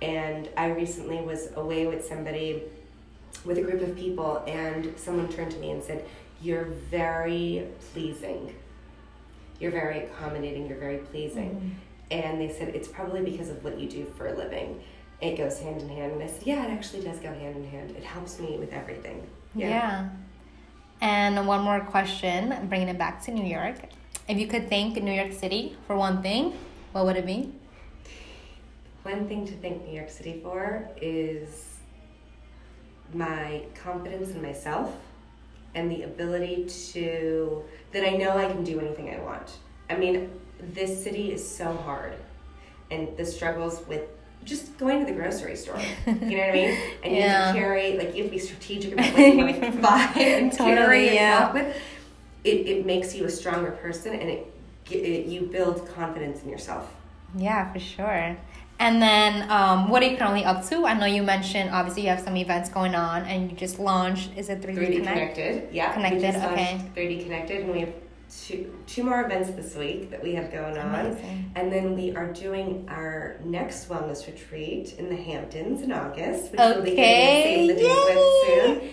And 0.00 0.48
I 0.56 0.68
recently 0.68 1.20
was 1.20 1.50
away 1.56 1.86
with 1.86 2.04
somebody, 2.06 2.62
with 3.44 3.58
a 3.58 3.62
group 3.62 3.82
of 3.82 3.96
people, 3.96 4.42
and 4.46 4.96
someone 4.98 5.28
turned 5.28 5.50
to 5.50 5.58
me 5.58 5.72
and 5.72 5.82
said, 5.82 6.04
You're 6.40 6.64
very 6.64 7.66
pleasing. 7.92 8.54
You're 9.60 9.72
very 9.72 10.04
accommodating. 10.04 10.68
You're 10.68 10.78
very 10.78 10.98
pleasing. 10.98 11.50
Mm-hmm. 11.50 11.68
And 12.10 12.40
they 12.40 12.52
said, 12.52 12.68
It's 12.68 12.88
probably 12.88 13.22
because 13.22 13.48
of 13.48 13.62
what 13.64 13.78
you 13.78 13.88
do 13.88 14.06
for 14.16 14.28
a 14.28 14.36
living 14.36 14.80
it 15.20 15.36
goes 15.36 15.58
hand 15.58 15.82
in 15.82 15.88
hand. 15.88 16.12
And 16.12 16.22
I 16.22 16.26
said, 16.26 16.46
yeah, 16.46 16.64
it 16.66 16.70
actually 16.70 17.02
does 17.02 17.18
go 17.18 17.32
hand 17.32 17.56
in 17.56 17.68
hand. 17.68 17.90
It 17.92 18.04
helps 18.04 18.38
me 18.38 18.56
with 18.56 18.72
everything. 18.72 19.26
Yeah. 19.54 19.68
yeah. 19.68 20.08
And 21.00 21.46
one 21.46 21.62
more 21.62 21.80
question, 21.80 22.66
bringing 22.68 22.88
it 22.88 22.98
back 22.98 23.22
to 23.24 23.30
New 23.30 23.44
York. 23.44 23.76
If 24.28 24.38
you 24.38 24.46
could 24.46 24.68
thank 24.68 25.00
New 25.00 25.12
York 25.12 25.32
City 25.32 25.76
for 25.86 25.96
one 25.96 26.22
thing, 26.22 26.54
what 26.92 27.06
would 27.06 27.16
it 27.16 27.24
be? 27.24 27.52
One 29.04 29.28
thing 29.28 29.46
to 29.46 29.52
thank 29.54 29.86
New 29.86 29.94
York 29.94 30.10
City 30.10 30.40
for 30.42 30.88
is 31.00 31.76
my 33.14 33.62
confidence 33.74 34.30
in 34.30 34.42
myself 34.42 34.94
and 35.74 35.90
the 35.90 36.02
ability 36.02 36.66
to, 36.92 37.62
that 37.92 38.04
I 38.04 38.16
know 38.16 38.36
I 38.36 38.46
can 38.46 38.64
do 38.64 38.80
anything 38.80 39.14
I 39.14 39.20
want. 39.20 39.58
I 39.88 39.96
mean, 39.96 40.30
this 40.60 41.02
city 41.02 41.32
is 41.32 41.46
so 41.46 41.72
hard 41.72 42.14
and 42.90 43.16
the 43.16 43.24
struggles 43.24 43.86
with 43.86 44.02
just 44.48 44.76
going 44.78 45.04
to 45.04 45.12
the 45.12 45.18
grocery 45.18 45.56
store. 45.56 45.78
You 46.06 46.14
know 46.14 46.18
what 46.18 46.50
I 46.50 46.52
mean? 46.52 46.78
And 47.04 47.14
you 47.14 47.22
have 47.22 47.54
to 47.54 47.60
carry, 47.60 47.96
like, 47.98 48.14
you 48.14 48.22
have 48.22 48.32
to 48.32 48.36
be 48.36 48.38
strategic 48.38 48.92
about 48.94 49.12
what 49.12 49.20
you 49.20 49.36
want 49.36 49.62
to 49.62 49.70
buy 49.82 50.12
and 50.16 50.52
totally, 50.52 50.76
carry 50.76 51.14
yeah. 51.14 51.52
with. 51.52 51.76
It, 52.44 52.66
it 52.66 52.86
makes 52.86 53.14
you 53.14 53.24
a 53.24 53.30
stronger 53.30 53.72
person 53.72 54.14
and 54.14 54.30
it, 54.30 54.46
it 54.90 55.26
you 55.26 55.42
build 55.42 55.88
confidence 55.94 56.42
in 56.42 56.48
yourself. 56.48 56.94
Yeah, 57.36 57.72
for 57.72 57.78
sure. 57.78 58.36
And 58.80 59.02
then, 59.02 59.50
um, 59.50 59.88
what 59.88 60.02
are 60.02 60.06
you 60.06 60.16
currently 60.16 60.44
up 60.44 60.64
to? 60.68 60.86
I 60.86 60.94
know 60.94 61.04
you 61.04 61.22
mentioned 61.22 61.70
obviously 61.70 62.02
you 62.02 62.08
have 62.08 62.20
some 62.20 62.36
events 62.36 62.70
going 62.70 62.94
on, 62.94 63.22
and 63.24 63.50
you 63.50 63.56
just 63.56 63.80
launched. 63.80 64.30
Is 64.36 64.48
it 64.48 64.62
3D, 64.62 64.76
3D 64.76 64.96
Connect? 64.98 65.34
Connected? 65.34 65.74
Yeah, 65.74 65.92
connected. 65.92 66.36
okay. 66.36 66.80
3D 66.94 67.24
Connected, 67.24 67.62
and 67.62 67.72
we 67.72 67.80
have 67.80 67.92
two 68.30 68.78
two 68.86 69.04
more 69.04 69.22
events 69.22 69.50
this 69.50 69.74
week 69.74 70.10
that 70.10 70.22
we 70.22 70.34
have 70.34 70.50
going 70.52 70.76
on. 70.76 71.06
Amazing. 71.06 71.52
And 71.54 71.72
then 71.72 71.94
we 71.94 72.14
are 72.14 72.32
doing 72.32 72.86
our 72.88 73.36
next 73.44 73.88
wellness 73.88 74.26
retreat 74.26 74.94
in 74.98 75.08
the 75.08 75.16
Hamptons 75.16 75.82
in 75.82 75.92
August, 75.92 76.52
which 76.52 76.60
okay. 76.60 76.74
we'll 76.74 76.84
be 76.84 76.94
getting 76.94 77.66
the 77.68 77.74
date 77.74 77.82
with 77.82 78.82
soon. 78.82 78.90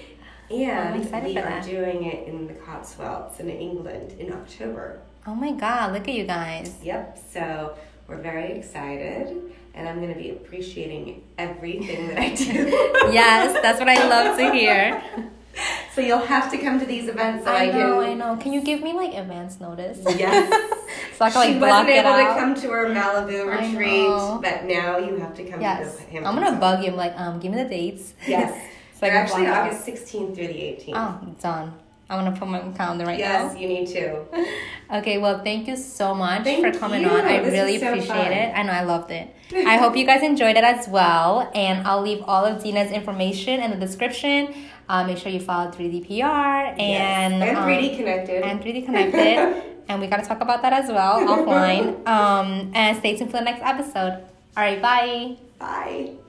And 0.52 1.26
we 1.26 1.38
are 1.38 1.42
that. 1.42 1.66
doing 1.66 2.04
it 2.06 2.28
in 2.28 2.48
the 2.48 2.54
Cotswolds 2.54 3.40
in 3.40 3.50
England 3.50 4.14
in 4.20 4.32
October. 4.32 5.02
Oh 5.26 5.34
my 5.34 5.52
god, 5.52 5.94
look 5.94 6.08
at 6.08 6.14
you 6.14 6.26
guys. 6.26 6.76
Yep. 6.84 7.20
So 7.32 7.78
we're 8.08 8.22
very 8.22 8.52
excited 8.52 9.54
and 9.74 9.90
I'm 9.90 10.00
going 10.00 10.14
to 10.14 10.20
be 10.20 10.30
appreciating 10.30 11.24
everything 11.38 12.08
that 12.08 12.18
I 12.20 12.34
do. 12.34 12.54
yes, 13.12 13.60
that's 13.62 13.80
what 13.80 13.90
I 13.90 14.08
love 14.08 14.38
to 14.38 14.52
hear. 14.52 15.04
so 15.94 16.02
you'll 16.02 16.20
have 16.20 16.52
to 16.52 16.58
come 16.58 16.80
to 16.80 16.86
these 16.86 17.08
events. 17.08 17.46
I, 17.48 17.66
I 17.66 17.72
know, 17.72 18.02
can... 18.02 18.10
I 18.10 18.14
know. 18.14 18.38
Can 18.38 18.54
you 18.54 18.62
give 18.62 18.82
me 18.82 18.94
like 18.94 19.14
advance 19.14 19.60
notice? 19.60 20.00
Yes. 20.18 20.50
so 21.18 21.26
I 21.26 21.30
can 21.30 21.40
like 21.40 21.54
she 21.54 21.60
wasn't 21.60 21.90
able 21.90 22.12
to 22.12 22.40
come 22.40 22.56
to 22.56 22.72
our 22.72 22.86
Malibu 22.86 23.46
retreat, 23.46 24.42
but 24.42 24.66
now 24.66 24.98
you 24.98 25.18
have 25.18 25.36
to 25.36 25.44
come 25.44 25.62
yes. 25.62 25.98
to 25.98 26.12
the 26.12 26.18
I'm 26.18 26.36
gonna 26.36 26.60
bug 26.60 26.84
him 26.84 26.96
like, 26.96 27.18
um, 27.20 27.40
give 27.40 27.52
me 27.52 27.62
the 27.62 27.70
dates. 27.70 28.14
Yes. 28.28 28.52
so 28.94 29.02
They're 29.02 29.16
actually 29.16 29.48
August 29.48 29.86
16th 29.86 30.36
through 30.36 30.48
the 30.48 30.54
18th. 30.54 30.94
Oh, 30.96 31.36
done. 31.42 31.74
I'm 32.10 32.24
gonna 32.24 32.38
put 32.38 32.48
my 32.48 32.60
calendar 32.78 33.06
right 33.06 33.18
yes, 33.18 33.54
now. 33.54 33.60
Yes, 33.60 33.62
you 33.62 33.68
need 33.68 33.88
to. 33.88 34.98
Okay, 35.00 35.18
well, 35.18 35.44
thank 35.44 35.68
you 35.68 35.76
so 35.76 36.14
much 36.14 36.44
thank 36.44 36.64
for 36.64 36.80
coming 36.80 37.02
you. 37.02 37.10
on. 37.10 37.26
I 37.26 37.40
this 37.40 37.52
really 37.52 37.80
so 37.80 37.88
appreciate 37.88 38.08
fun. 38.08 38.32
it. 38.32 38.56
I 38.56 38.62
know 38.62 38.72
I 38.72 38.84
loved 38.84 39.10
it. 39.10 39.36
I 39.52 39.78
hope 39.78 39.98
you 39.98 40.06
guys 40.06 40.22
enjoyed 40.22 40.56
it 40.56 40.64
as 40.64 40.88
well. 40.88 41.50
And 41.56 41.88
I'll 41.88 42.04
leave 42.04 42.22
all 42.28 42.46
of 42.46 42.64
Dina's 42.64 42.92
information 42.92 43.60
in 43.60 43.72
the 43.72 43.78
description. 43.78 44.54
Uh, 44.88 45.06
make 45.06 45.18
sure 45.18 45.32
you 45.32 45.40
follow 45.40 45.72
3DPR 45.72 46.80
and 46.80 46.80
yes. 46.80 47.32
and 47.32 47.58
3D 47.58 47.90
um, 47.92 47.98
Connected. 47.98 48.44
And 48.44 48.62
3D 48.62 48.86
Connected. 48.86 49.64
and 49.88 50.02
we 50.02 50.08
gotta 50.08 50.26
talk 50.26 50.42
about 50.42 50.62
that 50.62 50.74
as 50.74 50.90
well 50.90 51.26
offline. 51.26 52.06
Um, 52.08 52.72
and 52.76 52.98
stay 52.98 53.18
tuned 53.18 53.32
for 53.32 53.38
the 53.38 53.44
next 53.44 53.62
episode. 53.64 54.24
All 54.56 54.64
right, 54.64 54.82
bye. 54.82 55.38
Bye. 55.58 56.25